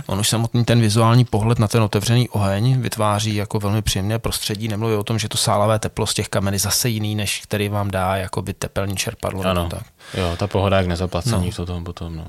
On 0.07 0.21
už 0.21 0.29
samotný 0.29 0.65
ten 0.65 0.81
vizuální 0.81 1.25
pohled 1.25 1.59
na 1.59 1.69
ten 1.69 1.83
otevřený 1.83 2.29
oheň 2.29 2.81
vytváří 2.81 3.35
jako 3.35 3.59
velmi 3.59 3.83
příjemné 3.83 4.19
prostředí. 4.19 4.69
Nemluví 4.69 4.95
o 4.95 5.03
tom, 5.03 5.19
že 5.19 5.29
to 5.29 5.37
sálavé 5.37 5.79
teplo 5.79 6.07
z 6.07 6.15
těch 6.15 6.29
kamen 6.29 6.55
je 6.55 6.61
zase 6.61 6.89
jiný, 6.89 7.15
než 7.15 7.41
který 7.41 7.69
vám 7.69 7.91
dá 7.91 8.17
jako 8.17 8.43
by 8.43 8.55
tepelní 8.55 8.97
čerpadlo. 8.97 9.43
Ano, 9.43 9.69
tak. 9.71 9.83
jo, 10.15 10.37
ta 10.37 10.47
pohoda 10.47 10.77
jak 10.77 10.87
nezaplacení 10.87 11.53
no. 11.59 11.65
v 11.65 11.67
tom 11.67 11.85
potom. 11.85 12.17
No. 12.17 12.27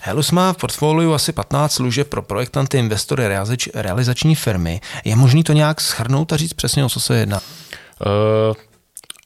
Helus 0.00 0.30
má 0.30 0.52
v 0.52 0.56
portfoliu 0.56 1.14
asi 1.14 1.32
15 1.32 1.72
služeb 1.72 2.08
pro 2.08 2.22
projektanty, 2.22 2.78
investory, 2.78 3.24
realizační 3.74 4.34
firmy. 4.34 4.80
Je 5.04 5.16
možný 5.16 5.44
to 5.44 5.52
nějak 5.52 5.80
schrnout 5.80 6.32
a 6.32 6.36
říct 6.36 6.52
přesně, 6.52 6.84
o 6.84 6.88
co 6.88 7.00
se 7.00 7.16
jedná? 7.16 7.40
Uh, 7.40 8.56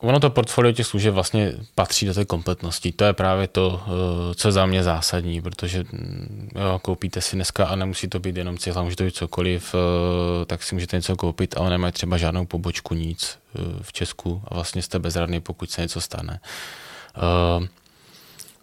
Ono 0.00 0.20
to 0.20 0.30
portfolio 0.30 0.72
těch 0.72 0.86
služeb 0.86 1.14
vlastně 1.14 1.52
patří 1.74 2.06
do 2.06 2.14
té 2.14 2.24
kompletnosti. 2.24 2.92
To 2.92 3.04
je 3.04 3.12
právě 3.12 3.48
to, 3.48 3.82
eh, 3.86 4.34
co 4.34 4.48
je 4.48 4.52
za 4.52 4.66
mě 4.66 4.82
zásadní, 4.82 5.42
protože 5.42 5.84
mm, 5.92 6.50
jo, 6.54 6.78
koupíte 6.82 7.20
si 7.20 7.36
dneska 7.36 7.66
a 7.66 7.76
nemusí 7.76 8.08
to 8.08 8.18
být 8.18 8.36
jenom 8.36 8.58
cihla, 8.58 8.82
může 8.82 8.96
to 8.96 9.04
být 9.04 9.14
cokoliv, 9.14 9.74
eh, 9.74 10.44
tak 10.44 10.62
si 10.62 10.74
můžete 10.74 10.96
něco 10.96 11.16
koupit, 11.16 11.54
ale 11.56 11.70
nemají 11.70 11.92
třeba 11.92 12.16
žádnou 12.16 12.46
pobočku, 12.46 12.94
nic 12.94 13.38
eh, 13.54 13.58
v 13.82 13.92
Česku 13.92 14.42
a 14.48 14.54
vlastně 14.54 14.82
jste 14.82 14.98
bezradný, 14.98 15.40
pokud 15.40 15.70
se 15.70 15.82
něco 15.82 16.00
stane. 16.00 16.40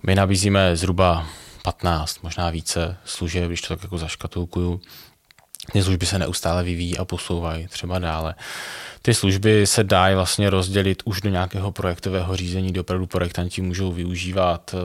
My 0.04 0.16
nabízíme 0.16 0.76
zhruba 0.76 1.28
15, 1.64 2.24
možná 2.24 2.50
více 2.50 2.98
služeb, 3.06 3.48
když 3.48 3.62
to 3.62 3.68
tak 3.68 3.84
jako 3.84 3.98
zaškatulkuju. 3.98 4.82
Ty 5.72 5.84
služby 5.84 6.06
se 6.06 6.20
neustále 6.20 6.64
vyvíjí 6.64 6.98
a 6.98 7.06
posouvají 7.06 7.68
třeba 7.68 8.00
dále. 8.00 8.36
Ty 9.02 9.14
služby 9.14 9.68
se 9.68 9.84
dají 9.84 10.16
vlastně 10.16 10.50
rozdělit 10.50 11.04
už 11.06 11.22
do 11.22 11.30
nějakého 11.30 11.72
projektového 11.72 12.36
řízení, 12.36 12.72
kde 12.72 12.82
opravdu 12.82 13.08
projektanti 13.08 13.62
můžou 13.62 13.92
využívat 13.92 14.76
eh, 14.76 14.78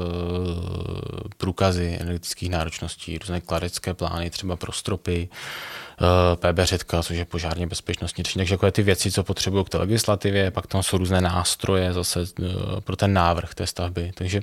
průkazy 1.37 1.99
energetických 2.01 2.51
náročností, 2.51 3.19
různé 3.19 3.41
kladecké 3.41 3.95
plány, 3.95 4.31
třeba 4.31 4.57
pro 4.57 4.73
stropy, 4.73 5.29
eh, 6.01 6.37
PB 6.37 6.59
řetka, 6.63 7.03
což 7.03 7.17
je 7.17 7.25
požárně 7.25 7.67
bezpečnostní 7.67 8.25
řešení. 8.25 8.41
Takže 8.41 8.55
takové 8.55 8.73
ty 8.73 8.83
věci, 8.83 9.11
co 9.11 9.25
potřebují 9.25 9.65
k 9.65 9.69
té 9.69 9.79
legislativě, 9.79 10.51
pak 10.51 10.67
tam 10.67 10.83
jsou 10.83 10.99
různé 10.99 11.21
nástroje 11.21 11.93
zase 11.93 12.21
eh, 12.21 12.45
pro 12.81 12.97
ten 12.97 13.13
návrh 13.13 13.55
té 13.55 13.67
stavby. 13.67 14.13
Takže 14.15 14.41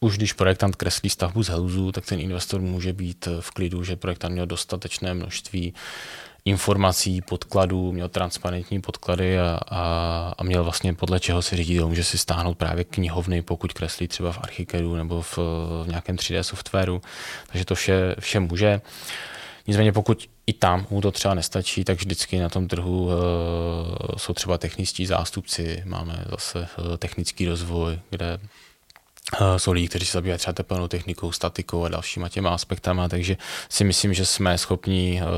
už 0.00 0.16
když 0.16 0.32
projektant 0.32 0.76
kreslí 0.76 1.10
stavbu 1.10 1.42
z 1.42 1.48
helzu, 1.48 1.92
tak 1.92 2.06
ten 2.06 2.20
investor 2.20 2.60
může 2.60 2.92
být 2.92 3.28
v 3.40 3.50
klidu, 3.50 3.84
že 3.84 3.96
projektant 3.96 4.32
měl 4.32 4.46
dostatečné 4.46 5.14
množství 5.14 5.74
informací, 6.44 7.20
podkladů, 7.20 7.92
měl 7.92 8.08
transparentní 8.08 8.80
podklady 8.80 9.38
a, 9.38 9.60
a, 9.68 10.34
a 10.38 10.44
měl 10.44 10.64
vlastně 10.64 10.94
podle 10.94 11.20
čeho 11.20 11.42
si 11.42 11.56
řídit. 11.56 11.84
Může 11.84 12.04
si 12.04 12.18
stáhnout 12.18 12.58
právě 12.58 12.84
knihovny, 12.84 13.42
pokud 13.42 13.72
kreslí 13.72 14.08
třeba 14.08 14.32
v 14.32 14.38
Archicadu 14.42 14.96
nebo 14.96 15.22
v, 15.22 15.38
v 15.84 15.88
nějakém 15.88 16.16
3D 16.16 16.40
softwaru. 16.40 17.02
Takže 17.46 17.64
to 17.64 17.74
vše, 17.74 18.14
vše 18.20 18.40
může. 18.40 18.80
Nicméně 19.66 19.92
pokud 19.92 20.28
i 20.46 20.52
tam 20.52 20.86
mu 20.90 21.00
to 21.00 21.10
třeba 21.10 21.34
nestačí, 21.34 21.84
tak 21.84 21.98
vždycky 21.98 22.38
na 22.38 22.48
tom 22.48 22.68
trhu 22.68 23.04
uh, 23.04 23.12
jsou 24.16 24.32
třeba 24.32 24.58
techničtí 24.58 25.06
zástupci, 25.06 25.82
máme 25.86 26.24
zase 26.30 26.68
uh, 26.78 26.96
technický 26.96 27.48
rozvoj, 27.48 27.98
kde 28.10 28.38
jsou 29.56 29.72
lidi, 29.72 29.88
kteří 29.88 30.06
se 30.06 30.12
zabývají 30.12 30.38
třeba 30.38 30.52
tepelnou 30.52 30.88
technikou, 30.88 31.32
statikou 31.32 31.84
a 31.84 31.88
dalšíma 31.88 32.28
těma 32.28 32.50
aspektama, 32.50 33.08
takže 33.08 33.36
si 33.68 33.84
myslím, 33.84 34.14
že 34.14 34.26
jsme 34.26 34.58
schopni 34.58 35.22
uh, 35.22 35.28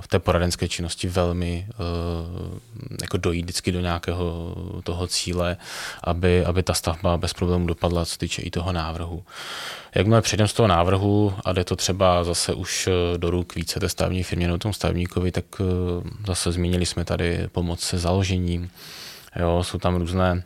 v 0.00 0.08
té 0.08 0.18
poradenské 0.18 0.68
činnosti 0.68 1.08
velmi 1.08 1.66
uh, 1.68 2.58
jako 3.02 3.16
dojít 3.16 3.42
vždycky 3.42 3.72
do 3.72 3.80
nějakého 3.80 4.54
toho 4.84 5.06
cíle, 5.06 5.56
aby, 6.04 6.44
aby 6.44 6.62
ta 6.62 6.74
stavba 6.74 7.16
bez 7.16 7.32
problémů 7.32 7.66
dopadla, 7.66 8.06
co 8.06 8.18
týče 8.18 8.42
i 8.42 8.50
toho 8.50 8.72
návrhu. 8.72 9.24
Jakmile 9.94 10.22
přejdeme 10.22 10.48
z 10.48 10.52
toho 10.52 10.66
návrhu 10.66 11.34
a 11.44 11.52
jde 11.52 11.64
to 11.64 11.76
třeba 11.76 12.24
zase 12.24 12.54
už 12.54 12.88
do 13.16 13.30
ruk 13.30 13.54
více 13.54 13.80
té 13.80 13.88
stavní 13.88 14.22
firmě 14.22 14.46
nebo 14.46 14.58
tomu 14.58 14.74
stavníkovi, 14.74 15.32
tak 15.32 15.44
zase 16.26 16.52
zmínili 16.52 16.86
jsme 16.86 17.04
tady 17.04 17.48
pomoc 17.52 17.80
se 17.80 17.98
založením. 17.98 18.70
Jo, 19.36 19.64
jsou 19.64 19.78
tam 19.78 19.96
různé 19.96 20.42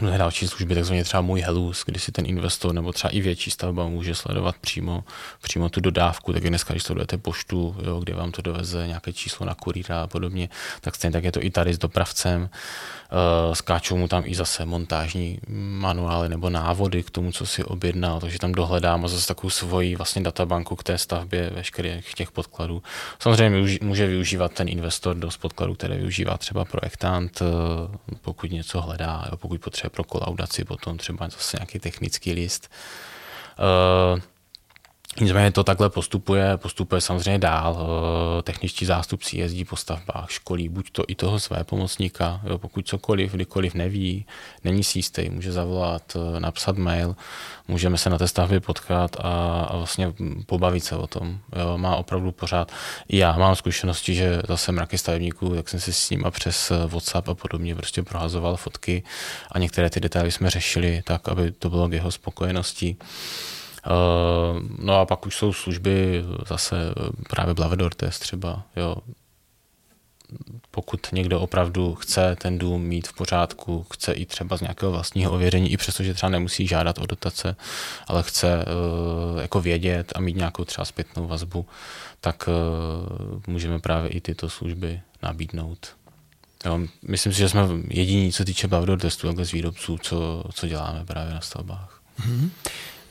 mnohé 0.00 0.18
další 0.18 0.48
služby, 0.48 0.74
takzvaně 0.74 1.04
třeba 1.04 1.20
můj 1.20 1.40
Helus, 1.40 1.82
kdy 1.86 2.00
si 2.00 2.12
ten 2.12 2.26
investor 2.26 2.74
nebo 2.74 2.92
třeba 2.92 3.10
i 3.10 3.20
větší 3.20 3.50
stavba 3.50 3.88
může 3.88 4.14
sledovat 4.14 4.56
přímo, 4.60 5.04
přímo 5.42 5.68
tu 5.68 5.80
dodávku, 5.80 6.32
tak 6.32 6.42
dneska, 6.42 6.74
když 6.74 6.82
sledujete 6.82 7.18
poštu, 7.18 7.76
jo, 7.82 8.00
kde 8.00 8.14
vám 8.14 8.32
to 8.32 8.42
doveze 8.42 8.86
nějaké 8.86 9.12
číslo 9.12 9.46
na 9.46 9.54
kurýra 9.54 10.02
a 10.02 10.06
podobně, 10.06 10.48
tak 10.80 10.94
stejně 10.94 11.12
tak 11.12 11.24
je 11.24 11.32
to 11.32 11.44
i 11.44 11.50
tady 11.50 11.74
s 11.74 11.78
dopravcem. 11.78 12.50
Uh, 13.12 13.54
skáčou 13.54 13.96
mu 13.96 14.08
tam 14.08 14.22
i 14.26 14.34
zase 14.34 14.64
montážní 14.64 15.38
manuály 15.78 16.28
nebo 16.28 16.50
návody 16.50 17.02
k 17.02 17.10
tomu, 17.10 17.32
co 17.32 17.46
si 17.46 17.64
objednal, 17.64 18.20
takže 18.20 18.38
tam 18.38 18.52
dohledám 18.52 19.04
a 19.04 19.08
zase 19.08 19.26
takovou 19.26 19.50
svoji 19.50 19.96
vlastně 19.96 20.22
databanku 20.22 20.76
k 20.76 20.82
té 20.82 20.98
stavbě 20.98 21.50
veškerých 21.50 22.14
těch 22.14 22.30
podkladů. 22.32 22.82
Samozřejmě 23.18 23.78
může 23.82 24.06
využívat 24.06 24.52
ten 24.52 24.68
investor 24.68 25.16
dost 25.16 25.36
podkladů, 25.36 25.74
které 25.74 25.96
využívá 25.96 26.38
třeba 26.38 26.64
projektant, 26.64 27.40
uh, 27.40 27.46
pokud 28.22 28.50
něco 28.50 28.80
hledá, 28.80 29.24
jo, 29.30 29.36
pokud 29.36 29.60
potřebuje 29.60 29.85
pro 29.90 30.04
kolaudaci, 30.04 30.64
potom 30.64 30.98
třeba 30.98 31.28
zase 31.28 31.56
nějaký 31.56 31.78
technický 31.78 32.32
list. 32.32 32.70
Uh, 34.14 34.20
Nicméně 35.20 35.52
to 35.52 35.64
takhle 35.64 35.90
postupuje, 35.90 36.56
postupuje 36.56 37.00
samozřejmě 37.00 37.38
dál. 37.38 37.78
Eh, 37.78 38.42
techničtí 38.42 38.84
zástupci 38.84 39.38
jezdí 39.38 39.64
po 39.64 39.76
stavbách, 39.76 40.30
školí 40.30 40.68
buď 40.68 40.90
to 40.90 41.04
i 41.08 41.14
toho 41.14 41.40
své 41.40 41.64
pomocníka, 41.64 42.40
jo, 42.44 42.58
pokud 42.58 42.88
cokoliv, 42.88 43.32
kdykoliv 43.32 43.74
neví, 43.74 44.26
není 44.64 44.84
si 44.84 44.98
jistý, 44.98 45.30
může 45.30 45.52
zavolat, 45.52 46.16
eh, 46.16 46.40
napsat 46.40 46.76
mail, 46.76 47.16
můžeme 47.68 47.98
se 47.98 48.10
na 48.10 48.18
té 48.18 48.28
stavbě 48.28 48.60
potkat 48.60 49.16
a, 49.20 49.62
a 49.62 49.76
vlastně 49.76 50.12
pobavit 50.46 50.84
se 50.84 50.96
o 50.96 51.06
tom. 51.06 51.38
Jo, 51.60 51.78
má 51.78 51.96
opravdu 51.96 52.32
pořád. 52.32 52.72
I 53.08 53.18
já 53.18 53.32
mám 53.32 53.56
zkušenosti, 53.56 54.14
že 54.14 54.42
zase 54.48 54.72
mraky 54.72 54.98
stavebníků, 54.98 55.54
tak 55.54 55.68
jsem 55.68 55.80
si 55.80 55.92
s 55.92 56.10
nimi 56.10 56.26
přes 56.30 56.70
eh, 56.70 56.86
WhatsApp 56.86 57.28
a 57.28 57.34
podobně 57.34 57.74
prostě 57.74 58.02
prohazoval 58.02 58.56
fotky 58.56 59.02
a 59.52 59.58
některé 59.58 59.90
ty 59.90 60.00
detaily 60.00 60.32
jsme 60.32 60.50
řešili 60.50 61.02
tak, 61.04 61.28
aby 61.28 61.52
to 61.52 61.70
bylo 61.70 61.88
k 61.88 61.92
jeho 61.92 62.10
spokojenosti. 62.10 62.96
Eh, 63.86 64.60
no 64.78 65.00
a 65.00 65.06
pak 65.06 65.26
už 65.26 65.36
jsou 65.36 65.52
služby 65.52 66.24
zase 66.48 66.76
právě 67.28 67.54
Blavedor 67.54 67.94
test 67.94 68.18
třeba, 68.18 68.62
jo. 68.76 68.96
Pokud 70.70 71.06
někdo 71.12 71.40
opravdu 71.40 71.94
chce 71.94 72.36
ten 72.36 72.58
dům 72.58 72.82
mít 72.82 73.08
v 73.08 73.12
pořádku, 73.12 73.86
chce 73.92 74.12
i 74.12 74.26
třeba 74.26 74.56
z 74.56 74.60
nějakého 74.60 74.92
vlastního 74.92 75.32
ověření, 75.32 75.72
i 75.72 75.76
přestože 75.76 76.14
třeba 76.14 76.30
nemusí 76.30 76.66
žádat 76.66 76.98
o 76.98 77.06
dotace, 77.06 77.56
ale 78.06 78.22
chce 78.22 78.64
uh, 78.64 79.40
jako 79.40 79.60
vědět 79.60 80.12
a 80.16 80.20
mít 80.20 80.36
nějakou 80.36 80.64
třeba 80.64 80.84
zpětnou 80.84 81.26
vazbu, 81.26 81.66
tak 82.20 82.48
můžeme 83.46 83.78
právě 83.78 84.10
i 84.10 84.20
tyto 84.20 84.50
služby 84.50 85.00
nabídnout. 85.22 85.96
Jo, 86.64 86.80
myslím 87.08 87.32
si, 87.32 87.38
že 87.38 87.48
jsme 87.48 87.68
jediní, 87.88 88.32
co 88.32 88.44
týče 88.44 88.68
Blavedor 88.68 88.98
testu, 88.98 89.44
z 89.44 89.52
výrobců, 89.52 89.98
co, 89.98 90.44
co 90.52 90.66
děláme 90.66 91.04
právě 91.04 91.34
na 91.34 91.40
stavbách. 91.40 92.00
Mm-hmm. 92.20 92.50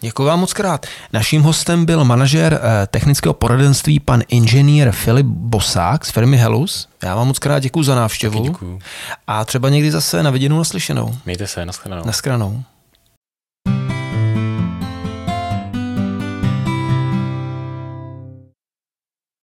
Děkuji 0.01 0.23
vám 0.23 0.39
moc 0.39 0.53
krát. 0.53 0.85
Naším 1.13 1.41
hostem 1.41 1.85
byl 1.85 2.03
manažer 2.03 2.59
eh, 2.61 2.87
technického 2.87 3.33
poradenství 3.33 3.99
pan 3.99 4.21
inženýr 4.27 4.91
Filip 4.91 5.25
Bosák 5.25 6.05
z 6.05 6.11
firmy 6.11 6.37
Helus. 6.37 6.87
Já 7.03 7.15
vám 7.15 7.27
moc 7.27 7.39
krát 7.39 7.59
děkuji 7.59 7.83
za 7.83 7.95
návštěvu. 7.95 8.43
Děkuji. 8.43 8.79
A 9.27 9.45
třeba 9.45 9.69
někdy 9.69 9.91
zase 9.91 10.23
na 10.23 10.29
viděnou 10.29 10.57
naslyšenou. 10.57 11.17
Mějte 11.25 11.47
se, 11.47 11.65
naschledanou. 11.65 12.05
Naschledanou. 12.05 12.63